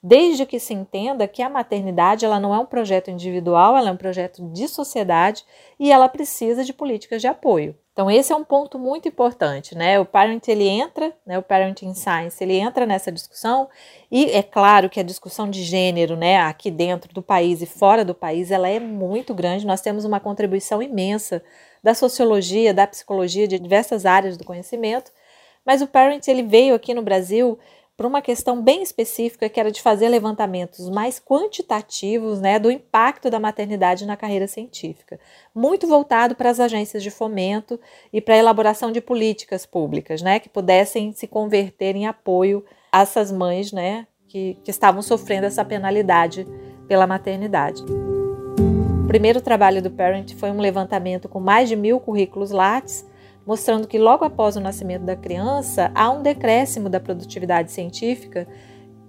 Desde 0.03 0.45
que 0.45 0.61
se 0.61 0.75
entenda 0.75 1.27
que 1.27 1.43
a 1.43 1.49
maternidade 1.49 2.27
ela 2.27 2.39
não 2.39 2.55
é 2.55 2.59
um 2.59 2.67
projeto 2.67 3.11
individual, 3.11 3.77
ela 3.77 3.89
é 3.89 3.93
um 3.93 3.97
projeto 3.97 4.47
de 4.53 4.69
sociedade 4.69 5.45
e 5.81 5.91
ela 5.91 6.09
precisa 6.09 6.63
de 6.63 6.75
políticas 6.75 7.23
de 7.23 7.27
apoio. 7.27 7.75
Então 7.95 8.11
esse 8.11 8.33
é 8.33 8.37
um 8.37 8.43
ponto 8.43 8.77
muito 8.77 9.07
importante, 9.07 9.77
né? 9.77 10.01
O 10.01 10.05
parent 10.05 10.49
ele 10.49 10.67
entra, 10.67 11.17
né? 11.25 11.39
O 11.39 11.43
parenting 11.45 11.95
science 11.95 12.43
ele 12.43 12.55
entra 12.55 12.85
nessa 12.85 13.13
discussão 13.13 13.69
e 14.11 14.25
é 14.33 14.43
claro 14.43 14.91
que 14.91 14.99
a 14.99 15.03
discussão 15.05 15.49
de 15.49 15.63
gênero, 15.63 16.17
né? 16.17 16.39
Aqui 16.39 16.73
dentro 16.73 17.15
do 17.15 17.23
país 17.23 17.63
e 17.63 17.67
fora 17.67 18.05
do 18.05 18.13
país, 18.13 18.51
ela 18.51 18.69
é 18.69 18.81
muito 18.81 19.33
grande. 19.33 19.65
Nós 19.65 19.81
temos 19.81 20.05
uma 20.05 20.19
contribuição 20.19 20.83
imensa 20.83 21.41
da 21.85 21.95
sociologia, 21.95 22.75
da 22.75 22.85
psicologia, 22.85 23.47
de 23.47 23.61
diversas 23.61 24.05
áreas 24.05 24.37
do 24.37 24.45
conhecimento. 24.45 25.13
Mas 25.65 25.81
o 25.81 25.87
Parent 25.87 26.27
ele 26.27 26.43
veio 26.43 26.75
aqui 26.75 26.95
no 26.95 27.03
Brasil 27.03 27.57
para 27.97 28.09
uma 28.09 28.21
questão 28.21 28.61
bem 28.61 28.83
específica, 28.83 29.49
que 29.49 29.61
era 29.61 29.71
de 29.71 29.81
fazer 29.81 30.09
levantamentos 30.09 30.91
mais 30.91 31.21
quantitativos 31.21 32.41
né, 32.41 32.59
do 32.59 32.71
impacto 32.71 33.31
da 33.31 33.39
maternidade 33.39 34.05
na 34.05 34.17
carreira 34.17 34.49
científica, 34.49 35.19
muito 35.55 35.87
voltado 35.87 36.35
para 36.35 36.51
as 36.51 36.59
agências 36.59 37.03
de 37.03 37.11
fomento 37.11 37.79
e 38.13 38.21
para 38.21 38.35
a 38.35 38.39
elaboração 38.39 38.91
de 38.91 39.01
políticas 39.01 39.65
públicas, 39.65 40.23
né, 40.23 40.41
que 40.41 40.49
pudessem 40.49 41.13
se 41.13 41.29
converter 41.29 41.95
em 41.95 42.07
apoio 42.07 42.65
a 42.91 43.03
essas 43.03 43.31
mães 43.31 43.71
né, 43.71 44.07
que, 44.27 44.59
que 44.65 44.71
estavam 44.71 45.01
sofrendo 45.01 45.47
essa 45.47 45.65
penalidade 45.65 46.47
pela 46.89 47.07
maternidade. 47.07 47.83
Primeiro 49.07 49.41
trabalho 49.41 49.81
do 49.81 49.91
Parent 49.91 50.35
foi 50.35 50.51
um 50.51 50.59
levantamento 50.59 51.29
com 51.29 51.39
mais 51.39 51.69
de 51.69 51.77
mil 51.77 52.01
currículos 52.01 52.51
Lattes, 52.51 53.07
mostrando 53.47 53.87
que 53.87 53.99
logo 53.99 54.25
após 54.25 54.57
o 54.57 54.61
nascimento 54.61 55.03
da 55.03 55.17
criança 55.17 55.91
há 55.95 56.11
um 56.11 56.23
decréscimo 56.23 56.89
da 56.89 57.01
produtividade 57.01 57.73
científica 57.73 58.47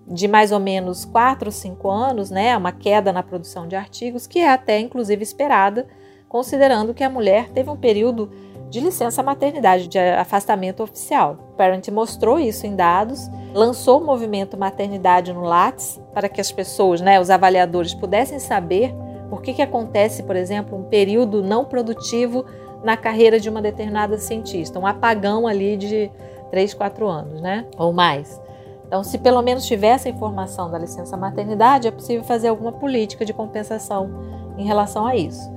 de 0.07 0.27
mais 0.27 0.51
ou 0.51 0.59
menos 0.59 1.03
4 1.05 1.47
ou 1.47 1.51
5 1.51 1.89
anos, 1.89 2.29
né, 2.29 2.55
uma 2.55 2.71
queda 2.71 3.11
na 3.11 3.23
produção 3.23 3.67
de 3.67 3.75
artigos, 3.75 4.27
que 4.27 4.39
é 4.39 4.49
até 4.49 4.79
inclusive 4.79 5.23
esperada, 5.23 5.87
considerando 6.29 6.93
que 6.93 7.03
a 7.03 7.09
mulher 7.09 7.49
teve 7.49 7.69
um 7.69 7.77
período 7.77 8.29
de 8.69 8.79
licença 8.79 9.23
maternidade, 9.23 9.87
de 9.87 9.97
afastamento 9.97 10.83
oficial. 10.83 11.37
O 11.53 11.55
Parent 11.55 11.87
mostrou 11.89 12.39
isso 12.39 12.67
em 12.67 12.75
dados, 12.75 13.29
lançou 13.53 14.01
o 14.01 14.05
movimento 14.05 14.57
Maternidade 14.57 15.31
no 15.31 15.41
Lattes 15.41 15.99
para 16.13 16.27
que 16.27 16.41
as 16.41 16.51
pessoas, 16.51 16.99
né, 16.99 17.19
os 17.19 17.29
avaliadores, 17.29 17.93
pudessem 17.93 18.39
saber 18.39 18.93
por 19.29 19.41
que, 19.41 19.53
que 19.53 19.61
acontece, 19.61 20.23
por 20.23 20.35
exemplo, 20.35 20.77
um 20.77 20.83
período 20.83 21.41
não 21.41 21.65
produtivo 21.65 22.45
na 22.85 22.95
carreira 22.95 23.39
de 23.39 23.49
uma 23.49 23.61
determinada 23.61 24.17
cientista, 24.17 24.79
um 24.79 24.85
apagão 24.85 25.47
ali 25.47 25.75
de 25.75 26.09
3, 26.51 26.73
4 26.73 27.07
anos, 27.07 27.41
né? 27.41 27.65
Ou 27.77 27.91
mais. 27.91 28.39
Então, 28.87 29.03
se 29.03 29.17
pelo 29.17 29.41
menos 29.41 29.65
tiver 29.65 29.87
essa 29.87 30.07
informação 30.07 30.69
da 30.69 30.77
licença 30.77 31.17
maternidade, 31.17 31.87
é 31.87 31.91
possível 31.91 32.23
fazer 32.23 32.49
alguma 32.49 32.71
política 32.71 33.25
de 33.25 33.33
compensação 33.33 34.09
em 34.57 34.63
relação 34.63 35.07
a 35.07 35.15
isso. 35.15 35.51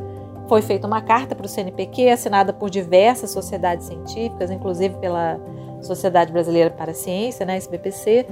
Foi 0.48 0.62
feita 0.62 0.86
uma 0.86 1.02
carta 1.02 1.34
para 1.34 1.44
o 1.44 1.48
CNPq, 1.48 2.08
assinada 2.08 2.54
por 2.54 2.70
diversas 2.70 3.30
sociedades 3.30 3.86
científicas, 3.86 4.50
inclusive 4.50 4.96
pela 4.96 5.38
Sociedade 5.82 6.32
Brasileira 6.32 6.70
para 6.70 6.92
a 6.92 6.94
Ciência, 6.94 7.44
né, 7.44 7.58
SBPC. 7.58 8.26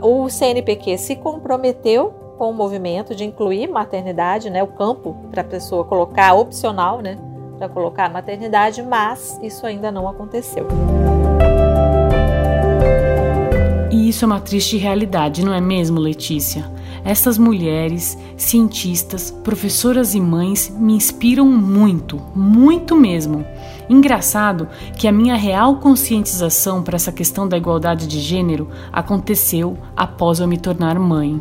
O 0.00 0.28
CNPq 0.30 0.96
se 0.96 1.16
comprometeu 1.16 2.14
com 2.38 2.48
o 2.50 2.54
movimento 2.54 3.14
de 3.14 3.24
incluir 3.24 3.68
maternidade, 3.68 4.48
né, 4.48 4.62
o 4.62 4.68
campo 4.68 5.14
para 5.30 5.42
a 5.42 5.44
pessoa 5.44 5.84
colocar 5.84 6.32
opcional, 6.32 7.02
né, 7.02 7.18
para 7.60 7.68
colocar 7.68 8.06
a 8.06 8.08
maternidade, 8.08 8.82
mas 8.82 9.38
isso 9.42 9.66
ainda 9.66 9.92
não 9.92 10.08
aconteceu. 10.08 10.66
E 13.90 14.08
isso 14.08 14.24
é 14.24 14.26
uma 14.26 14.40
triste 14.40 14.78
realidade, 14.78 15.44
não 15.44 15.52
é 15.52 15.60
mesmo, 15.60 16.00
Letícia? 16.00 16.64
Essas 17.04 17.36
mulheres, 17.36 18.16
cientistas, 18.34 19.30
professoras 19.30 20.14
e 20.14 20.20
mães 20.20 20.74
me 20.74 20.94
inspiram 20.94 21.44
muito, 21.44 22.16
muito 22.34 22.96
mesmo. 22.96 23.44
Engraçado 23.90 24.66
que 24.96 25.06
a 25.06 25.12
minha 25.12 25.34
real 25.34 25.76
conscientização 25.76 26.82
para 26.82 26.96
essa 26.96 27.12
questão 27.12 27.46
da 27.46 27.58
igualdade 27.58 28.06
de 28.06 28.20
gênero 28.20 28.70
aconteceu 28.90 29.76
após 29.94 30.40
eu 30.40 30.48
me 30.48 30.56
tornar 30.56 30.98
mãe. 30.98 31.38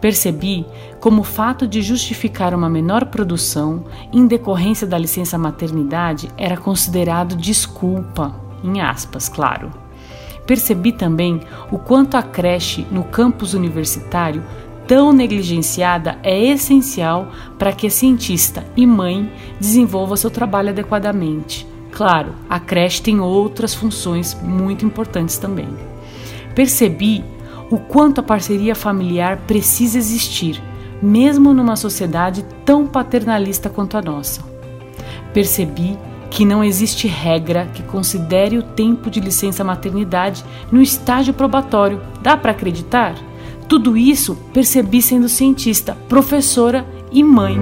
Percebi 0.00 0.66
como 1.02 1.22
o 1.22 1.24
fato 1.24 1.66
de 1.66 1.82
justificar 1.82 2.54
uma 2.54 2.70
menor 2.70 3.06
produção 3.06 3.84
em 4.12 4.24
decorrência 4.24 4.86
da 4.86 4.96
licença 4.96 5.36
maternidade 5.36 6.30
era 6.38 6.56
considerado 6.56 7.34
desculpa, 7.34 8.32
em 8.62 8.80
aspas, 8.80 9.28
claro. 9.28 9.72
Percebi 10.46 10.92
também 10.92 11.40
o 11.72 11.78
quanto 11.78 12.16
a 12.16 12.22
creche 12.22 12.86
no 12.88 13.02
campus 13.02 13.52
universitário 13.52 14.44
tão 14.86 15.12
negligenciada 15.12 16.20
é 16.22 16.40
essencial 16.40 17.32
para 17.58 17.72
que 17.72 17.88
a 17.88 17.90
cientista 17.90 18.64
e 18.76 18.86
mãe 18.86 19.28
desenvolva 19.58 20.16
seu 20.16 20.30
trabalho 20.30 20.68
adequadamente. 20.68 21.66
Claro, 21.90 22.32
a 22.48 22.60
creche 22.60 23.02
tem 23.02 23.18
outras 23.18 23.74
funções 23.74 24.40
muito 24.40 24.86
importantes 24.86 25.36
também. 25.36 25.68
Percebi 26.54 27.24
o 27.72 27.78
quanto 27.78 28.20
a 28.20 28.22
parceria 28.22 28.76
familiar 28.76 29.38
precisa 29.48 29.98
existir, 29.98 30.62
mesmo 31.02 31.52
numa 31.52 31.74
sociedade 31.74 32.44
tão 32.64 32.86
paternalista 32.86 33.68
quanto 33.68 33.96
a 33.96 34.02
nossa. 34.02 34.42
Percebi 35.34 35.98
que 36.30 36.44
não 36.44 36.64
existe 36.64 37.06
regra 37.06 37.68
que 37.74 37.82
considere 37.82 38.56
o 38.56 38.62
tempo 38.62 39.10
de 39.10 39.20
licença 39.20 39.62
maternidade 39.62 40.42
no 40.70 40.80
estágio 40.80 41.34
probatório. 41.34 42.00
Dá 42.22 42.36
para 42.36 42.52
acreditar? 42.52 43.16
Tudo 43.68 43.96
isso 43.96 44.36
percebi 44.52 45.02
sendo 45.02 45.28
cientista, 45.28 45.96
professora 46.08 46.86
e 47.10 47.22
mãe. 47.22 47.56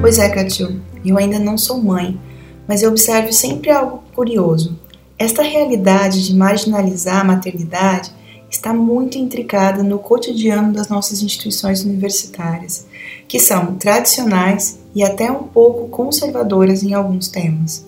Pois 0.00 0.18
é, 0.18 0.28
Catil, 0.28 0.80
eu 1.04 1.18
ainda 1.18 1.38
não 1.38 1.56
sou 1.58 1.82
mãe, 1.82 2.18
mas 2.66 2.82
eu 2.82 2.90
observo 2.90 3.32
sempre 3.32 3.70
algo 3.70 4.02
curioso. 4.14 4.78
Esta 5.18 5.42
realidade 5.42 6.26
de 6.26 6.34
marginalizar 6.34 7.20
a 7.20 7.24
maternidade 7.24 8.12
está 8.50 8.72
muito 8.72 9.18
intricada 9.18 9.82
no 9.82 9.98
cotidiano 9.98 10.72
das 10.72 10.88
nossas 10.88 11.22
instituições 11.22 11.84
universitárias, 11.84 12.86
que 13.26 13.38
são 13.38 13.74
tradicionais 13.74 14.78
e 14.94 15.02
até 15.02 15.30
um 15.30 15.44
pouco 15.44 15.88
conservadoras 15.88 16.82
em 16.82 16.94
alguns 16.94 17.28
temas. 17.28 17.86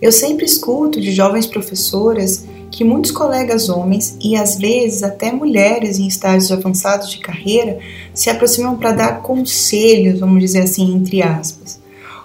Eu 0.00 0.10
sempre 0.10 0.44
escuto 0.44 1.00
de 1.00 1.12
jovens 1.12 1.46
professoras 1.46 2.44
que 2.72 2.82
muitos 2.82 3.10
colegas 3.10 3.68
homens 3.68 4.16
e 4.20 4.34
às 4.34 4.56
vezes 4.56 5.02
até 5.02 5.30
mulheres 5.30 5.98
em 5.98 6.08
estágios 6.08 6.50
avançados 6.50 7.10
de 7.10 7.18
carreira 7.18 7.78
se 8.14 8.30
aproximam 8.30 8.76
para 8.76 8.92
dar 8.92 9.22
conselhos, 9.22 10.18
vamos 10.18 10.40
dizer 10.40 10.62
assim, 10.62 10.94
entre 10.94 11.22
aspas. 11.22 11.80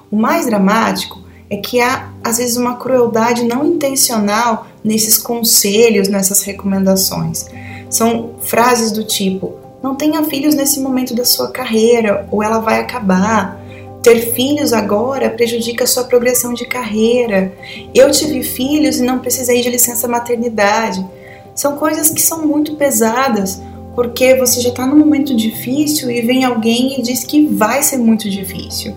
O 0.09 0.15
mais 0.15 0.45
dramático 0.45 1.21
é 1.49 1.57
que 1.57 1.79
há 1.79 2.11
às 2.23 2.37
vezes 2.37 2.57
uma 2.57 2.77
crueldade 2.77 3.43
não 3.43 3.65
intencional 3.65 4.67
nesses 4.83 5.17
conselhos, 5.17 6.07
nessas 6.07 6.41
recomendações. 6.43 7.45
São 7.89 8.35
frases 8.39 8.91
do 8.91 9.03
tipo: 9.03 9.55
não 9.81 9.95
tenha 9.95 10.23
filhos 10.23 10.55
nesse 10.55 10.79
momento 10.79 11.15
da 11.15 11.25
sua 11.25 11.51
carreira, 11.51 12.27
ou 12.31 12.43
ela 12.43 12.59
vai 12.59 12.79
acabar. 12.79 13.61
Ter 14.01 14.33
filhos 14.33 14.73
agora 14.73 15.29
prejudica 15.29 15.83
a 15.83 15.87
sua 15.87 16.05
progressão 16.05 16.53
de 16.53 16.65
carreira. 16.65 17.51
Eu 17.93 18.09
tive 18.11 18.43
filhos 18.43 18.99
e 18.99 19.03
não 19.03 19.19
precisei 19.19 19.61
de 19.61 19.69
licença 19.69 20.07
maternidade. 20.07 21.05
São 21.53 21.75
coisas 21.75 22.09
que 22.09 22.21
são 22.21 22.45
muito 22.45 22.75
pesadas, 22.75 23.61
porque 23.95 24.35
você 24.35 24.61
já 24.61 24.69
está 24.69 24.85
num 24.85 24.97
momento 24.97 25.35
difícil 25.35 26.09
e 26.11 26.21
vem 26.21 26.45
alguém 26.45 26.99
e 26.99 27.01
diz 27.01 27.23
que 27.23 27.47
vai 27.47 27.81
ser 27.83 27.97
muito 27.97 28.29
difícil. 28.29 28.95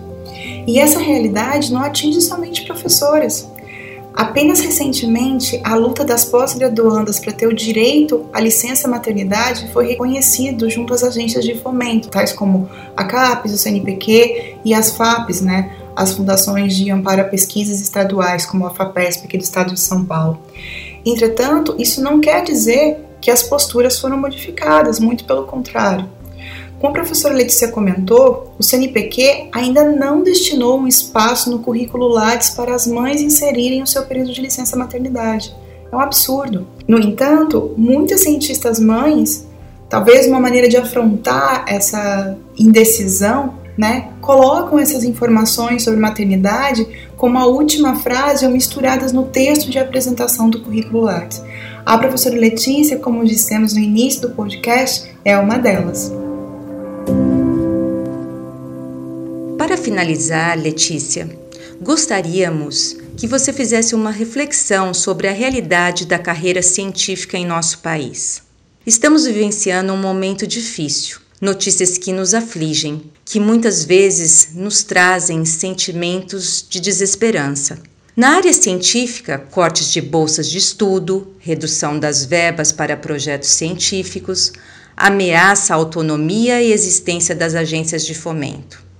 E 0.65 0.79
essa 0.79 0.99
realidade 0.99 1.73
não 1.73 1.81
atinge 1.81 2.21
somente 2.21 2.63
professoras. 2.63 3.50
Apenas 4.13 4.59
recentemente, 4.59 5.59
a 5.63 5.73
luta 5.73 6.03
das 6.03 6.25
pós-graduandas 6.25 7.17
para 7.17 7.31
ter 7.31 7.47
o 7.47 7.53
direito 7.53 8.25
à 8.33 8.41
licença 8.41 8.87
maternidade 8.87 9.71
foi 9.71 9.87
reconhecido 9.87 10.69
junto 10.69 10.93
às 10.93 11.01
agências 11.01 11.45
de 11.45 11.55
fomento, 11.55 12.09
tais 12.09 12.33
como 12.33 12.69
a 12.95 13.05
CAPES, 13.05 13.53
o 13.53 13.57
CNPq 13.57 14.57
e 14.65 14.73
as 14.73 14.91
FAPES, 14.91 15.41
né, 15.41 15.71
as 15.95 16.13
fundações 16.13 16.75
de 16.75 16.91
amparo 16.91 17.21
a 17.21 17.25
pesquisas 17.25 17.79
estaduais, 17.79 18.45
como 18.45 18.65
a 18.65 18.71
FAPESP 18.71 19.25
aqui 19.25 19.37
do 19.37 19.43
estado 19.43 19.73
de 19.73 19.79
São 19.79 20.03
Paulo. 20.03 20.39
Entretanto, 21.05 21.75
isso 21.79 22.01
não 22.01 22.19
quer 22.19 22.43
dizer 22.43 22.99
que 23.21 23.31
as 23.31 23.43
posturas 23.43 23.97
foram 23.97 24.17
modificadas, 24.17 24.99
muito 24.99 25.23
pelo 25.23 25.45
contrário. 25.45 26.07
Como 26.81 26.89
a 26.89 26.93
professora 26.93 27.35
Letícia 27.35 27.67
comentou, 27.67 28.55
o 28.57 28.63
CNPq 28.63 29.49
ainda 29.51 29.83
não 29.83 30.23
destinou 30.23 30.79
um 30.79 30.87
espaço 30.87 31.51
no 31.51 31.59
currículo 31.59 32.07
Lattes 32.07 32.49
para 32.49 32.73
as 32.73 32.87
mães 32.87 33.21
inserirem 33.21 33.83
o 33.83 33.87
seu 33.87 34.03
período 34.03 34.33
de 34.33 34.41
licença 34.41 34.75
maternidade. 34.75 35.55
É 35.91 35.95
um 35.95 35.99
absurdo. 35.99 36.65
No 36.87 36.97
entanto, 36.97 37.71
muitas 37.77 38.21
cientistas 38.21 38.79
mães, 38.79 39.47
talvez 39.87 40.25
uma 40.25 40.39
maneira 40.39 40.67
de 40.67 40.75
afrontar 40.75 41.65
essa 41.67 42.35
indecisão, 42.57 43.53
né, 43.77 44.09
colocam 44.19 44.79
essas 44.79 45.03
informações 45.03 45.83
sobre 45.83 45.99
maternidade 45.99 46.87
como 47.15 47.37
a 47.37 47.45
última 47.45 47.97
frase 47.97 48.43
ou 48.43 48.51
misturadas 48.51 49.11
no 49.11 49.25
texto 49.25 49.69
de 49.69 49.77
apresentação 49.77 50.49
do 50.49 50.61
currículo 50.61 51.01
Lattes. 51.01 51.43
A 51.85 51.95
professora 51.99 52.35
Letícia, 52.35 52.97
como 52.97 53.23
dissemos 53.23 53.75
no 53.75 53.79
início 53.79 54.21
do 54.21 54.31
podcast, 54.31 55.11
é 55.23 55.37
uma 55.37 55.59
delas. 55.59 56.20
Finalizar, 59.91 60.57
Letícia, 60.57 61.29
gostaríamos 61.81 62.95
que 63.17 63.27
você 63.27 63.51
fizesse 63.51 63.93
uma 63.93 64.09
reflexão 64.09 64.93
sobre 64.93 65.27
a 65.27 65.33
realidade 65.33 66.05
da 66.05 66.17
carreira 66.17 66.61
científica 66.61 67.37
em 67.37 67.45
nosso 67.45 67.79
país. 67.79 68.41
Estamos 68.85 69.25
vivenciando 69.25 69.91
um 69.91 69.97
momento 69.97 70.47
difícil, 70.47 71.19
notícias 71.41 71.97
que 71.97 72.13
nos 72.13 72.33
afligem, 72.33 73.03
que 73.25 73.37
muitas 73.37 73.83
vezes 73.83 74.51
nos 74.53 74.81
trazem 74.81 75.43
sentimentos 75.43 76.65
de 76.69 76.79
desesperança. 76.79 77.77
Na 78.15 78.37
área 78.37 78.53
científica, 78.53 79.39
cortes 79.51 79.91
de 79.91 79.99
bolsas 79.99 80.49
de 80.49 80.57
estudo, 80.57 81.35
redução 81.37 81.99
das 81.99 82.23
verbas 82.23 82.71
para 82.71 82.95
projetos 82.95 83.49
científicos, 83.49 84.53
ameaça 84.95 85.73
à 85.73 85.75
autonomia 85.75 86.61
e 86.61 86.71
existência 86.71 87.35
das 87.35 87.55
agências 87.55 88.05
de 88.05 88.15
fomento. 88.15 88.90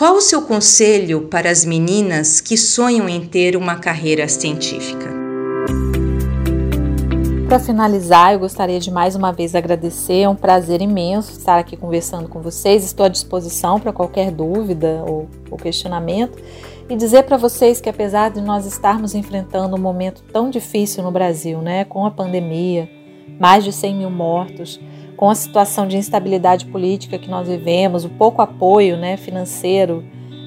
Qual 0.00 0.14
o 0.14 0.20
seu 0.22 0.40
conselho 0.40 1.28
para 1.28 1.50
as 1.50 1.62
meninas 1.62 2.40
que 2.40 2.56
sonham 2.56 3.06
em 3.06 3.20
ter 3.20 3.54
uma 3.54 3.76
carreira 3.76 4.26
científica? 4.28 5.10
Para 7.46 7.58
finalizar, 7.58 8.32
eu 8.32 8.38
gostaria 8.38 8.80
de 8.80 8.90
mais 8.90 9.14
uma 9.14 9.30
vez 9.30 9.54
agradecer. 9.54 10.22
É 10.22 10.28
um 10.30 10.34
prazer 10.34 10.80
imenso 10.80 11.32
estar 11.32 11.58
aqui 11.58 11.76
conversando 11.76 12.30
com 12.30 12.40
vocês. 12.40 12.82
Estou 12.82 13.04
à 13.04 13.10
disposição 13.10 13.78
para 13.78 13.92
qualquer 13.92 14.30
dúvida 14.30 15.04
ou, 15.06 15.28
ou 15.50 15.58
questionamento. 15.58 16.42
E 16.88 16.96
dizer 16.96 17.24
para 17.24 17.36
vocês 17.36 17.78
que, 17.78 17.90
apesar 17.90 18.30
de 18.30 18.40
nós 18.40 18.64
estarmos 18.64 19.14
enfrentando 19.14 19.76
um 19.76 19.80
momento 19.80 20.22
tão 20.32 20.48
difícil 20.48 21.04
no 21.04 21.10
Brasil, 21.10 21.60
né, 21.60 21.84
com 21.84 22.06
a 22.06 22.10
pandemia, 22.10 22.88
mais 23.38 23.64
de 23.64 23.70
100 23.70 23.96
mil 23.96 24.10
mortos, 24.10 24.80
com 25.20 25.28
a 25.28 25.34
situação 25.34 25.86
de 25.86 25.98
instabilidade 25.98 26.64
política 26.64 27.18
que 27.18 27.28
nós 27.28 27.46
vivemos, 27.46 28.06
o 28.06 28.08
pouco 28.08 28.40
apoio 28.40 28.96
né, 28.96 29.18
financeiro 29.18 30.02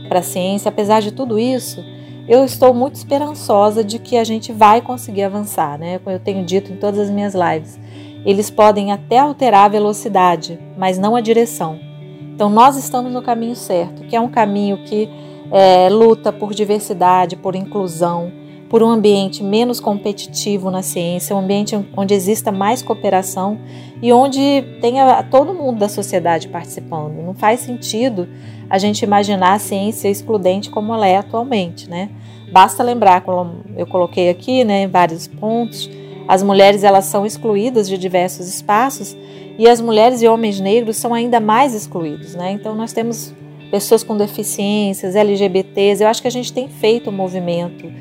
para 0.10 0.18
a 0.18 0.24
ciência, 0.24 0.68
apesar 0.68 1.00
de 1.00 1.12
tudo 1.12 1.38
isso, 1.38 1.86
eu 2.28 2.44
estou 2.44 2.74
muito 2.74 2.96
esperançosa 2.96 3.84
de 3.84 4.00
que 4.00 4.18
a 4.18 4.24
gente 4.24 4.52
vai 4.52 4.82
conseguir 4.82 5.22
avançar, 5.22 5.78
né? 5.78 6.00
Como 6.00 6.16
eu 6.16 6.20
tenho 6.20 6.44
dito 6.44 6.74
em 6.74 6.78
todas 6.78 7.02
as 7.02 7.12
minhas 7.12 7.36
lives. 7.36 7.80
Eles 8.26 8.50
podem 8.50 8.92
até 8.92 9.20
alterar 9.20 9.66
a 9.66 9.68
velocidade, 9.68 10.60
mas 10.76 10.98
não 10.98 11.16
a 11.16 11.22
direção. 11.22 11.80
Então 12.34 12.50
nós 12.50 12.76
estamos 12.76 13.14
no 13.14 13.22
caminho 13.22 13.56
certo, 13.56 14.02
que 14.06 14.16
é 14.16 14.20
um 14.20 14.30
caminho 14.30 14.80
que 14.86 15.08
é, 15.52 15.88
luta 15.88 16.34
por 16.34 16.52
diversidade, 16.52 17.36
por 17.36 17.56
inclusão, 17.56 18.32
por 18.74 18.82
um 18.82 18.90
ambiente 18.90 19.44
menos 19.44 19.80
competitivo 19.80 20.72
na 20.72 20.82
ciência, 20.82 21.36
um 21.36 21.40
ambiente 21.42 21.80
onde 21.96 22.16
exista 22.16 22.52
mais 22.52 22.82
cooperação 22.82 23.60
e 24.02 24.12
onde 24.12 24.64
tenha 24.82 25.22
todo 25.30 25.54
mundo 25.54 25.78
da 25.78 25.88
sociedade 25.88 26.48
participando. 26.48 27.22
Não 27.22 27.36
faz 27.36 27.60
sentido 27.60 28.28
a 28.68 28.80
gente 28.80 29.04
imaginar 29.04 29.54
a 29.54 29.60
ciência 29.60 30.10
excludente 30.10 30.72
como 30.72 30.92
ela 30.92 31.08
é 31.08 31.18
atualmente, 31.18 31.88
né? 31.88 32.10
Basta 32.52 32.82
lembrar, 32.82 33.22
como 33.22 33.58
eu 33.78 33.86
coloquei 33.86 34.28
aqui, 34.32 34.64
né, 34.64 34.86
em 34.86 34.88
vários 34.88 35.28
pontos, 35.28 35.88
As 36.28 36.42
mulheres 36.42 36.84
elas 36.84 37.06
são 37.06 37.28
excluídas 37.28 37.88
de 37.88 37.96
diversos 37.96 38.48
espaços 38.48 39.16
e 39.56 39.68
as 39.68 39.80
mulheres 39.82 40.24
e 40.24 40.28
homens 40.28 40.60
negros 40.60 40.98
são 40.98 41.14
ainda 41.14 41.40
mais 41.40 41.76
excluídos, 41.76 42.34
né? 42.34 42.54
Então 42.54 42.74
nós 42.74 42.92
temos 42.92 43.34
pessoas 43.70 44.04
com 44.04 44.18
deficiências, 44.18 45.16
LGBTs. 45.16 46.02
Eu 46.02 46.10
acho 46.10 46.22
que 46.22 46.28
a 46.28 46.32
gente 46.32 46.52
tem 46.52 46.68
feito 46.68 47.10
um 47.10 47.14
movimento 47.14 47.92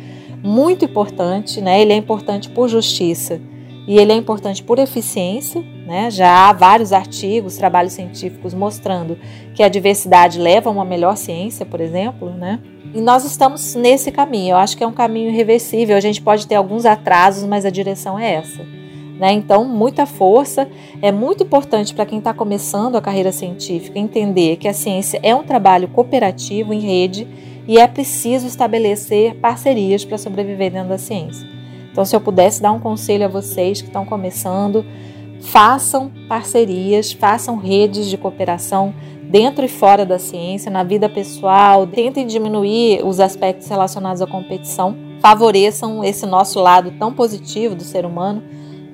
muito 0.42 0.84
importante, 0.84 1.60
né? 1.60 1.80
Ele 1.80 1.92
é 1.92 1.96
importante 1.96 2.48
por 2.50 2.68
justiça 2.68 3.40
e 3.86 3.98
ele 3.98 4.12
é 4.12 4.16
importante 4.16 4.62
por 4.62 4.78
eficiência, 4.78 5.62
né? 5.86 6.10
Já 6.10 6.48
há 6.48 6.52
vários 6.52 6.92
artigos, 6.92 7.56
trabalhos 7.56 7.92
científicos 7.92 8.54
mostrando 8.54 9.18
que 9.54 9.62
a 9.62 9.68
diversidade 9.68 10.38
leva 10.38 10.68
a 10.68 10.72
uma 10.72 10.84
melhor 10.84 11.16
ciência, 11.16 11.64
por 11.64 11.80
exemplo, 11.80 12.30
né? 12.30 12.60
E 12.94 13.00
nós 13.00 13.24
estamos 13.24 13.74
nesse 13.74 14.10
caminho. 14.10 14.52
Eu 14.52 14.56
acho 14.58 14.76
que 14.76 14.84
é 14.84 14.86
um 14.86 14.92
caminho 14.92 15.30
irreversível. 15.30 15.96
A 15.96 16.00
gente 16.00 16.20
pode 16.20 16.46
ter 16.46 16.56
alguns 16.56 16.84
atrasos, 16.84 17.44
mas 17.44 17.64
a 17.64 17.70
direção 17.70 18.18
é 18.18 18.34
essa. 18.34 18.62
Né? 19.18 19.32
Então, 19.32 19.64
muita 19.64 20.04
força. 20.04 20.68
É 21.00 21.10
muito 21.10 21.42
importante 21.42 21.94
para 21.94 22.04
quem 22.04 22.18
está 22.18 22.34
começando 22.34 22.96
a 22.96 23.00
carreira 23.00 23.32
científica 23.32 23.98
entender 23.98 24.56
que 24.56 24.68
a 24.68 24.74
ciência 24.74 25.18
é 25.22 25.34
um 25.34 25.42
trabalho 25.42 25.88
cooperativo 25.88 26.74
em 26.74 26.80
rede 26.80 27.26
e 27.66 27.78
é 27.78 27.86
preciso 27.86 28.46
estabelecer 28.46 29.36
parcerias 29.36 30.04
para 30.04 30.18
sobreviver 30.18 30.72
dentro 30.72 30.88
da 30.88 30.98
ciência. 30.98 31.46
Então, 31.90 32.04
se 32.04 32.16
eu 32.16 32.20
pudesse 32.20 32.60
dar 32.62 32.72
um 32.72 32.80
conselho 32.80 33.24
a 33.24 33.28
vocês 33.28 33.80
que 33.80 33.88
estão 33.88 34.04
começando, 34.04 34.84
façam 35.42 36.10
parcerias, 36.28 37.12
façam 37.12 37.56
redes 37.56 38.08
de 38.08 38.16
cooperação 38.16 38.94
dentro 39.22 39.64
e 39.64 39.68
fora 39.68 40.04
da 40.04 40.18
ciência, 40.18 40.70
na 40.70 40.82
vida 40.84 41.08
pessoal, 41.08 41.86
tentem 41.86 42.26
diminuir 42.26 43.04
os 43.04 43.20
aspectos 43.20 43.68
relacionados 43.68 44.22
à 44.22 44.26
competição, 44.26 44.96
favoreçam 45.20 46.02
esse 46.02 46.26
nosso 46.26 46.60
lado 46.60 46.92
tão 46.98 47.12
positivo 47.12 47.74
do 47.74 47.82
ser 47.82 48.04
humano 48.04 48.42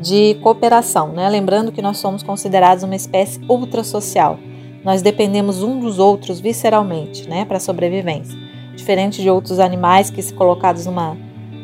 de 0.01 0.37
cooperação, 0.43 1.13
né? 1.13 1.29
Lembrando 1.29 1.73
que 1.73 1.83
nós 1.83 1.99
somos 1.99 2.23
considerados 2.23 2.85
uma 2.85 2.95
espécie 2.95 3.41
ultrasocial. 3.49 4.39
Nós 4.85 5.03
dependemos 5.03 5.63
um 5.63 5.81
dos 5.81 5.99
outros 5.99 6.39
visceralmente, 6.39 7.29
né, 7.29 7.45
para 7.45 7.59
sobrevivência. 7.59 8.48
Diferente 8.79 9.21
de 9.21 9.29
outros 9.29 9.59
animais 9.59 10.09
que, 10.09 10.23
se 10.23 10.33
colocados 10.33 10.87
numa 10.87 11.17